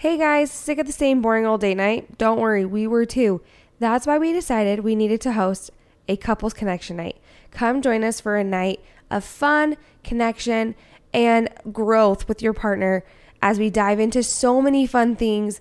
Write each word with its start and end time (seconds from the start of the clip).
Hey 0.00 0.16
guys, 0.16 0.50
sick 0.50 0.78
of 0.78 0.86
the 0.86 0.94
same 0.94 1.20
boring 1.20 1.44
old 1.44 1.60
date 1.60 1.76
night? 1.76 2.16
Don't 2.16 2.40
worry, 2.40 2.64
we 2.64 2.86
were 2.86 3.04
too. 3.04 3.42
That's 3.80 4.06
why 4.06 4.16
we 4.16 4.32
decided 4.32 4.80
we 4.80 4.96
needed 4.96 5.20
to 5.20 5.34
host 5.34 5.70
a 6.08 6.16
couples 6.16 6.54
connection 6.54 6.96
night. 6.96 7.18
Come 7.50 7.82
join 7.82 8.02
us 8.02 8.18
for 8.18 8.38
a 8.38 8.42
night 8.42 8.80
of 9.10 9.24
fun, 9.24 9.76
connection, 10.02 10.74
and 11.12 11.50
growth 11.70 12.28
with 12.28 12.40
your 12.40 12.54
partner 12.54 13.04
as 13.42 13.58
we 13.58 13.68
dive 13.68 14.00
into 14.00 14.22
so 14.22 14.62
many 14.62 14.86
fun 14.86 15.16
things. 15.16 15.60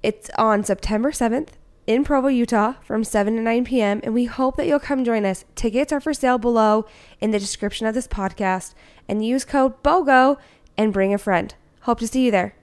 It's 0.00 0.30
on 0.38 0.62
September 0.62 1.10
7th 1.10 1.48
in 1.84 2.04
Provo, 2.04 2.28
Utah 2.28 2.74
from 2.84 3.02
7 3.02 3.34
to 3.34 3.42
9 3.42 3.64
p.m. 3.64 4.00
And 4.04 4.14
we 4.14 4.26
hope 4.26 4.56
that 4.58 4.68
you'll 4.68 4.78
come 4.78 5.04
join 5.04 5.24
us. 5.24 5.44
Tickets 5.56 5.92
are 5.92 6.00
for 6.00 6.14
sale 6.14 6.38
below 6.38 6.86
in 7.20 7.32
the 7.32 7.40
description 7.40 7.88
of 7.88 7.94
this 7.94 8.06
podcast 8.06 8.74
and 9.08 9.26
use 9.26 9.44
code 9.44 9.82
BOGO 9.82 10.36
and 10.78 10.92
bring 10.92 11.12
a 11.12 11.18
friend. 11.18 11.56
Hope 11.80 11.98
to 11.98 12.06
see 12.06 12.26
you 12.26 12.30
there. 12.30 12.54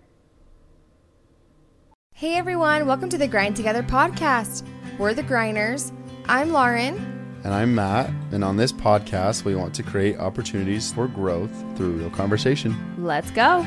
Hey 2.20 2.36
everyone, 2.36 2.86
welcome 2.86 3.08
to 3.10 3.18
the 3.18 3.30
Grind 3.30 3.56
Together 3.56 3.82
podcast. 3.82 4.68
We're 4.98 5.14
the 5.14 5.24
Griners. 5.24 5.94
I'm 6.26 6.52
Lauren. 6.52 6.98
And 7.46 7.54
I'm 7.54 7.74
Matt. 7.74 8.10
And 8.34 8.44
on 8.44 8.58
this 8.58 8.74
podcast, 8.74 9.46
we 9.46 9.56
want 9.56 9.74
to 9.76 9.84
create 9.84 10.18
opportunities 10.18 10.92
for 10.92 11.08
growth 11.08 11.52
through 11.78 11.94
real 11.94 12.10
conversation. 12.10 12.76
Let's 12.98 13.32
go. 13.32 13.60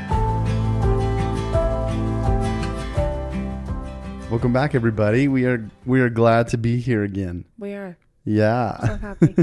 Welcome 4.30 4.52
back, 4.52 4.74
everybody. 4.74 5.28
We 5.28 5.46
are 5.46 5.66
we 5.86 6.02
are 6.02 6.10
glad 6.10 6.48
to 6.48 6.58
be 6.58 6.76
here 6.78 7.04
again. 7.04 7.46
We 7.58 7.72
are 7.72 7.96
Yeah. 8.26 8.78
so 8.86 8.96
happy. 9.00 9.34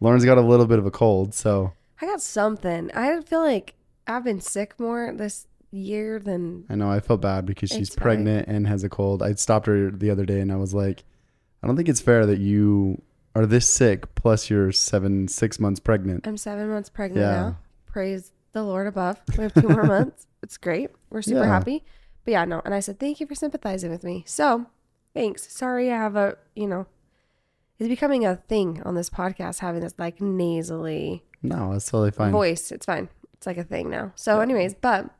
Lauren's 0.00 0.24
got 0.24 0.38
a 0.38 0.42
little 0.42 0.66
bit 0.66 0.78
of 0.78 0.86
a 0.86 0.90
cold, 0.90 1.34
so 1.34 1.74
I 2.00 2.06
got 2.06 2.22
something. 2.22 2.90
I 2.94 3.20
feel 3.20 3.40
like 3.42 3.74
I've 4.06 4.24
been 4.24 4.40
sick 4.40 4.80
more 4.80 5.12
this 5.14 5.46
year 5.70 6.18
than 6.18 6.64
I 6.70 6.74
know 6.74 6.90
I 6.90 7.00
felt 7.00 7.20
bad 7.20 7.44
because 7.46 7.70
she's 7.70 7.88
It's 7.88 7.94
fine. 7.94 8.02
pregnant 8.02 8.48
and 8.48 8.66
has 8.66 8.84
a 8.84 8.88
cold. 8.88 9.22
I 9.22 9.34
stopped 9.34 9.66
her 9.66 9.90
the 9.90 10.10
other 10.10 10.24
day 10.24 10.40
and 10.40 10.50
I 10.52 10.56
was 10.56 10.72
like, 10.74 11.04
I 11.62 11.66
don't 11.66 11.76
think 11.76 11.88
it's 11.88 12.00
fair 12.00 12.24
that 12.26 12.38
you 12.38 13.02
are 13.34 13.46
this 13.46 13.68
sick 13.68 14.14
plus 14.14 14.48
you're 14.50 14.72
seven, 14.72 15.28
six 15.28 15.58
months 15.60 15.80
pregnant. 15.80 16.26
I'm 16.26 16.36
seven 16.36 16.68
months 16.68 16.88
pregnant 16.88 17.20
Yeah. 17.22 17.40
now. 17.40 17.58
Praise 17.86 18.32
the 18.52 18.62
Lord 18.62 18.86
above. 18.86 19.20
We 19.36 19.42
have 19.44 19.54
two 19.54 19.68
more 19.68 19.82
months. 19.96 20.26
It's 20.42 20.56
great. 20.56 20.90
We're 21.10 21.22
super 21.22 21.40
Yeah. 21.40 21.46
happy. 21.46 21.84
But 22.24 22.32
yeah, 22.32 22.44
no. 22.44 22.62
And 22.64 22.74
I 22.74 22.80
said, 22.80 22.98
thank 22.98 23.20
you 23.20 23.26
for 23.26 23.34
sympathizing 23.34 23.90
with 23.90 24.04
me. 24.04 24.24
So 24.26 24.66
thanks. 25.14 25.52
Sorry 25.52 25.90
I 25.92 25.96
have 25.96 26.16
a, 26.16 26.36
you 26.56 26.66
know, 26.66 26.86
it's 27.78 27.88
becoming 27.88 28.24
a 28.24 28.36
thing 28.36 28.82
on 28.84 28.94
this 28.94 29.10
podcast, 29.10 29.58
having 29.60 29.80
this 29.82 29.94
like 29.98 30.20
nasally 30.20 31.24
No, 31.42 31.72
that's 31.72 31.90
totally 31.90 32.10
fine. 32.10 32.32
voice. 32.32 32.72
It's 32.72 32.86
fine. 32.86 33.08
It's 33.34 33.46
like 33.46 33.58
a 33.58 33.62
thing 33.64 33.88
now. 33.90 34.12
So, 34.16 34.40
anyways, 34.40 34.74
but 34.74 35.10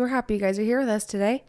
we're 0.00 0.08
happy 0.08 0.34
you 0.34 0.40
guys 0.40 0.58
are 0.58 0.62
here 0.62 0.80
with 0.80 0.88
us 0.88 1.04
today. 1.04 1.44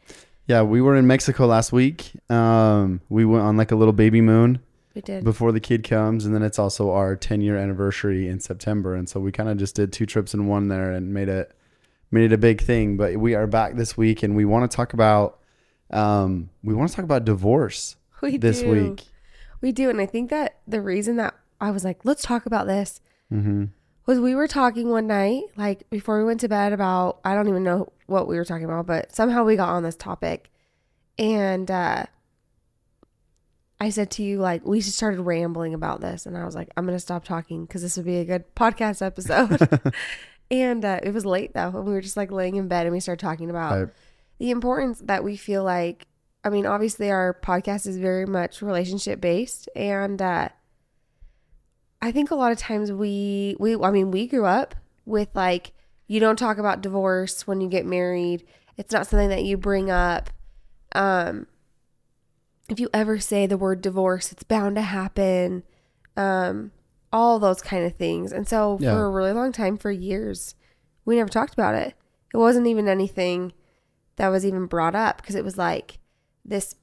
Yeah, 0.48 0.64
we 0.64 0.82
were 0.82 0.96
in 0.96 1.08
Mexico 1.08 1.46
last 1.46 1.72
week. 1.72 2.12
Um, 2.30 3.02
we 3.10 3.26
went 3.26 3.44
on 3.44 3.58
like 3.58 3.72
a 3.72 3.76
little 3.76 3.94
baby 3.94 4.22
moon. 4.22 4.60
We 4.94 5.00
did. 5.00 5.24
before 5.24 5.54
the 5.54 5.62
kid 5.62 5.86
comes 5.86 6.26
and 6.26 6.36
then 6.36 6.44
it's 6.44 6.60
also 6.60 6.92
our 6.92 7.16
10 7.16 7.40
year 7.40 7.56
anniversary 7.56 8.28
in 8.28 8.42
september 8.42 8.94
and 8.94 9.08
so 9.08 9.22
we 9.22 9.32
kind 9.32 9.48
of 9.48 9.56
just 9.56 9.74
did 9.74 9.94
two 9.94 10.06
trips 10.06 10.34
in 10.34 10.48
one 10.48 10.68
there 10.68 10.92
and 10.92 11.14
made 11.14 11.30
it 11.30 11.56
made 12.12 12.26
it 12.26 12.34
a 12.34 12.38
big 12.38 12.60
thing 12.60 12.98
but 12.98 13.16
we 13.16 13.34
are 13.34 13.48
back 13.48 13.76
this 13.76 13.96
week 13.96 14.22
and 14.22 14.36
we 14.36 14.44
want 14.44 14.70
to 14.70 14.76
talk 14.76 14.92
about 14.92 15.40
um 15.92 16.50
we 16.62 16.74
want 16.74 16.90
to 16.90 16.96
talk 16.98 17.06
about 17.06 17.24
divorce 17.24 17.96
we 18.22 18.36
this 18.36 18.60
do. 18.60 18.70
week 18.70 19.06
We 19.62 19.72
do. 19.72 19.90
And 19.90 20.02
I 20.02 20.08
think 20.08 20.30
that 20.32 20.58
the 20.68 20.82
reason 20.82 21.16
that 21.18 21.36
I 21.60 21.72
was 21.72 21.84
like, 21.84 22.04
let's 22.04 22.24
talk 22.24 22.46
about 22.46 22.68
this 22.68 23.00
mm-hmm. 23.32 23.66
Was 24.12 24.20
we 24.20 24.36
were 24.36 24.48
talking 24.48 24.90
one 24.90 25.08
night, 25.08 25.44
like 25.56 25.90
before 25.90 26.18
we 26.20 26.26
went 26.26 26.42
to 26.42 26.50
bed 26.50 26.74
about, 26.74 27.20
I 27.24 27.34
don't 27.34 27.48
even 27.48 27.64
know 27.64 27.92
what 28.08 28.28
we 28.28 28.36
were 28.36 28.44
talking 28.46 28.66
about, 28.66 28.86
but 28.86 29.16
somehow 29.16 29.44
we 29.46 29.56
got 29.56 29.70
on 29.70 29.84
this 29.84 29.96
topic. 29.96 30.52
And 31.18 31.72
uh, 31.72 32.06
I 33.80 33.90
said 33.90 34.12
to 34.12 34.24
you, 34.24 34.40
like, 34.40 34.66
we 34.66 34.82
just 34.82 34.98
started 34.98 35.22
rambling 35.22 35.74
about 35.74 36.02
this. 36.02 36.26
And 36.26 36.38
I 36.38 36.46
was 36.46 36.56
like, 36.56 36.70
I'm 36.76 36.86
going 36.86 36.96
to 36.96 37.00
stop 37.00 37.24
talking 37.24 37.66
because 37.66 37.82
this 37.82 37.96
would 37.98 38.06
be 38.06 38.18
a 38.18 38.26
good 38.26 38.54
podcast 38.56 39.02
episode. 39.06 39.94
and 40.52 40.84
uh, 40.86 41.00
it 41.02 41.14
was 41.14 41.26
late 41.26 41.54
though. 41.54 41.70
And 41.70 41.86
we 41.86 41.94
were 41.94 42.02
just 42.02 42.18
like 42.18 42.32
laying 42.32 42.56
in 42.58 42.68
bed 42.68 42.86
and 42.86 42.94
we 42.94 43.00
started 43.00 43.24
talking 43.24 43.50
about 43.50 43.80
Right. 43.80 43.90
the 44.40 44.52
importance 44.52 45.00
that 45.06 45.24
we 45.24 45.36
feel 45.38 45.64
like 45.64 46.08
i 46.44 46.50
mean 46.50 46.66
obviously 46.66 47.12
our 47.12 47.38
podcast 47.44 47.86
is 47.86 47.98
very 47.98 48.26
much 48.26 48.64
relationship 48.64 49.22
based 49.22 49.70
and 49.76 50.20
uh 50.24 50.50
i 52.02 52.12
think 52.12 52.32
a 52.32 52.36
lot 52.36 52.52
of 52.52 52.58
times 52.58 52.92
we 52.92 53.56
we 53.60 53.76
i 53.76 53.92
mean 53.92 54.12
we 54.12 54.28
grew 54.28 54.46
up 54.46 54.76
with 55.06 55.30
like 55.34 55.74
you 56.08 56.20
don't 56.20 56.38
talk 56.38 56.58
about 56.58 56.82
divorce 56.82 57.48
when 57.48 57.62
you 57.62 57.70
get 57.70 57.86
married. 57.86 58.44
It's 58.76 58.92
not 58.92 59.08
something 59.08 59.30
that 59.30 59.46
you 59.46 59.56
bring 59.56 59.90
up. 59.90 60.30
Um 60.94 61.48
if 62.68 62.80
you 62.82 62.90
ever 62.94 63.18
say 63.20 63.48
the 63.48 63.58
word 63.58 63.82
divorce 63.82 64.32
it's 64.34 64.44
bound 64.44 64.76
to 64.76 64.82
happen. 64.82 65.64
Um 66.18 66.72
all 67.14 67.40
those 67.40 67.62
kind 67.62 67.86
of 67.86 67.96
things. 67.96 68.32
And 68.34 68.46
so 68.48 68.78
Yeah. 68.82 68.92
for 68.92 69.06
a 69.06 69.10
really 69.10 69.32
long 69.32 69.52
time 69.54 69.78
for 69.78 69.90
years 69.92 70.56
we 71.06 71.16
never 71.16 71.30
talked 71.30 71.54
about 71.54 71.76
it. 71.76 71.94
It 72.34 72.38
wasn't 72.38 72.68
even 72.68 72.88
anything 72.90 73.54
that 74.18 74.28
was 74.28 74.46
even 74.46 74.66
brought 74.66 74.96
up 74.96 75.18
because 75.22 75.36
it 75.36 75.44
was 75.46 75.58
like 75.58 76.00
this 76.44 76.76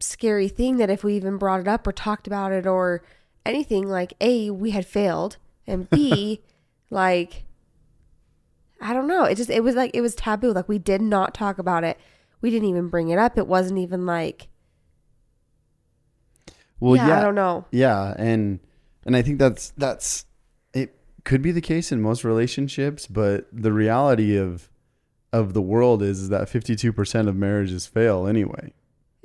scary 0.00 0.48
thing 0.48 0.76
that 0.78 0.90
if 0.90 1.02
we 1.04 1.14
even 1.14 1.38
brought 1.38 1.60
it 1.60 1.68
up 1.68 1.86
or 1.86 1.92
talked 1.92 2.26
about 2.26 2.50
it 2.52 2.66
or 2.66 3.02
anything 3.48 3.88
like 3.88 4.14
a 4.20 4.50
we 4.50 4.70
had 4.70 4.86
failed 4.86 5.36
and 5.66 5.88
b 5.90 6.40
like 6.90 7.44
i 8.80 8.92
don't 8.92 9.08
know. 9.08 9.24
It 9.24 9.36
just 9.36 9.50
it 9.50 9.64
was 9.64 9.74
like 9.74 9.90
it 9.94 10.00
was 10.00 10.14
taboo. 10.14 10.52
Like 10.52 10.68
we 10.68 10.78
did 10.78 11.02
not 11.02 11.34
talk 11.34 11.58
about 11.58 11.82
it. 11.84 11.98
We 12.40 12.50
didn't 12.50 12.68
even 12.68 12.88
bring 12.88 13.08
it 13.08 13.18
up. 13.18 13.36
It 13.36 13.48
wasn't 13.48 13.80
even 13.80 14.06
like 14.06 14.48
well 16.80 16.94
yeah, 16.94 17.08
yeah. 17.08 17.18
i 17.18 17.20
don't 17.20 17.34
know. 17.34 17.64
Yeah 17.72 18.14
and 18.16 18.60
and 19.04 19.16
i 19.16 19.22
think 19.22 19.38
that's 19.40 19.72
that's 19.76 20.26
it 20.72 20.94
could 21.24 21.42
be 21.42 21.50
the 21.50 21.60
case 21.60 21.90
in 21.90 22.00
most 22.00 22.22
relationships 22.22 23.08
but 23.08 23.48
the 23.52 23.72
reality 23.72 24.36
of 24.36 24.70
of 25.32 25.54
the 25.54 25.60
world 25.60 26.02
is, 26.02 26.20
is 26.20 26.28
that 26.30 26.48
52% 26.48 27.28
of 27.28 27.36
marriages 27.36 27.86
fail 27.86 28.26
anyway 28.26 28.72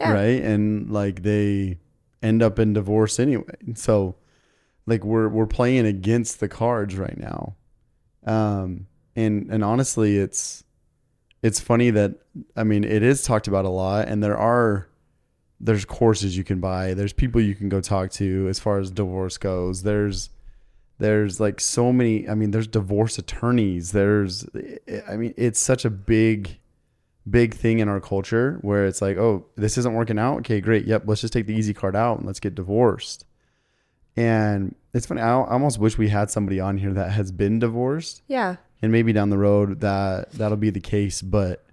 yeah. 0.04 0.14
right? 0.14 0.42
And 0.42 0.90
like 0.90 1.24
they 1.24 1.80
end 2.24 2.42
up 2.42 2.58
in 2.58 2.74
divorce 2.74 3.20
anyway. 3.20 3.56
So 3.76 4.16
like 4.88 5.04
we're 5.04 5.28
we're 5.30 5.46
playing 5.46 5.86
against 5.86 6.40
the 6.40 6.48
cards 6.48 6.98
right 6.98 7.18
now. 7.18 7.56
Um 8.26 8.88
and 9.16 9.52
and 9.52 9.64
honestly 9.64 10.18
it's 10.18 10.64
it's 11.44 11.60
funny 11.60 11.92
that 11.92 12.16
i 12.56 12.64
mean 12.64 12.84
it 12.84 13.04
is 13.04 13.22
talked 13.22 13.48
about 13.48 13.66
a 13.66 13.70
lot 13.70 14.08
and 14.08 14.24
there 14.24 14.38
are 14.38 14.88
there's 15.64 15.86
courses 15.86 16.36
you 16.36 16.44
can 16.44 16.60
buy. 16.60 16.94
There's 16.94 17.14
people 17.14 17.40
you 17.40 17.56
can 17.56 17.70
go 17.70 17.80
talk 17.80 18.12
to 18.12 18.48
as 18.50 18.60
far 18.60 18.80
as 18.80 18.92
divorce 18.92 19.38
goes. 19.38 19.84
There's 19.84 20.30
there's 21.00 21.40
like 21.40 21.60
so 21.60 21.92
many 21.92 22.30
i 22.30 22.36
mean 22.36 22.52
there's 22.52 22.68
divorce 22.68 23.18
attorneys. 23.18 23.94
There's 23.94 24.46
i 25.08 25.16
mean 25.16 25.34
it's 25.38 25.60
such 25.60 25.86
a 25.86 25.90
big 25.90 26.60
big 27.30 27.54
thing 27.54 27.80
in 27.80 27.88
our 27.88 28.02
culture 28.02 28.58
where 28.62 28.86
it's 28.86 29.02
like, 29.02 29.18
oh, 29.18 29.46
this 29.56 29.78
isn't 29.78 29.94
working 29.94 30.20
out. 30.20 30.40
Okay, 30.40 30.62
great. 30.62 30.86
Yep, 30.86 31.04
let's 31.06 31.22
just 31.22 31.34
take 31.34 31.48
the 31.48 31.56
easy 31.56 31.74
card 31.74 31.96
out 31.96 32.18
and 32.18 32.28
let's 32.28 32.40
get 32.40 32.56
divorced. 32.56 33.26
And 34.16 34.76
it's 34.94 35.06
funny. 35.06 35.22
I 35.22 35.32
almost 35.32 35.80
wish 35.80 35.98
we 35.98 36.10
had 36.10 36.30
somebody 36.30 36.60
on 36.60 36.78
here 36.78 36.94
that 36.94 37.12
has 37.12 37.32
been 37.32 37.60
divorced, 37.60 38.22
yeah 38.28 38.58
and 38.84 38.92
maybe 38.92 39.14
down 39.14 39.30
the 39.30 39.38
road 39.38 39.80
that 39.80 40.32
that'll 40.34 40.58
be 40.58 40.70
the 40.70 40.80
case. 40.80 41.22
But 41.22 41.66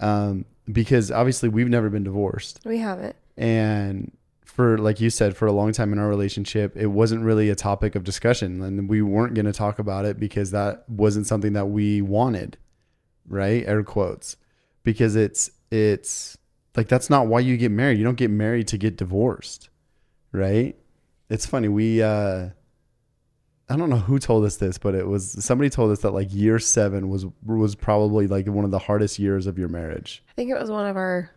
um, 0.00 0.44
because 0.70 1.10
obviously 1.10 1.48
we've 1.48 1.68
never 1.68 1.88
been 1.88 2.04
divorced, 2.04 2.60
we 2.64 2.78
haven't 2.78 3.16
and 3.38 4.12
for 4.44 4.76
like 4.76 5.00
you 5.00 5.08
said, 5.08 5.36
for 5.36 5.46
a 5.46 5.52
long 5.52 5.72
time 5.72 5.92
in 5.92 6.00
our 6.00 6.08
relationship, 6.08 6.76
it 6.76 6.88
wasn't 6.88 7.22
really 7.22 7.48
a 7.48 7.54
topic 7.54 7.94
of 7.94 8.02
discussion, 8.02 8.60
and 8.60 8.88
we 8.88 9.00
weren't 9.00 9.34
going 9.34 9.46
to 9.46 9.52
talk 9.52 9.78
about 9.78 10.04
it 10.04 10.18
because 10.18 10.50
that 10.50 10.84
wasn't 10.88 11.26
something 11.26 11.52
that 11.52 11.66
we 11.66 12.02
wanted, 12.02 12.58
right? 13.28 13.64
Air 13.66 13.84
quotes, 13.84 14.36
because 14.88 15.16
it's 15.16 15.50
it's 15.70 16.38
like 16.74 16.88
that's 16.88 17.10
not 17.10 17.26
why 17.26 17.40
you 17.40 17.58
get 17.58 17.70
married. 17.70 17.98
You 17.98 18.04
don't 18.04 18.16
get 18.16 18.30
married 18.30 18.68
to 18.68 18.78
get 18.78 18.96
divorced, 18.96 19.68
right? 20.32 20.74
It's 21.28 21.44
funny. 21.44 21.68
We 21.68 22.00
uh 22.02 22.48
I 23.68 23.76
don't 23.76 23.90
know 23.90 23.98
who 23.98 24.18
told 24.18 24.46
us 24.46 24.56
this, 24.56 24.78
but 24.78 24.94
it 24.94 25.06
was 25.06 25.44
somebody 25.44 25.68
told 25.68 25.92
us 25.92 26.00
that 26.00 26.12
like 26.12 26.32
year 26.32 26.58
7 26.58 27.10
was 27.10 27.26
was 27.44 27.74
probably 27.74 28.26
like 28.26 28.46
one 28.46 28.64
of 28.64 28.70
the 28.70 28.78
hardest 28.78 29.18
years 29.18 29.46
of 29.46 29.58
your 29.58 29.68
marriage. 29.68 30.22
i 30.30 30.32
think 30.32 30.50
it 30.50 30.58
was 30.58 30.70
one 30.70 30.86
of 30.86 30.96
our 30.96 31.30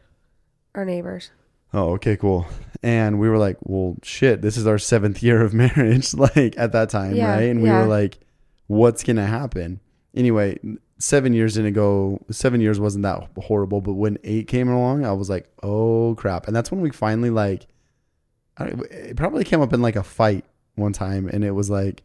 our 0.75 0.85
neighbors 0.85 1.29
Oh, 1.73 1.91
okay, 1.93 2.17
cool. 2.17 2.45
And 2.83 3.17
we 3.17 3.29
were 3.29 3.37
like, 3.37 3.55
well, 3.61 3.95
shit, 4.03 4.41
this 4.41 4.57
is 4.57 4.67
our 4.67 4.77
seventh 4.77 5.23
year 5.23 5.41
of 5.41 5.53
marriage, 5.65 6.13
like 6.13 6.53
at 6.57 6.73
that 6.73 6.89
time, 6.89 7.15
Yeah, 7.15 7.31
right? 7.33 7.49
And 7.49 7.61
we 7.61 7.69
yeah. 7.69 7.79
were 7.79 7.85
like, 7.87 8.19
what's 8.67 9.03
going 9.05 9.15
to 9.15 9.25
happen? 9.25 9.79
Anyway, 10.13 10.59
seven 11.01 11.33
years 11.33 11.55
didn't 11.55 11.73
go, 11.73 12.23
seven 12.29 12.61
years 12.61 12.79
wasn't 12.79 13.03
that 13.03 13.27
horrible. 13.37 13.81
But 13.81 13.93
when 13.93 14.17
eight 14.23 14.47
came 14.47 14.69
along, 14.69 15.05
I 15.05 15.11
was 15.11 15.29
like, 15.29 15.49
oh 15.63 16.15
crap. 16.15 16.47
And 16.47 16.55
that's 16.55 16.71
when 16.71 16.81
we 16.81 16.91
finally, 16.91 17.29
like, 17.29 17.67
I, 18.57 18.65
it 18.89 19.17
probably 19.17 19.43
came 19.43 19.61
up 19.61 19.73
in 19.73 19.81
like 19.81 19.95
a 19.95 20.03
fight 20.03 20.45
one 20.75 20.93
time. 20.93 21.27
And 21.27 21.43
it 21.43 21.51
was 21.51 21.69
like, 21.69 22.03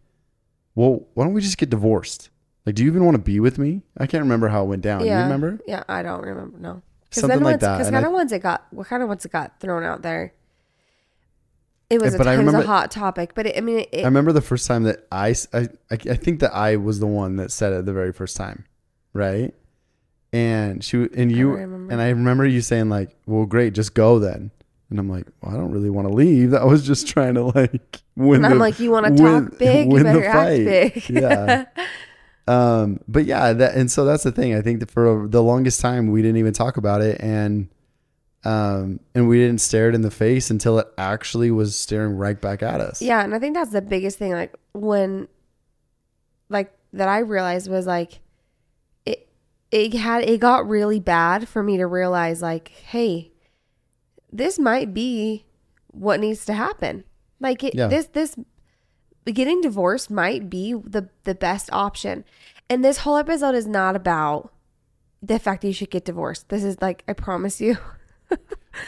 well, 0.74 1.06
why 1.14 1.24
don't 1.24 1.34
we 1.34 1.40
just 1.40 1.58
get 1.58 1.70
divorced? 1.70 2.30
Like, 2.64 2.74
do 2.74 2.82
you 2.82 2.90
even 2.90 3.04
want 3.04 3.14
to 3.14 3.22
be 3.22 3.38
with 3.38 3.58
me? 3.58 3.82
I 3.96 4.06
can't 4.06 4.22
remember 4.22 4.48
how 4.48 4.64
it 4.64 4.66
went 4.66 4.82
down. 4.82 5.04
yeah 5.04 5.18
You 5.18 5.22
remember? 5.24 5.60
yeah 5.66 5.84
i 5.88 6.02
don't 6.02 6.22
remember 6.22 6.58
no 6.58 6.82
something 7.10 7.40
like 7.40 7.60
that. 7.60 7.78
Because 7.78 7.90
kind 7.90 8.04
of 8.04 8.12
once 8.12 8.32
it 8.32 8.40
got, 8.40 8.66
what 8.70 8.86
kind 8.86 9.02
of 9.02 9.08
once 9.08 9.24
it 9.24 9.32
got 9.32 9.58
thrown 9.60 9.82
out 9.82 10.02
there, 10.02 10.32
it 11.88 12.00
was, 12.00 12.14
eh, 12.14 12.16
a, 12.16 12.18
but 12.18 12.26
I 12.26 12.34
it 12.34 12.44
was 12.44 12.54
a 12.54 12.62
hot 12.62 12.90
topic. 12.90 13.32
But 13.34 13.46
it, 13.46 13.56
I 13.56 13.60
mean, 13.60 13.86
it, 13.92 14.00
I 14.00 14.04
remember 14.04 14.32
the 14.32 14.40
first 14.42 14.66
time 14.66 14.82
that 14.84 15.06
I, 15.12 15.34
I, 15.52 15.60
I 15.60 15.68
I 15.90 15.96
think 16.16 16.40
that 16.40 16.52
I 16.54 16.76
was 16.76 16.98
the 16.98 17.06
one 17.06 17.36
that 17.36 17.52
said 17.52 17.72
it 17.72 17.86
the 17.86 17.92
very 17.92 18.12
first 18.12 18.36
time, 18.36 18.64
right? 19.16 19.54
And 20.32 20.84
she 20.84 21.08
and 21.14 21.30
you 21.32 21.56
don't 21.56 21.90
and 21.90 22.00
I 22.00 22.10
remember 22.10 22.44
you 22.46 22.60
saying 22.60 22.88
like, 22.88 23.16
"Well, 23.26 23.46
great, 23.46 23.72
just 23.74 23.94
go 23.94 24.18
then." 24.18 24.50
And 24.90 24.98
I'm 24.98 25.08
like, 25.08 25.26
"Well, 25.40 25.54
I 25.54 25.56
don't 25.56 25.72
really 25.72 25.90
want 25.90 26.08
to 26.08 26.14
leave. 26.14 26.52
I 26.54 26.64
was 26.64 26.86
just 26.86 27.08
trying 27.08 27.34
to 27.34 27.44
like 27.44 28.02
win." 28.16 28.36
and 28.36 28.46
I'm 28.46 28.52
the- 28.52 28.58
like, 28.58 28.78
you 28.78 28.90
want 28.90 29.06
to 29.06 29.22
talk 29.22 29.58
big, 29.58 29.90
you 29.92 30.02
better 30.02 30.24
act 30.24 30.48
big. 30.64 31.08
Yeah. 31.10 31.64
um, 32.48 33.00
but 33.08 33.24
yeah, 33.24 33.52
that 33.52 33.74
and 33.76 33.90
so 33.90 34.04
that's 34.04 34.24
the 34.24 34.32
thing. 34.32 34.54
I 34.54 34.60
think 34.62 34.80
that 34.80 34.90
for 34.90 35.26
the 35.26 35.42
longest 35.42 35.80
time 35.80 36.10
we 36.10 36.22
didn't 36.22 36.36
even 36.36 36.52
talk 36.52 36.76
about 36.76 37.00
it, 37.02 37.20
and 37.20 37.68
um, 38.44 39.00
and 39.14 39.28
we 39.28 39.38
didn't 39.38 39.60
stare 39.60 39.88
it 39.88 39.94
in 39.94 40.02
the 40.02 40.10
face 40.10 40.50
until 40.50 40.78
it 40.78 40.86
actually 40.98 41.50
was 41.50 41.74
staring 41.76 42.16
right 42.16 42.40
back 42.40 42.62
at 42.62 42.80
us. 42.80 43.00
Yeah, 43.02 43.24
and 43.24 43.34
I 43.34 43.38
think 43.38 43.54
that's 43.54 43.70
the 43.72 43.82
biggest 43.82 44.18
thing. 44.18 44.32
Like 44.32 44.54
when, 44.72 45.26
like 46.48 46.72
that 46.92 47.08
I 47.08 47.18
realized 47.20 47.68
was 47.70 47.86
like, 47.86 48.20
it 49.76 49.92
had 49.92 50.24
it 50.24 50.40
got 50.40 50.66
really 50.66 50.98
bad 50.98 51.46
for 51.48 51.62
me 51.62 51.76
to 51.76 51.86
realize 51.86 52.40
like, 52.40 52.68
hey, 52.68 53.30
this 54.32 54.58
might 54.58 54.94
be 54.94 55.44
what 55.88 56.18
needs 56.18 56.46
to 56.46 56.54
happen. 56.54 57.04
Like 57.40 57.62
it, 57.62 57.74
Yeah. 57.74 57.86
this 57.88 58.06
this 58.06 58.36
getting 59.26 59.60
divorced 59.60 60.10
might 60.10 60.48
be 60.48 60.72
the 60.72 61.10
the 61.24 61.34
best 61.34 61.68
option. 61.72 62.24
And 62.70 62.82
this 62.82 62.98
whole 62.98 63.18
episode 63.18 63.54
is 63.54 63.66
not 63.66 63.94
about 63.96 64.50
the 65.22 65.38
fact 65.38 65.60
that 65.60 65.68
you 65.68 65.74
should 65.74 65.90
get 65.90 66.06
divorced. 66.06 66.48
This 66.48 66.64
is 66.64 66.80
like 66.80 67.04
I 67.06 67.12
promise 67.12 67.60
you. 67.60 67.76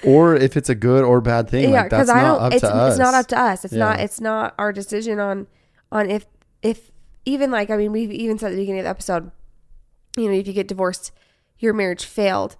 or 0.04 0.34
if 0.36 0.56
it's 0.56 0.70
a 0.70 0.74
good 0.74 1.04
or 1.04 1.20
bad 1.20 1.48
thing. 1.50 1.70
yeah 1.70 1.82
like 1.82 1.90
that's 1.90 2.08
because 2.10 2.10
i 2.10 2.22
don't 2.22 2.42
up 2.42 2.52
it's, 2.52 2.60
to 2.60 2.74
us. 2.74 2.92
it's 2.92 2.98
not 2.98 3.14
up 3.14 3.26
to 3.28 3.38
us 3.38 3.64
it's 3.64 3.72
not 3.72 4.00
it's 4.00 4.20
not 4.20 4.52
our 4.58 4.72
decision 4.72 5.20
on 5.20 5.46
on 5.92 6.10
if 6.10 6.26
if 6.60 6.90
even 7.24 7.48
like 7.52 7.70
i 7.70 7.76
mean 7.76 7.92
we've 7.92 8.10
even 8.10 8.36
said 8.36 8.48
at 8.48 8.56
the 8.56 8.56
beginning 8.60 8.80
of 8.80 8.84
the 8.84 8.90
episode 8.90 9.30
you 10.18 10.28
know 10.28 10.34
if 10.36 10.46
you 10.46 10.52
get 10.52 10.68
divorced 10.68 11.12
your 11.58 11.72
marriage 11.72 12.04
failed 12.04 12.56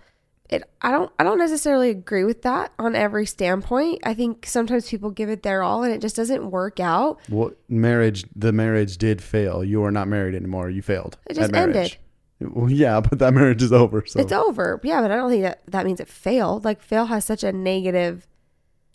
it 0.49 0.63
i 0.81 0.91
don't 0.91 1.13
i 1.19 1.23
don't 1.25 1.39
necessarily 1.39 1.91
agree 1.91 2.25
with 2.25 2.43
that 2.43 2.73
on 2.79 2.95
every 2.97 3.27
standpoint 3.27 4.01
i 4.05 4.15
think 4.15 4.47
sometimes 4.47 4.89
people 4.89 5.11
give 5.11 5.29
it 5.29 5.43
their 5.43 5.63
all 5.63 5.83
and 5.83 5.93
it 5.93 6.01
just 6.01 6.17
doesn't 6.17 6.51
work 6.51 6.81
out 6.81 7.19
Well, 7.29 7.51
marriage. 7.69 8.25
The 8.35 8.53
marriage 8.53 8.97
did 8.97 9.21
fail. 9.23 9.63
You 9.63 9.85
are 9.85 9.91
not 9.91 10.09
married 10.09 10.35
anymore. 10.35 10.71
You 10.71 10.81
failed. 10.83 11.19
It 11.29 11.35
just 11.35 11.53
ended. 11.55 11.97
Well, 12.41 12.71
yeah, 12.71 13.01
but 13.09 13.19
that 13.19 13.35
marriage 13.35 13.63
is 13.63 13.73
over. 13.73 14.05
So 14.07 14.21
it's 14.21 14.33
over 14.33 14.81
yeah 14.83 15.01
but 15.03 15.11
i 15.11 15.17
don't 15.17 15.29
think 15.29 15.43
that 15.43 15.61
that 15.67 15.85
means 15.85 16.01
it 16.01 16.09
failed 16.09 16.65
like 16.65 16.81
fail 16.83 17.07
has 17.07 17.25
such 17.27 17.45
a 17.45 17.53
negative 17.53 18.27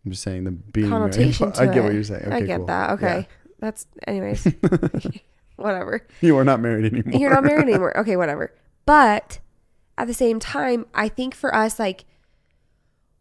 I'm 0.05 0.11
just 0.11 0.23
saying 0.23 0.43
the 0.45 0.51
being 0.51 0.89
connotation 0.89 1.49
married. 1.49 1.59
I 1.61 1.65
get 1.67 1.77
it. 1.77 1.83
what 1.83 1.93
you're 1.93 2.03
saying. 2.03 2.25
Okay, 2.25 2.35
i 2.35 2.41
get 2.41 2.57
cool. 2.57 2.65
that 2.67 2.89
okay 2.91 3.27
that's 3.59 3.85
anyways 4.07 4.47
whatever 5.55 6.05
You 6.21 6.37
are 6.37 6.43
not 6.43 6.59
married 6.59 6.91
anymore. 6.91 7.19
you're 7.19 7.29
not 7.33 7.43
married 7.43 7.63
anymore. 7.69 7.97
Okay, 7.97 8.15
whatever. 8.15 8.53
But 8.85 9.39
at 9.97 10.07
the 10.07 10.13
same 10.13 10.39
time, 10.39 10.85
I 10.93 11.07
think 11.09 11.35
for 11.35 11.53
us, 11.55 11.79
like, 11.79 12.05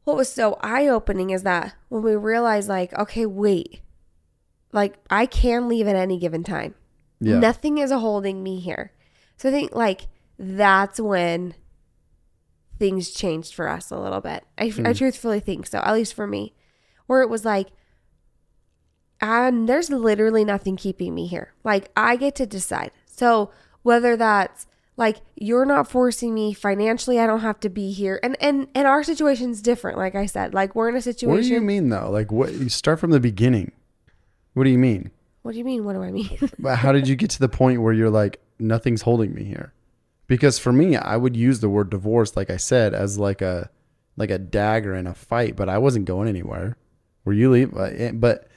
what 0.05 0.17
was 0.17 0.29
so 0.29 0.57
eye 0.61 0.89
opening 0.89 1.31
is 1.31 1.43
that 1.45 1.75
when 1.89 2.03
we 2.03 2.17
realized, 2.17 2.69
like, 2.69 2.93
okay, 2.99 3.27
wait, 3.27 3.81
like, 4.73 4.97
I 5.11 5.27
can 5.27 5.69
leave 5.69 5.87
at 5.87 5.95
any 5.97 6.19
given 6.19 6.43
time. 6.43 6.75
yeah. 7.21 7.39
Nothing 7.39 7.79
is 7.79 7.93
holding 7.93 8.43
me 8.43 8.59
here. 8.59 8.93
So 9.37 9.49
I 9.49 9.53
think, 9.53 9.75
like, 9.75 10.09
that's 10.39 10.99
when 10.99 11.55
things 12.79 13.11
changed 13.13 13.55
for 13.55 13.69
us 13.69 13.91
a 13.91 13.99
little 13.99 14.21
bit. 14.21 14.45
I, 14.59 14.71
Hmm. 14.71 14.87
I 14.87 14.93
truthfully 14.93 15.39
think 15.41 15.67
so, 15.67 15.79
at 15.79 15.95
least 15.95 16.15
for 16.15 16.27
me, 16.27 16.55
where 17.07 17.23
it 17.23 17.29
was 17.31 17.45
like, 17.45 17.69
and 19.23 19.69
there's 19.69 19.89
literally 19.89 20.45
nothing 20.45 20.77
keeping 20.77 21.15
me 21.15 21.27
here. 21.27 21.53
Like 21.65 21.91
I 21.97 22.17
get 22.17 22.35
to 22.37 22.47
decide. 22.47 22.91
So 23.07 23.51
whether 23.83 24.17
that's 24.17 24.67
like 24.97 25.19
you're 25.37 25.65
not 25.65 25.89
forcing 25.89 26.35
me 26.35 26.53
financially, 26.53 27.19
I 27.19 27.27
don't 27.27 27.41
have 27.41 27.61
to 27.61 27.71
be 27.71 27.93
here. 27.93 28.19
And 28.23 28.37
and 28.41 28.67
and 28.75 28.87
our 28.87 29.03
situation's 29.05 29.63
different. 29.63 29.97
Like 29.97 30.17
I 30.17 30.27
said, 30.27 30.53
like 30.53 30.75
we're 30.75 30.89
in 30.89 30.97
a 30.97 31.01
situation. 31.01 31.35
What 31.35 31.43
do 31.43 31.49
you 31.49 31.61
mean 31.61 31.89
though? 31.89 32.11
Like 32.11 32.33
what? 32.33 32.53
You 32.53 32.69
start 32.69 32.99
from 32.99 33.13
the 33.13 33.21
beginning. 33.21 33.73
What 34.55 34.65
do 34.65 34.71
you 34.71 34.79
mean? 34.79 35.13
What 35.43 35.53
do 35.53 35.59
you 35.59 35.65
mean? 35.65 35.85
What 35.85 35.95
do 35.95 36.03
I 36.03 36.11
mean? 36.11 36.39
But 36.59 36.77
how 36.79 36.93
did 36.93 37.09
you 37.09 37.17
get 37.17 37.31
to 37.31 37.39
the 37.39 37.49
point 37.49 37.81
where 37.81 37.93
you're 37.93 38.11
like 38.11 38.41
nothing's 38.59 39.03
holding 39.03 39.35
me 39.35 39.45
here? 39.45 39.73
Because 40.27 40.59
for 40.59 40.73
me, 40.73 40.97
I 40.97 41.17
would 41.17 41.37
use 41.37 41.61
the 41.61 41.69
word 41.69 41.91
divorce, 41.91 42.37
like 42.37 42.51
I 42.51 42.57
said, 42.57 42.93
as 42.93 43.19
like 43.19 43.41
a 43.41 43.71
like 44.17 44.31
a 44.31 44.39
dagger 44.39 44.95
in 44.95 45.07
a 45.07 45.15
fight. 45.15 45.55
But 45.57 45.69
I 45.69 45.79
wasn't 45.79 46.07
going 46.07 46.29
anywhere. 46.29 46.77
Were 47.25 47.33
you 47.33 47.51
leave? 47.51 47.77
uh, 47.77 47.83
eh, 47.83 48.11
but 48.13 48.49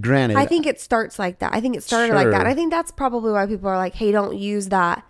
granted, 0.00 0.36
I 0.36 0.46
think 0.46 0.66
it 0.66 0.80
starts 0.80 1.18
like 1.18 1.38
that. 1.38 1.54
I 1.54 1.60
think 1.60 1.76
it 1.76 1.82
started 1.82 2.14
like 2.14 2.30
that. 2.30 2.46
I 2.46 2.54
think 2.54 2.70
that's 2.70 2.90
probably 2.90 3.32
why 3.32 3.46
people 3.46 3.68
are 3.68 3.76
like, 3.76 3.94
"Hey, 3.94 4.12
don't 4.12 4.36
use 4.36 4.68
that." 4.68 5.04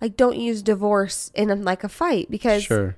Like 0.00 0.16
don't 0.16 0.38
use 0.38 0.62
divorce 0.62 1.30
in 1.34 1.50
a, 1.50 1.56
like 1.56 1.84
a 1.84 1.88
fight 1.88 2.30
because 2.30 2.62
sure. 2.62 2.96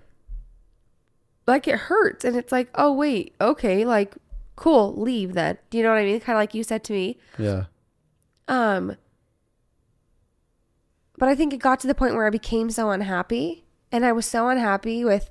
like 1.47 1.67
it 1.67 1.75
hurts 1.75 2.25
and 2.25 2.37
it's 2.37 2.53
like, 2.53 2.69
"Oh, 2.75 2.93
wait. 2.93 3.35
Okay, 3.41 3.85
like 3.85 4.15
cool, 4.57 4.95
leave 4.95 5.35
then." 5.35 5.59
Do 5.71 5.79
you 5.79 5.85
know 5.85 5.91
what 5.91 5.99
I 5.99 6.05
mean? 6.05 6.21
Kind 6.21 6.37
of 6.37 6.41
like 6.41 6.55
you 6.55 6.63
said 6.63 6.85
to 6.85 6.93
me. 6.93 7.19
Yeah. 7.39 7.65
Um, 8.47 8.97
but 11.19 11.29
I 11.29 11.35
think 11.35 11.53
it 11.53 11.59
got 11.59 11.81
to 11.81 11.87
the 11.87 11.95
point 11.95 12.15
where 12.15 12.27
I 12.27 12.31
became 12.31 12.71
so 12.71 12.91
unhappy, 12.91 13.65
and 13.91 14.05
I 14.05 14.13
was 14.13 14.27
so 14.27 14.49
unhappy 14.49 15.05
with 15.05 15.31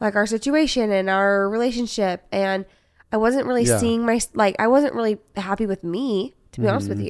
like 0.00 0.16
our 0.16 0.26
situation 0.26 0.90
and 0.90 1.08
our 1.08 1.48
relationship, 1.48 2.26
and 2.32 2.64
I 3.12 3.16
wasn't 3.16 3.46
really 3.46 3.64
Yeah. 3.64 3.78
seeing 3.78 4.04
my 4.04 4.20
like 4.34 4.56
I 4.58 4.66
wasn't 4.68 4.94
really 4.94 5.18
happy 5.36 5.66
with 5.66 5.82
me, 5.84 6.34
to 6.52 6.60
be 6.60 6.68
honest 6.68 6.88
with 6.88 6.98
Mm-hmm. 6.98 7.06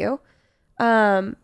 you. 0.78 0.84
Um, 0.86 1.36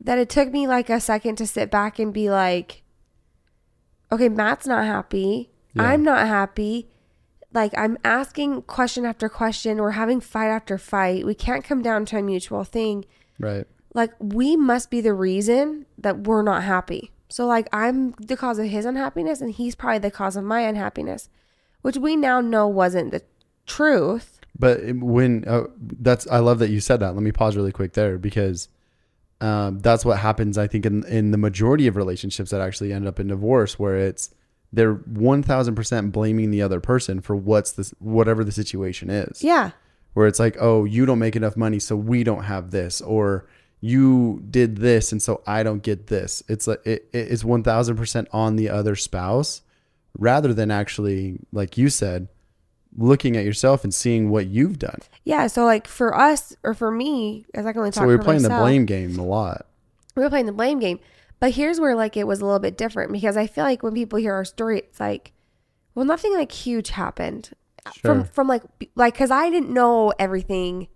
that 0.00 0.18
it 0.18 0.28
took 0.28 0.50
me 0.50 0.66
like 0.66 0.88
a 0.90 1.00
second 1.00 1.36
to 1.36 1.46
sit 1.46 1.70
back 1.70 1.98
and 1.98 2.12
be 2.12 2.30
like, 2.30 2.82
okay, 4.12 4.28
Matt's 4.28 4.66
not 4.66 4.84
happy. 4.84 5.50
Yeah. 5.74 5.82
I'm 5.82 6.02
not 6.02 6.26
happy 6.26 6.88
like 7.52 7.72
I'm 7.76 7.96
asking 8.04 8.62
question 8.62 9.06
after 9.06 9.28
question, 9.30 9.78
we're 9.78 9.92
having 9.92 10.20
fight 10.20 10.48
after 10.48 10.76
fight. 10.78 11.24
We 11.24 11.34
can't 11.34 11.64
come 11.64 11.80
down 11.80 12.04
to 12.06 12.18
a 12.18 12.22
mutual 12.22 12.64
thing. 12.64 13.06
Right. 13.40 13.66
Like 13.94 14.12
we 14.20 14.56
must 14.56 14.90
be 14.90 15.00
the 15.00 15.14
reason 15.14 15.86
that 15.96 16.26
we're 16.26 16.42
not 16.42 16.64
happy. 16.64 17.12
So 17.28 17.46
like 17.46 17.68
I'm 17.72 18.12
the 18.20 18.36
cause 18.36 18.58
of 18.58 18.66
his 18.66 18.84
unhappiness 18.84 19.40
and 19.40 19.50
he's 19.52 19.74
probably 19.74 19.98
the 20.00 20.10
cause 20.10 20.36
of 20.36 20.44
my 20.44 20.60
unhappiness, 20.60 21.30
which 21.86 21.96
we 21.96 22.16
now 22.16 22.40
know 22.40 22.66
wasn't 22.66 23.12
the 23.12 23.22
truth. 23.64 24.40
But 24.58 24.80
when 24.96 25.44
uh, 25.46 25.66
that's, 25.78 26.26
I 26.26 26.40
love 26.40 26.58
that 26.58 26.68
you 26.68 26.80
said 26.80 26.98
that. 26.98 27.14
Let 27.14 27.22
me 27.22 27.30
pause 27.30 27.56
really 27.56 27.70
quick 27.70 27.92
there 27.92 28.18
because 28.18 28.68
um, 29.40 29.78
that's 29.78 30.04
what 30.04 30.18
happens. 30.18 30.58
I 30.58 30.66
think 30.66 30.84
in 30.84 31.04
in 31.04 31.30
the 31.30 31.38
majority 31.38 31.86
of 31.86 31.94
relationships 31.94 32.50
that 32.50 32.60
actually 32.60 32.92
end 32.92 33.06
up 33.06 33.20
in 33.20 33.28
divorce, 33.28 33.78
where 33.78 33.96
it's 33.98 34.34
they're 34.72 34.94
one 34.94 35.44
thousand 35.44 35.76
percent 35.76 36.10
blaming 36.10 36.50
the 36.50 36.60
other 36.60 36.80
person 36.80 37.20
for 37.20 37.36
what's 37.36 37.70
this 37.70 37.94
whatever 38.00 38.42
the 38.42 38.50
situation 38.50 39.08
is. 39.08 39.44
Yeah. 39.44 39.70
Where 40.14 40.26
it's 40.26 40.40
like, 40.40 40.56
oh, 40.58 40.86
you 40.86 41.06
don't 41.06 41.20
make 41.20 41.36
enough 41.36 41.56
money, 41.56 41.78
so 41.78 41.94
we 41.94 42.24
don't 42.24 42.42
have 42.44 42.72
this, 42.72 43.00
or 43.00 43.46
you 43.80 44.42
did 44.50 44.78
this, 44.78 45.12
and 45.12 45.22
so 45.22 45.40
I 45.46 45.62
don't 45.62 45.84
get 45.84 46.08
this. 46.08 46.42
It's 46.48 46.66
like 46.66 46.84
it, 46.84 47.08
it's 47.12 47.44
one 47.44 47.62
thousand 47.62 47.94
percent 47.94 48.26
on 48.32 48.56
the 48.56 48.70
other 48.70 48.96
spouse, 48.96 49.62
rather 50.18 50.52
than 50.54 50.70
actually, 50.70 51.38
like 51.52 51.76
you 51.78 51.88
said, 51.88 52.28
looking 52.96 53.36
at 53.36 53.44
yourself 53.44 53.84
and 53.84 53.92
seeing 53.92 54.30
what 54.30 54.46
you've 54.46 54.78
done. 54.78 54.98
Yeah. 55.24 55.46
So 55.48 55.64
like 55.64 55.86
for 55.86 56.16
us 56.16 56.56
or 56.62 56.72
for 56.74 56.90
me, 56.90 57.44
as 57.54 57.66
I 57.66 57.72
can 57.72 57.80
only 57.80 57.90
talk 57.90 58.02
So 58.02 58.06
we 58.08 58.16
were 58.16 58.22
playing 58.22 58.42
the 58.42 58.48
blame 58.48 58.86
game 58.86 59.18
a 59.18 59.24
lot. 59.24 59.66
we 60.14 60.22
were 60.22 60.30
playing 60.30 60.46
the 60.46 60.52
blame 60.52 60.78
game. 60.78 60.98
But 61.38 61.50
here's 61.52 61.78
where 61.78 61.94
like 61.94 62.16
it 62.16 62.26
was 62.26 62.40
a 62.40 62.44
little 62.46 62.58
bit 62.60 62.78
different 62.78 63.12
because 63.12 63.36
I 63.36 63.46
feel 63.46 63.64
like 63.64 63.82
when 63.82 63.92
people 63.92 64.18
hear 64.18 64.32
our 64.32 64.44
story, 64.46 64.78
it's 64.78 64.98
like, 64.98 65.32
well, 65.94 66.06
nothing 66.06 66.32
like 66.34 66.50
huge 66.52 66.90
happened 66.90 67.50
from 68.00 68.22
Sure. 68.22 68.24
from 68.32 68.48
like 68.48 68.62
like 68.94 69.14
because 69.14 69.30
I 69.30 69.50
didn't 69.50 69.70
know 69.72 70.12
everything 70.18 70.88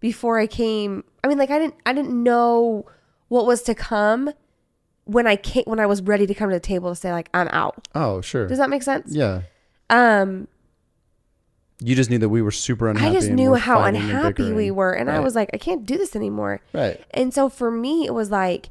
before 0.00 0.38
I 0.38 0.46
came. 0.46 1.04
I 1.24 1.28
mean, 1.28 1.38
like 1.38 1.50
I 1.50 1.58
didn't 1.58 1.74
I 1.86 1.92
didn't 1.94 2.22
know 2.22 2.84
what 3.28 3.46
was 3.46 3.62
to 3.62 3.74
come 3.74 4.30
when 5.06 5.26
I 5.26 5.34
came 5.36 5.64
when 5.66 5.80
I 5.80 5.86
was 5.86 6.02
ready 6.02 6.26
to 6.26 6.34
come 6.34 6.50
to 6.50 6.56
the 6.56 6.60
table 6.60 6.90
to 6.90 6.96
say 6.96 7.10
like 7.12 7.28
I'm 7.34 7.48
out. 7.48 7.88
Oh, 7.94 8.20
sure. 8.20 8.46
Does 8.46 8.58
that 8.58 8.68
make 8.70 8.82
sense? 8.82 9.14
yeah. 9.14 9.42
Um, 9.90 10.48
You 11.80 11.94
just 11.94 12.10
knew 12.10 12.18
that 12.18 12.28
we 12.28 12.42
were 12.42 12.50
super 12.50 12.88
unhappy. 12.88 13.10
I 13.10 13.12
just 13.20 13.30
knew 13.30 13.54
how 13.54 13.82
unhappy 13.82 14.52
we 14.52 14.70
were, 14.70 14.92
and 14.92 15.10
I 15.10 15.20
was 15.20 15.34
like, 15.34 15.50
I 15.54 15.58
can't 15.58 15.86
do 15.86 15.96
this 15.98 16.14
anymore. 16.16 16.60
Right. 16.72 17.00
And 17.12 17.32
so 17.32 17.48
for 17.48 17.70
me, 17.70 18.04
it 18.06 18.12
was 18.14 18.30
like, 18.30 18.70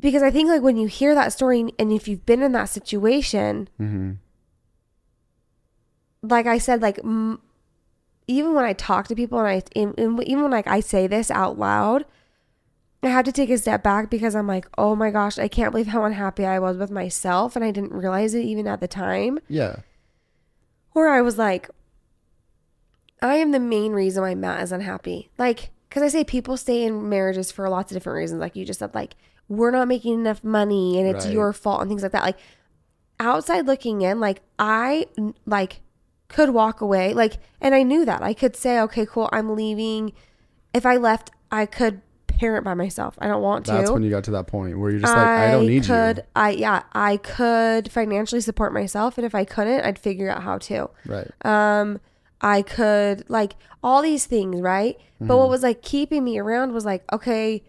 because 0.00 0.22
I 0.22 0.30
think 0.30 0.48
like 0.48 0.62
when 0.62 0.76
you 0.78 0.88
hear 0.88 1.14
that 1.14 1.32
story 1.32 1.72
and 1.78 1.92
if 1.92 2.08
you've 2.08 2.24
been 2.26 2.42
in 2.42 2.52
that 2.52 2.68
situation, 2.70 3.68
hmm 3.78 4.12
like 6.22 6.46
I 6.46 6.58
said, 6.58 6.82
like 6.82 6.98
m- 7.02 7.40
even 8.26 8.54
when 8.54 8.64
I 8.64 8.72
talk 8.74 9.08
to 9.08 9.14
people 9.14 9.38
and 9.38 9.48
I, 9.48 9.62
and, 9.74 9.98
and 9.98 10.22
even 10.24 10.42
when 10.42 10.50
like 10.52 10.66
I 10.66 10.80
say 10.80 11.06
this 11.06 11.30
out 11.30 11.58
loud, 11.58 12.04
I 13.02 13.08
had 13.08 13.24
to 13.24 13.32
take 13.32 13.48
a 13.50 13.56
step 13.56 13.82
back 13.82 14.10
because 14.10 14.34
I'm 14.34 14.46
like, 14.46 14.66
oh 14.76 14.94
my 14.94 15.10
gosh, 15.10 15.38
I 15.38 15.48
can't 15.48 15.72
believe 15.72 15.86
how 15.86 16.04
unhappy 16.04 16.44
I 16.44 16.58
was 16.58 16.76
with 16.76 16.90
myself. 16.90 17.56
And 17.56 17.64
I 17.64 17.70
didn't 17.70 17.92
realize 17.92 18.34
it 18.34 18.44
even 18.44 18.66
at 18.66 18.80
the 18.80 18.88
time. 18.88 19.38
Yeah. 19.48 19.76
Or 20.94 21.08
I 21.08 21.22
was 21.22 21.38
like, 21.38 21.70
I 23.22 23.36
am 23.36 23.52
the 23.52 23.60
main 23.60 23.92
reason 23.92 24.22
why 24.22 24.34
Matt 24.34 24.62
is 24.62 24.72
unhappy. 24.72 25.30
Like, 25.38 25.70
because 25.88 26.02
I 26.02 26.08
say 26.08 26.24
people 26.24 26.56
stay 26.56 26.84
in 26.84 27.08
marriages 27.08 27.50
for 27.50 27.68
lots 27.68 27.90
of 27.90 27.96
different 27.96 28.18
reasons. 28.18 28.40
Like 28.40 28.54
you 28.54 28.64
just 28.64 28.80
said, 28.80 28.94
like, 28.94 29.14
we're 29.48 29.70
not 29.70 29.88
making 29.88 30.14
enough 30.14 30.44
money 30.44 30.98
and 30.98 31.08
it's 31.08 31.24
Right. 31.24 31.34
your 31.34 31.52
fault 31.52 31.80
and 31.80 31.90
things 31.90 32.02
like 32.02 32.12
that. 32.12 32.22
Like, 32.22 32.38
outside 33.18 33.66
looking 33.66 34.02
in, 34.02 34.20
like, 34.20 34.42
I, 34.58 35.06
like, 35.46 35.80
could 36.28 36.50
walk 36.50 36.80
away. 36.80 37.12
Like, 37.14 37.38
and 37.60 37.74
I 37.74 37.82
knew 37.82 38.04
that. 38.04 38.22
I 38.22 38.34
could 38.34 38.54
say, 38.56 38.78
okay, 38.80 39.06
cool, 39.06 39.28
I'm 39.32 39.54
leaving. 39.56 40.12
If 40.72 40.86
I 40.86 40.96
left, 40.96 41.30
I 41.50 41.66
could 41.66 42.02
parent 42.40 42.64
by 42.64 42.72
myself. 42.72 43.18
I 43.18 43.28
don't 43.28 43.42
want 43.42 43.66
to. 43.66 43.72
That's 43.72 43.90
when 43.90 44.02
you 44.02 44.08
got 44.08 44.24
to 44.24 44.30
that 44.30 44.46
point 44.46 44.78
where 44.78 44.90
you're 44.90 45.00
just 45.00 45.14
like, 45.14 45.26
I 45.26 45.50
don't 45.50 45.66
need 45.66 45.84
could, 45.84 46.16
you. 46.16 46.22
I 46.34 46.50
yeah, 46.52 46.82
I 46.94 47.18
could 47.18 47.92
financially 47.92 48.40
support 48.40 48.72
myself, 48.72 49.18
and 49.18 49.26
if 49.26 49.34
I 49.34 49.44
couldn't, 49.44 49.82
I'd 49.84 49.98
figure 49.98 50.30
out 50.30 50.42
how 50.42 50.56
to. 50.56 50.88
Right. 51.04 51.30
Um, 51.44 52.00
I 52.40 52.62
could 52.62 53.28
like 53.28 53.52
all 53.82 54.00
these 54.00 54.24
things, 54.24 54.62
right? 54.62 54.98
But 55.20 55.36
what 55.36 55.50
was 55.50 55.62
like 55.62 55.82
keeping 55.82 56.24
me 56.24 56.38
around 56.38 56.72
was 56.72 56.86
like, 56.86 57.04
okay, 57.12 57.62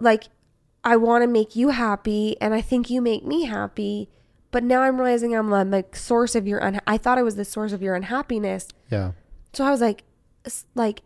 like 0.00 0.24
I 0.82 0.96
want 0.96 1.22
to 1.22 1.26
make 1.26 1.54
you 1.54 1.68
happy, 1.68 2.40
and 2.40 2.54
I 2.54 2.62
think 2.62 2.88
you 2.88 3.02
make 3.02 3.22
me 3.22 3.44
happy. 3.44 4.08
But 4.50 4.64
now 4.64 4.80
I'm 4.80 4.96
realizing 4.96 5.36
I'm 5.36 5.50
the 5.50 5.62
like 5.66 5.94
source 5.94 6.34
of 6.34 6.46
your 6.46 6.64
un. 6.64 6.80
I 6.86 6.96
thought 6.96 7.18
I 7.18 7.22
was 7.22 7.36
the 7.36 7.44
source 7.44 7.72
of 7.72 7.82
your 7.82 7.94
unhappiness. 7.94 8.68
Yeah. 8.90 9.12
So 9.52 9.62
I 9.62 9.70
was 9.70 9.82
like, 9.82 10.04
like, 10.74 11.02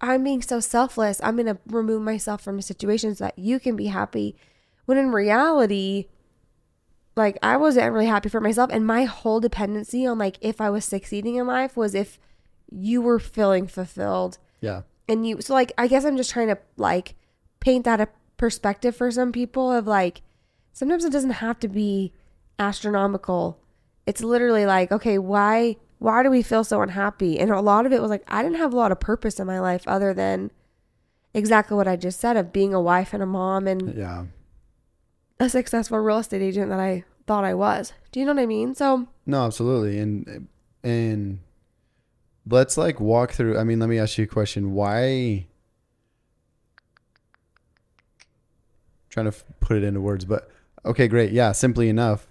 I'm 0.00 0.22
being 0.24 0.42
so 0.42 0.60
selfless. 0.60 1.20
I'm 1.22 1.36
gonna 1.36 1.58
remove 1.66 2.02
myself 2.02 2.42
from 2.42 2.60
situations 2.62 3.18
so 3.18 3.24
that 3.24 3.38
you 3.38 3.58
can 3.58 3.76
be 3.76 3.86
happy. 3.86 4.36
When 4.86 4.96
in 4.98 5.10
reality, 5.10 6.06
like 7.16 7.36
I 7.42 7.56
wasn't 7.56 7.92
really 7.92 8.06
happy 8.06 8.28
for 8.28 8.40
myself, 8.40 8.70
and 8.72 8.86
my 8.86 9.04
whole 9.04 9.40
dependency 9.40 10.06
on 10.06 10.18
like 10.18 10.38
if 10.40 10.60
I 10.60 10.70
was 10.70 10.84
succeeding 10.84 11.34
in 11.36 11.46
life 11.46 11.76
was 11.76 11.94
if 11.94 12.18
you 12.70 13.00
were 13.02 13.18
feeling 13.18 13.66
fulfilled 13.66 14.38
Yeah. 14.60 14.82
and 15.08 15.26
you. 15.26 15.40
So 15.40 15.54
like, 15.54 15.72
I 15.78 15.88
guess 15.88 16.04
I'm 16.04 16.16
just 16.16 16.30
trying 16.30 16.48
to 16.48 16.58
like 16.76 17.14
paint 17.60 17.84
that 17.86 18.00
a 18.00 18.08
perspective 18.36 18.94
for 18.94 19.10
some 19.10 19.32
people 19.32 19.72
of 19.72 19.86
like 19.86 20.22
sometimes 20.72 21.04
it 21.04 21.10
doesn't 21.12 21.30
have 21.30 21.58
to 21.60 21.68
be 21.68 22.12
astronomical. 22.58 23.58
It's 24.06 24.22
literally 24.22 24.64
like, 24.64 24.92
okay, 24.92 25.18
why 25.18 25.76
why 25.98 26.22
do 26.22 26.30
we 26.30 26.42
feel 26.42 26.64
so 26.64 26.80
unhappy? 26.82 27.38
And 27.38 27.50
a 27.50 27.60
lot 27.60 27.86
of 27.86 27.92
it 27.92 28.00
was 28.00 28.10
like 28.10 28.24
I 28.28 28.42
didn't 28.42 28.58
have 28.58 28.72
a 28.72 28.76
lot 28.76 28.92
of 28.92 29.00
purpose 29.00 29.38
in 29.40 29.46
my 29.46 29.58
life 29.60 29.82
other 29.86 30.14
than 30.14 30.50
exactly 31.34 31.76
what 31.76 31.88
I 31.88 31.96
just 31.96 32.20
said 32.20 32.36
of 32.36 32.52
being 32.52 32.72
a 32.74 32.80
wife 32.80 33.12
and 33.12 33.22
a 33.22 33.26
mom 33.26 33.66
and 33.66 33.94
Yeah. 33.96 34.24
a 35.40 35.48
successful 35.48 35.98
real 35.98 36.18
estate 36.18 36.42
agent 36.42 36.70
that 36.70 36.80
I 36.80 37.04
thought 37.26 37.44
I 37.44 37.54
was. 37.54 37.92
Do 38.12 38.20
you 38.20 38.26
know 38.26 38.32
what 38.34 38.42
I 38.42 38.46
mean? 38.46 38.74
So 38.74 39.06
No, 39.26 39.44
absolutely. 39.44 39.98
And 39.98 40.48
and 40.82 41.40
let's 42.48 42.76
like 42.78 43.00
walk 43.00 43.32
through 43.32 43.58
I 43.58 43.64
mean, 43.64 43.78
let 43.80 43.88
me 43.88 43.98
ask 43.98 44.16
you 44.18 44.24
a 44.24 44.28
question. 44.28 44.72
Why 44.72 45.46
trying 49.10 49.30
to 49.30 49.36
put 49.60 49.76
it 49.76 49.84
into 49.84 50.00
words, 50.00 50.24
but 50.24 50.50
okay, 50.84 51.08
great. 51.08 51.32
Yeah, 51.32 51.52
simply 51.52 51.88
enough. 51.88 52.26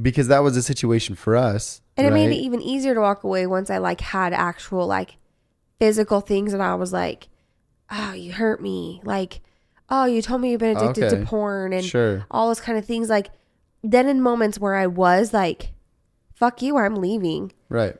Because 0.00 0.28
that 0.28 0.40
was 0.42 0.56
a 0.56 0.62
situation 0.62 1.14
for 1.14 1.36
us. 1.36 1.80
And 1.96 2.06
it 2.06 2.12
made 2.12 2.30
it 2.30 2.36
even 2.36 2.60
easier 2.60 2.94
to 2.94 3.00
walk 3.00 3.24
away 3.24 3.46
once 3.46 3.70
I 3.70 3.78
like 3.78 4.00
had 4.00 4.32
actual 4.32 4.86
like 4.86 5.16
physical 5.78 6.20
things 6.20 6.52
that 6.52 6.60
I 6.60 6.74
was 6.74 6.92
like, 6.92 7.28
oh, 7.90 8.12
you 8.12 8.32
hurt 8.32 8.60
me. 8.62 9.00
Like, 9.04 9.40
oh, 9.90 10.04
you 10.06 10.22
told 10.22 10.40
me 10.40 10.50
you've 10.50 10.60
been 10.60 10.76
addicted 10.76 11.04
Okay. 11.04 11.20
to 11.20 11.26
porn 11.26 11.72
and 11.72 11.84
Sure. 11.84 12.24
all 12.30 12.48
those 12.48 12.60
kind 12.60 12.78
of 12.78 12.84
things. 12.84 13.08
Like, 13.08 13.30
then 13.82 14.08
in 14.08 14.20
moments 14.22 14.58
where 14.58 14.74
I 14.74 14.86
was 14.86 15.32
like, 15.32 15.72
fuck 16.32 16.62
you, 16.62 16.76
I'm 16.78 16.96
leaving. 16.96 17.52
Right. 17.68 17.96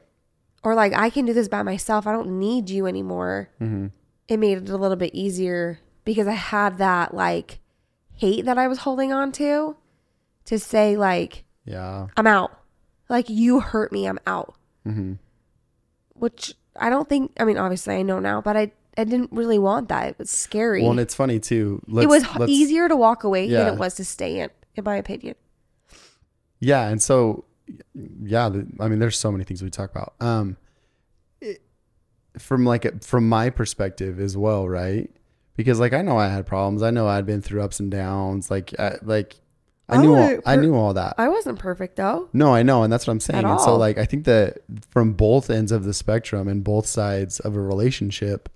Or 0.62 0.74
like, 0.74 0.92
I 0.94 1.10
can 1.10 1.26
do 1.26 1.32
this 1.34 1.48
by 1.48 1.62
myself. 1.62 2.06
I 2.06 2.12
don't 2.12 2.38
need 2.38 2.70
you 2.70 2.86
anymore. 2.86 3.50
hmm 3.58 3.88
It 4.28 4.38
made 4.38 4.58
it 4.58 4.68
a 4.70 4.76
little 4.78 4.96
bit 4.96 5.14
easier 5.14 5.78
because 6.04 6.26
I 6.26 6.32
had 6.32 6.78
that 6.78 7.12
like 7.14 7.60
hate 8.16 8.44
that 8.46 8.56
I 8.58 8.66
was 8.68 8.78
holding 8.78 9.12
on 9.12 9.30
to 9.32 9.76
to 10.46 10.58
say, 10.58 10.96
like, 10.96 11.44
Yeah. 11.66 12.06
I'm 12.16 12.26
out. 12.26 12.58
Like, 13.08 13.28
you 13.28 13.61
hurt 13.61 13.92
me, 13.92 14.06
I'm 14.06 14.18
out. 14.26 14.54
hmm 14.84 15.14
Which 16.14 16.54
I 16.78 16.90
don't 16.90 17.08
think, 17.08 17.32
I 17.38 17.44
mean, 17.44 17.58
obviously 17.58 17.94
I 17.96 18.02
know 18.02 18.18
now, 18.18 18.40
but 18.40 18.56
I, 18.56 18.73
I 18.96 19.04
didn't 19.04 19.30
really 19.32 19.58
want 19.58 19.88
that. 19.88 20.08
It 20.08 20.18
was 20.18 20.30
scary. 20.30 20.82
Well, 20.82 20.92
and 20.92 21.00
it's 21.00 21.14
funny 21.14 21.38
too. 21.40 21.82
Let's, 21.87 22.04
it 22.04 22.38
was 22.38 22.49
easier 22.50 22.88
to 22.88 22.96
walk 22.96 23.25
away 23.25 23.46
Yeah. 23.46 23.64
than 23.64 23.75
it 23.75 23.78
was 23.78 23.94
to 23.96 24.04
stay 24.04 24.40
in, 24.40 24.50
in 24.76 24.84
my 24.84 24.96
opinion. 24.96 25.34
Yeah, 26.61 26.88
and 26.88 27.02
so 27.02 27.44
yeah, 28.23 28.46
I 28.80 28.88
mean, 28.88 28.99
there's 28.99 29.18
so 29.18 29.30
many 29.32 29.44
things 29.44 29.62
we 29.62 29.70
talk 29.70 29.90
about. 29.90 30.14
Um, 30.20 30.56
it, 31.40 31.61
from 32.38 32.64
like 32.64 32.84
a, 32.84 32.99
from 33.00 33.28
my 33.28 33.50
perspective 33.50 34.18
as 34.20 34.37
well, 34.37 34.68
right? 34.68 35.11
Because 35.56 35.78
like 35.78 35.92
I 35.92 36.02
know 36.02 36.16
I 36.16 36.28
had 36.28 36.46
problems. 36.46 36.82
I 36.82 36.90
know 36.90 37.06
I'd 37.06 37.26
been 37.26 37.42
through 37.42 37.62
ups 37.62 37.80
and 37.80 37.90
downs. 37.90 38.50
Like 38.50 38.75
I, 38.78 38.96
like 39.02 39.37
I 39.88 39.96
I 39.96 39.98
knew 40.00 40.14
all, 40.14 40.22
wouldn't 40.22 40.42
I 40.46 40.56
knew 40.56 40.74
all 40.74 40.94
that. 40.94 41.14
I 41.18 41.28
wasn't 41.28 41.58
perfect 41.58 41.96
though. 41.96 42.28
No, 42.32 42.54
I 42.54 42.62
know, 42.62 42.82
and 42.82 42.92
that's 42.92 43.06
what 43.06 43.12
I'm 43.12 43.20
saying. 43.20 43.44
At 43.44 43.50
And 43.50 43.60
so 43.60 43.72
all. 43.72 43.78
like 43.78 43.98
I 43.98 44.04
think 44.06 44.24
that 44.24 44.58
from 44.90 45.12
both 45.12 45.50
ends 45.50 45.72
of 45.72 45.84
the 45.84 45.92
spectrum 45.94 46.48
and 46.48 46.64
both 46.64 46.86
sides 46.86 47.38
of 47.40 47.54
a 47.54 47.60
relationship, 47.60 48.48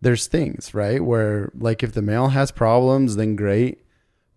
there's 0.00 0.26
things, 0.28 0.72
right? 0.72 1.04
Where 1.04 1.50
like 1.58 1.82
if 1.82 1.92
the 1.92 2.02
male 2.02 2.28
has 2.28 2.50
problems, 2.52 3.16
then 3.16 3.36
great. 3.36 3.84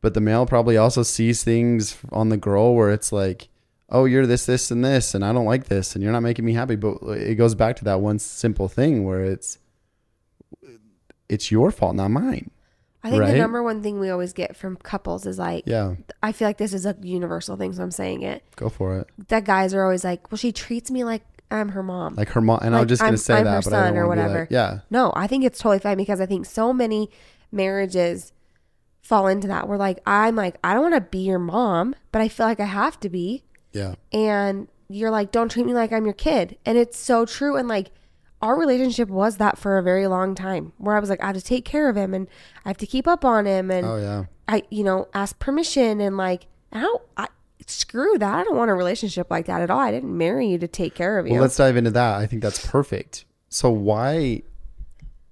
But 0.02 0.16
the 0.16 0.22
male 0.22 0.46
probably 0.46 0.76
also 0.76 1.04
sees 1.04 1.44
things 1.44 1.98
on 2.12 2.28
the 2.30 2.36
girl 2.36 2.76
where 2.76 2.92
it's 2.92 3.14
like, 3.14 3.48
oh, 3.90 4.04
you're 4.06 4.28
this, 4.28 4.46
this, 4.46 4.70
and 4.70 4.84
this, 4.84 5.14
and 5.16 5.24
I 5.24 5.32
don't 5.32 5.46
like 5.46 5.66
this, 5.66 5.96
and 5.96 6.04
you're 6.04 6.12
not 6.12 6.24
making 6.24 6.44
me 6.44 6.54
happy. 6.54 6.76
But 6.76 6.98
it 7.10 7.36
goes 7.36 7.56
back 7.56 7.78
to 7.78 7.86
that 7.86 8.02
one 8.02 8.20
simple 8.20 8.68
thing 8.68 9.06
where 9.06 9.24
it's 9.24 9.60
it's 11.30 11.52
your 11.52 11.72
fault, 11.72 11.96
not 11.96 12.10
mine. 12.10 12.52
I 13.04 13.10
think 13.10 13.22
Right? 13.22 13.32
the 13.34 13.38
number 13.38 13.62
one 13.62 13.84
thing 13.84 14.00
we 14.00 14.10
always 14.10 14.32
get 14.34 14.56
from 14.56 14.78
couples 14.78 15.26
is 15.26 15.38
like, 15.38 15.64
Yeah, 15.68 15.96
I 16.22 16.32
feel 16.32 16.48
like 16.48 16.58
this 16.58 16.74
is 16.74 16.86
a 16.86 16.96
universal 17.02 17.58
thing, 17.58 17.74
so 17.74 17.84
I'm 17.84 17.92
saying 17.92 18.22
it. 18.24 18.44
go 18.56 18.70
for 18.70 18.98
it. 19.00 19.08
That 19.28 19.44
guys 19.46 19.74
are 19.74 19.84
always 19.84 20.04
like, 20.04 20.32
well, 20.32 20.38
she 20.38 20.52
treats 20.52 20.90
me 20.90 21.04
like 21.04 21.24
I'm 21.52 21.70
her 21.70 21.84
mom. 21.84 22.16
Like 22.16 22.30
her 22.30 22.42
mom, 22.42 22.60
and 22.64 22.76
I 22.76 22.80
was 22.80 22.88
just 22.88 23.02
gonna 23.02 23.12
I'm- 23.12 23.18
say 23.18 23.36
I'm 23.36 23.44
that, 23.46 23.64
her 23.66 23.70
but 23.70 23.74
I 23.78 23.88
son 23.90 23.98
or 23.98 24.08
whatever. 24.08 24.40
like, 24.42 24.52
yeah, 24.52 24.80
no, 24.90 25.12
I 25.16 25.28
think 25.28 25.44
it's 25.44 25.60
totally 25.60 25.80
fine 25.80 25.98
because 25.98 26.20
I 26.22 26.26
think 26.26 26.46
so 26.46 26.72
many 26.74 27.10
marriages 27.52 28.32
fall 29.02 29.28
into 29.28 29.48
that. 29.48 29.68
We're 29.68 29.78
like, 29.78 30.00
I'm 30.06 30.36
like, 30.36 30.56
I 30.64 30.74
don't 30.74 30.84
want 30.84 30.96
to 30.96 31.02
be 31.02 31.20
your 31.20 31.40
mom, 31.40 31.96
but 32.12 32.22
I 32.22 32.28
feel 32.30 32.46
like 32.46 32.60
I 32.60 32.66
have 32.66 33.00
to 33.02 33.10
be. 33.10 33.44
yeah, 33.72 33.96
and 34.12 34.68
you're 34.90 35.10
like 35.12 35.32
don't 35.32 35.50
treat 35.50 35.66
me 35.66 35.74
like 35.74 35.92
i'm 35.94 36.04
your 36.06 36.14
kid 36.14 36.56
and 36.66 36.78
it's 36.78 36.98
so 37.00 37.26
true 37.26 37.56
and 37.56 37.68
like 37.68 37.90
our 38.44 38.60
relationship 38.60 39.08
was 39.08 39.38
that 39.38 39.58
for 39.58 39.78
a 39.78 39.82
very 39.84 40.06
long 40.06 40.36
time 40.36 40.74
where 40.78 40.96
i 40.96 41.00
was 41.00 41.10
like 41.10 41.24
i 41.24 41.28
have 41.28 41.36
to 41.36 41.42
take 41.42 41.64
care 41.64 41.90
of 41.90 41.96
him 41.96 42.14
and 42.14 42.28
i 42.66 42.70
have 42.70 42.78
to 42.78 42.86
keep 42.86 43.08
up 43.08 43.24
on 43.24 43.46
him 43.46 43.72
and 43.72 43.88
oh 43.88 43.96
yeah. 43.96 44.26
i 44.48 44.62
you 44.70 44.84
know 44.84 45.08
ask 45.14 45.40
permission 45.40 46.02
and 46.02 46.18
like 46.18 46.48
how 46.72 47.02
i 47.16 47.28
screw 47.66 48.18
that 48.18 48.36
i 48.36 48.44
don't 48.44 48.58
want 48.58 48.70
a 48.70 48.74
relationship 48.74 49.32
like 49.32 49.46
that 49.46 49.62
at 49.62 49.70
all 49.70 49.80
i 49.80 49.90
didn't 49.90 50.16
marry 50.16 50.46
you 50.48 50.58
to 50.58 50.68
take 50.68 50.94
care 50.94 51.18
of 51.18 51.26
you 51.26 51.34
Well, 51.34 51.42
let's 51.42 51.56
dive 51.56 51.78
into 51.78 51.92
that. 51.92 52.16
I 52.20 52.26
think 52.28 52.42
that's 52.42 52.66
perfect. 52.68 53.24
So 53.48 53.70
why 53.70 54.42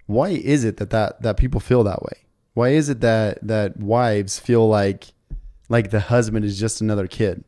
why 0.05 0.29
is 0.29 0.63
it 0.63 0.77
that, 0.77 0.91
that 0.91 1.21
that 1.21 1.35
people 1.37 1.59
feel 1.59 1.83
that 1.83 2.01
way? 2.03 2.23
Why 2.53 2.69
is 2.69 2.87
it 2.87 3.01
that 3.01 3.45
that 3.45 3.77
wives 3.77 4.39
feel 4.39 4.67
like 4.67 5.07
like 5.67 5.91
the 5.91 5.99
husband 5.99 6.45
is 6.45 6.57
just 6.57 6.79
another 6.79 7.07
kid? 7.07 7.43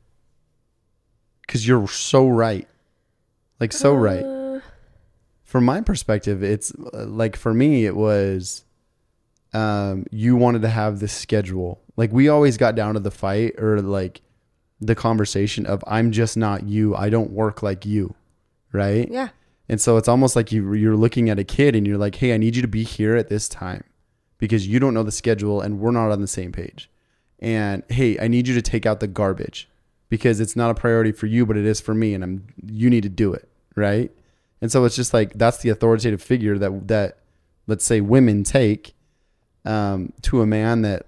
Cuz 1.48 1.66
you're 1.66 1.88
so 1.88 2.28
right. 2.28 2.68
Like 3.60 3.72
so 3.72 3.96
right. 3.96 4.26
From 5.54 5.66
my 5.66 5.82
perspective, 5.82 6.42
it's 6.42 6.74
uh, 6.74 7.06
like 7.06 7.36
for 7.36 7.54
me 7.54 7.86
it 7.86 7.96
was 7.96 8.66
um 9.54 10.08
you 10.10 10.36
wanted 10.36 10.64
to 10.64 10.68
have 10.68 11.00
this 11.00 11.14
schedule. 11.14 11.80
Like 11.96 12.12
we 12.12 12.28
always 12.28 12.58
got 12.58 12.74
down 12.74 12.96
to 12.96 13.00
the 13.00 13.12
fight 13.12 13.54
or 13.60 13.80
like 13.80 14.22
the 14.82 14.96
conversation 14.96 15.68
of 15.68 15.84
I'm 15.86 16.12
just 16.12 16.36
not 16.38 16.64
you. 16.64 16.96
I 16.96 17.12
don't 17.12 17.30
work 17.30 17.62
like 17.62 17.86
you. 17.86 18.16
Right? 18.72 19.08
yeah 19.12 19.30
And 19.70 19.80
so 19.80 19.98
it's 19.98 20.08
almost 20.08 20.36
like 20.36 20.52
you 20.52 20.74
you're 20.74 20.98
looking 20.98 21.30
at 21.30 21.38
a 21.38 21.44
kid 21.44 21.76
and 21.76 21.86
you're 21.86 22.00
like, 22.00 22.16
"Hey, 22.16 22.34
I 22.34 22.38
need 22.38 22.56
you 22.56 22.64
to 22.64 22.68
be 22.68 22.82
here 22.82 23.16
at 23.16 23.30
this 23.30 23.48
time 23.48 23.84
because 24.40 24.66
you 24.66 24.80
don't 24.80 24.96
know 24.96 25.04
the 25.04 25.12
schedule 25.12 25.62
and 25.62 25.80
we're 25.80 25.92
not 25.92 26.10
on 26.10 26.20
the 26.20 26.26
same 26.26 26.52
page." 26.52 26.90
And, 27.38 27.84
"Hey, 27.90 28.18
I 28.18 28.28
need 28.28 28.48
you 28.48 28.56
to 28.56 28.62
take 28.64 28.88
out 28.88 29.02
the 29.02 29.08
garbage 29.08 29.70
because 30.10 30.40
it's 30.40 30.56
not 30.56 30.72
a 30.72 30.74
priority 30.74 31.12
for 31.12 31.28
you, 31.28 31.46
but 31.46 31.58
it 31.58 31.66
is 31.68 31.80
for 31.80 31.94
me 31.94 32.16
and 32.16 32.24
I'm 32.24 32.48
you 32.66 32.90
need 32.90 33.04
to 33.04 33.10
do 33.10 33.32
it." 33.34 33.48
Right? 33.76 34.12
And 34.64 34.72
so 34.72 34.86
it's 34.86 34.96
just 34.96 35.14
like 35.14 35.34
that's 35.34 35.58
the 35.58 35.68
authoritative 35.68 36.24
figure 36.24 36.58
that 36.58 36.88
that 36.88 37.18
let's 37.68 37.84
say 37.84 38.00
women 38.00 38.46
take 38.46 38.96
um, 39.66 40.14
to 40.22 40.42
a 40.42 40.46
man 40.46 40.84
that 40.84 41.08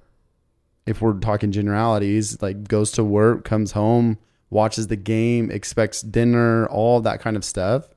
if 0.85 1.01
we're 1.01 1.13
talking 1.13 1.53
generalities, 1.53 2.41
like 2.41 2.67
goes 2.67 2.91
to 2.91 3.03
work, 3.05 3.45
comes 3.45 3.71
home, 3.71 4.17
watches 4.49 4.87
the 4.87 4.97
game, 4.97 5.49
expects 5.49 6.01
dinner, 6.01 6.67
all 6.67 6.99
that 6.99 7.21
kind 7.21 7.37
of 7.37 7.45
stuff. 7.45 7.87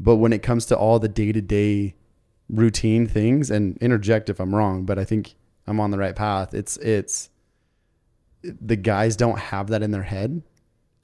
But 0.00 0.16
when 0.16 0.32
it 0.32 0.42
comes 0.42 0.64
to 0.66 0.78
all 0.78 0.98
the 0.98 1.10
day 1.10 1.30
to 1.30 1.42
day 1.42 1.94
routine 2.48 3.06
things, 3.06 3.50
and 3.50 3.76
interject 3.82 4.30
if 4.30 4.40
I'm 4.40 4.54
wrong, 4.54 4.86
but 4.86 4.98
I 4.98 5.04
think 5.04 5.34
I'm 5.66 5.78
on 5.78 5.90
the 5.90 5.98
right 5.98 6.16
path. 6.16 6.54
It's 6.54 6.78
it's 6.78 7.28
the 8.42 8.76
guys 8.76 9.14
don't 9.14 9.38
have 9.38 9.66
that 9.68 9.82
in 9.82 9.90
their 9.90 10.04
head 10.04 10.42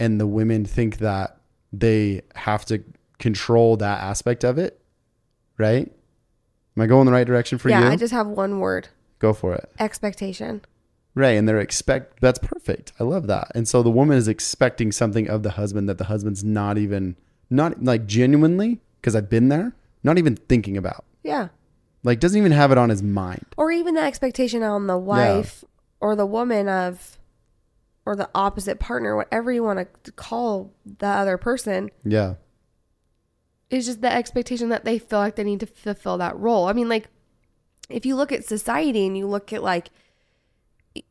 and 0.00 0.18
the 0.18 0.26
women 0.26 0.64
think 0.64 0.96
that 0.96 1.36
they 1.74 2.22
have 2.34 2.64
to 2.64 2.82
control 3.22 3.78
that 3.78 4.02
aspect 4.02 4.44
of 4.44 4.58
it. 4.58 4.78
Right? 5.56 5.90
Am 6.76 6.82
I 6.82 6.86
going 6.86 7.06
the 7.06 7.12
right 7.12 7.26
direction 7.26 7.56
for 7.58 7.68
yeah, 7.70 7.78
you? 7.78 7.84
Yeah, 7.86 7.92
I 7.92 7.96
just 7.96 8.12
have 8.12 8.26
one 8.26 8.58
word 8.60 8.88
Go 9.18 9.32
for 9.32 9.54
it. 9.54 9.70
expectation. 9.78 10.62
Right. 11.14 11.32
And 11.36 11.46
they're 11.46 11.60
expect 11.60 12.20
that's 12.20 12.38
perfect. 12.38 12.92
I 12.98 13.04
love 13.04 13.26
that. 13.26 13.52
And 13.54 13.68
so 13.68 13.82
the 13.82 13.90
woman 13.90 14.16
is 14.16 14.28
expecting 14.28 14.90
something 14.92 15.28
of 15.28 15.42
the 15.42 15.50
husband 15.50 15.88
that 15.88 15.98
the 15.98 16.04
husband's 16.04 16.42
not 16.42 16.78
even 16.78 17.16
not 17.50 17.84
like 17.84 18.06
genuinely, 18.06 18.80
because 19.00 19.14
I've 19.14 19.28
been 19.28 19.48
there, 19.48 19.74
not 20.02 20.16
even 20.16 20.36
thinking 20.36 20.76
about. 20.78 21.04
Yeah. 21.22 21.48
Like 22.02 22.18
doesn't 22.18 22.38
even 22.38 22.52
have 22.52 22.72
it 22.72 22.78
on 22.78 22.88
his 22.88 23.02
mind. 23.02 23.44
Or 23.58 23.70
even 23.70 23.94
the 23.94 24.02
expectation 24.02 24.62
on 24.62 24.86
the 24.86 24.96
wife 24.98 25.62
or 26.00 26.16
the 26.16 26.26
woman 26.26 26.68
of, 26.68 27.18
or 28.06 28.16
the 28.16 28.30
opposite 28.34 28.80
partner, 28.80 29.14
whatever 29.14 29.52
you 29.52 29.62
want 29.62 29.86
to 30.04 30.12
call 30.12 30.72
the 30.98 31.06
other 31.06 31.36
person, 31.36 31.90
Yeah. 32.04 32.34
Is 33.72 33.86
just 33.86 34.00
the 34.02 34.12
expectation 34.12 34.68
that 34.68 34.84
they 34.84 34.98
feel 34.98 35.18
like 35.18 35.36
they 35.36 35.44
need 35.44 35.60
to 35.60 35.66
fulfill 35.66 36.18
that 36.18 36.36
role. 36.38 36.66
I 36.66 36.72
mean, 36.72 36.88
like, 36.88 37.08
if 37.88 38.04
you 38.06 38.14
look 38.16 38.30
at 38.32 38.44
society 38.44 39.06
and 39.06 39.16
you 39.18 39.26
look 39.26 39.52
at 39.52 39.62
like, 39.62 39.88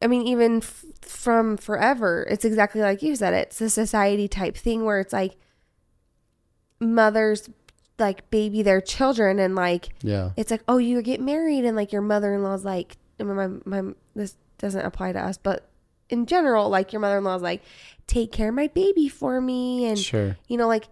I 0.02 0.08
mean, 0.08 0.22
even 0.28 0.58
f- 0.58 0.86
from 1.02 1.58
forever, 1.58 2.26
it's 2.30 2.46
exactly 2.46 2.82
like 2.82 3.02
you 3.02 3.16
said. 3.16 3.34
It's 3.34 3.60
a 3.62 3.70
society 3.70 4.28
type 4.28 4.56
thing 4.56 4.86
where 4.86 5.00
it's 5.00 5.12
like 5.14 5.36
mothers 6.80 7.50
like 8.00 8.28
baby 8.32 8.64
their 8.64 8.82
children 8.82 9.38
and 9.40 9.56
like 9.56 9.90
Yeah. 10.02 10.32
it's 10.38 10.50
like, 10.52 10.64
oh, 10.68 10.78
you 10.78 11.02
get 11.02 11.22
married, 11.22 11.66
and 11.66 11.76
like 11.76 11.92
your 11.92 12.02
mother 12.02 12.34
in 12.34 12.44
law's 12.44 12.66
like, 12.66 12.98
I 13.20 13.24
mean, 13.24 13.36
my 13.66 13.82
my 13.82 13.94
this 14.16 14.36
doesn't 14.58 14.86
apply 14.86 15.12
to 15.14 15.20
us, 15.20 15.38
but 15.38 15.68
in 16.10 16.26
general, 16.26 16.70
like 16.70 16.94
your 16.94 17.00
mother 17.00 17.18
in 17.20 17.24
law's 17.24 17.42
like, 17.42 17.62
take 18.08 18.32
care 18.32 18.50
of 18.50 18.56
my 18.56 18.68
baby 18.68 19.08
for 19.08 19.40
me, 19.42 19.86
and 19.86 19.98
Sure. 20.00 20.38
you 20.48 20.58
know, 20.58 20.68
like, 20.68 20.86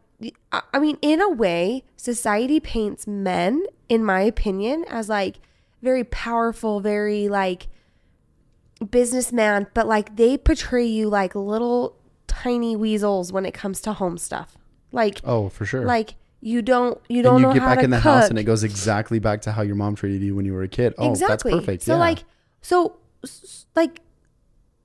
I 0.52 0.62
I 0.74 0.80
mean, 0.80 0.98
in 1.02 1.22
a 1.22 1.30
way, 1.30 1.84
society 1.96 2.60
paints 2.60 3.08
men, 3.08 3.64
in 3.88 4.04
my 4.04 4.22
opinion, 4.22 4.86
as 4.90 5.08
like 5.10 5.40
very 5.82 6.04
powerful, 6.04 6.80
very 6.82 7.30
like 7.30 7.68
businessman, 8.92 9.68
but 9.74 9.88
like 9.88 10.16
they 10.16 10.38
portray 10.38 10.86
you 10.86 11.10
like 11.10 11.36
little 11.36 11.96
tiny 12.28 12.76
weasels 12.76 13.32
when 13.32 13.46
it 13.46 13.54
comes 13.54 13.82
to 13.82 13.94
home 13.94 14.18
stuff, 14.18 14.58
like 14.92 15.20
Oh, 15.24 15.50
for 15.50 15.66
sure. 15.66 15.86
like. 15.86 16.16
You 16.42 16.62
don't. 16.62 16.98
You 17.10 17.22
don't 17.22 17.34
and 17.36 17.42
you 17.42 17.48
know 17.48 17.54
get 17.54 17.62
how 17.64 17.68
back 17.68 17.80
to 17.80 17.84
in 17.84 17.90
the 17.90 17.98
cook. 17.98 18.04
house 18.06 18.30
and 18.30 18.40
it 18.40 18.46
goes 18.46 18.64
exactly 18.64 19.20
back 19.20 19.42
to 19.42 19.52
how 19.52 19.62
your 19.62 19.76
mom 19.76 19.94
treated 19.96 20.22
you 20.22 20.38
when 20.38 20.46
you 20.46 20.54
were 20.54 20.64
a 20.64 20.70
kid. 20.70 20.94
Oh, 20.98 21.10
exactly. 21.12 21.52
that's 21.52 21.60
perfect. 21.66 21.84
So 21.84 21.96
yeah. 21.96 22.00
like, 22.00 22.20
so 22.62 22.96
like, 23.76 24.00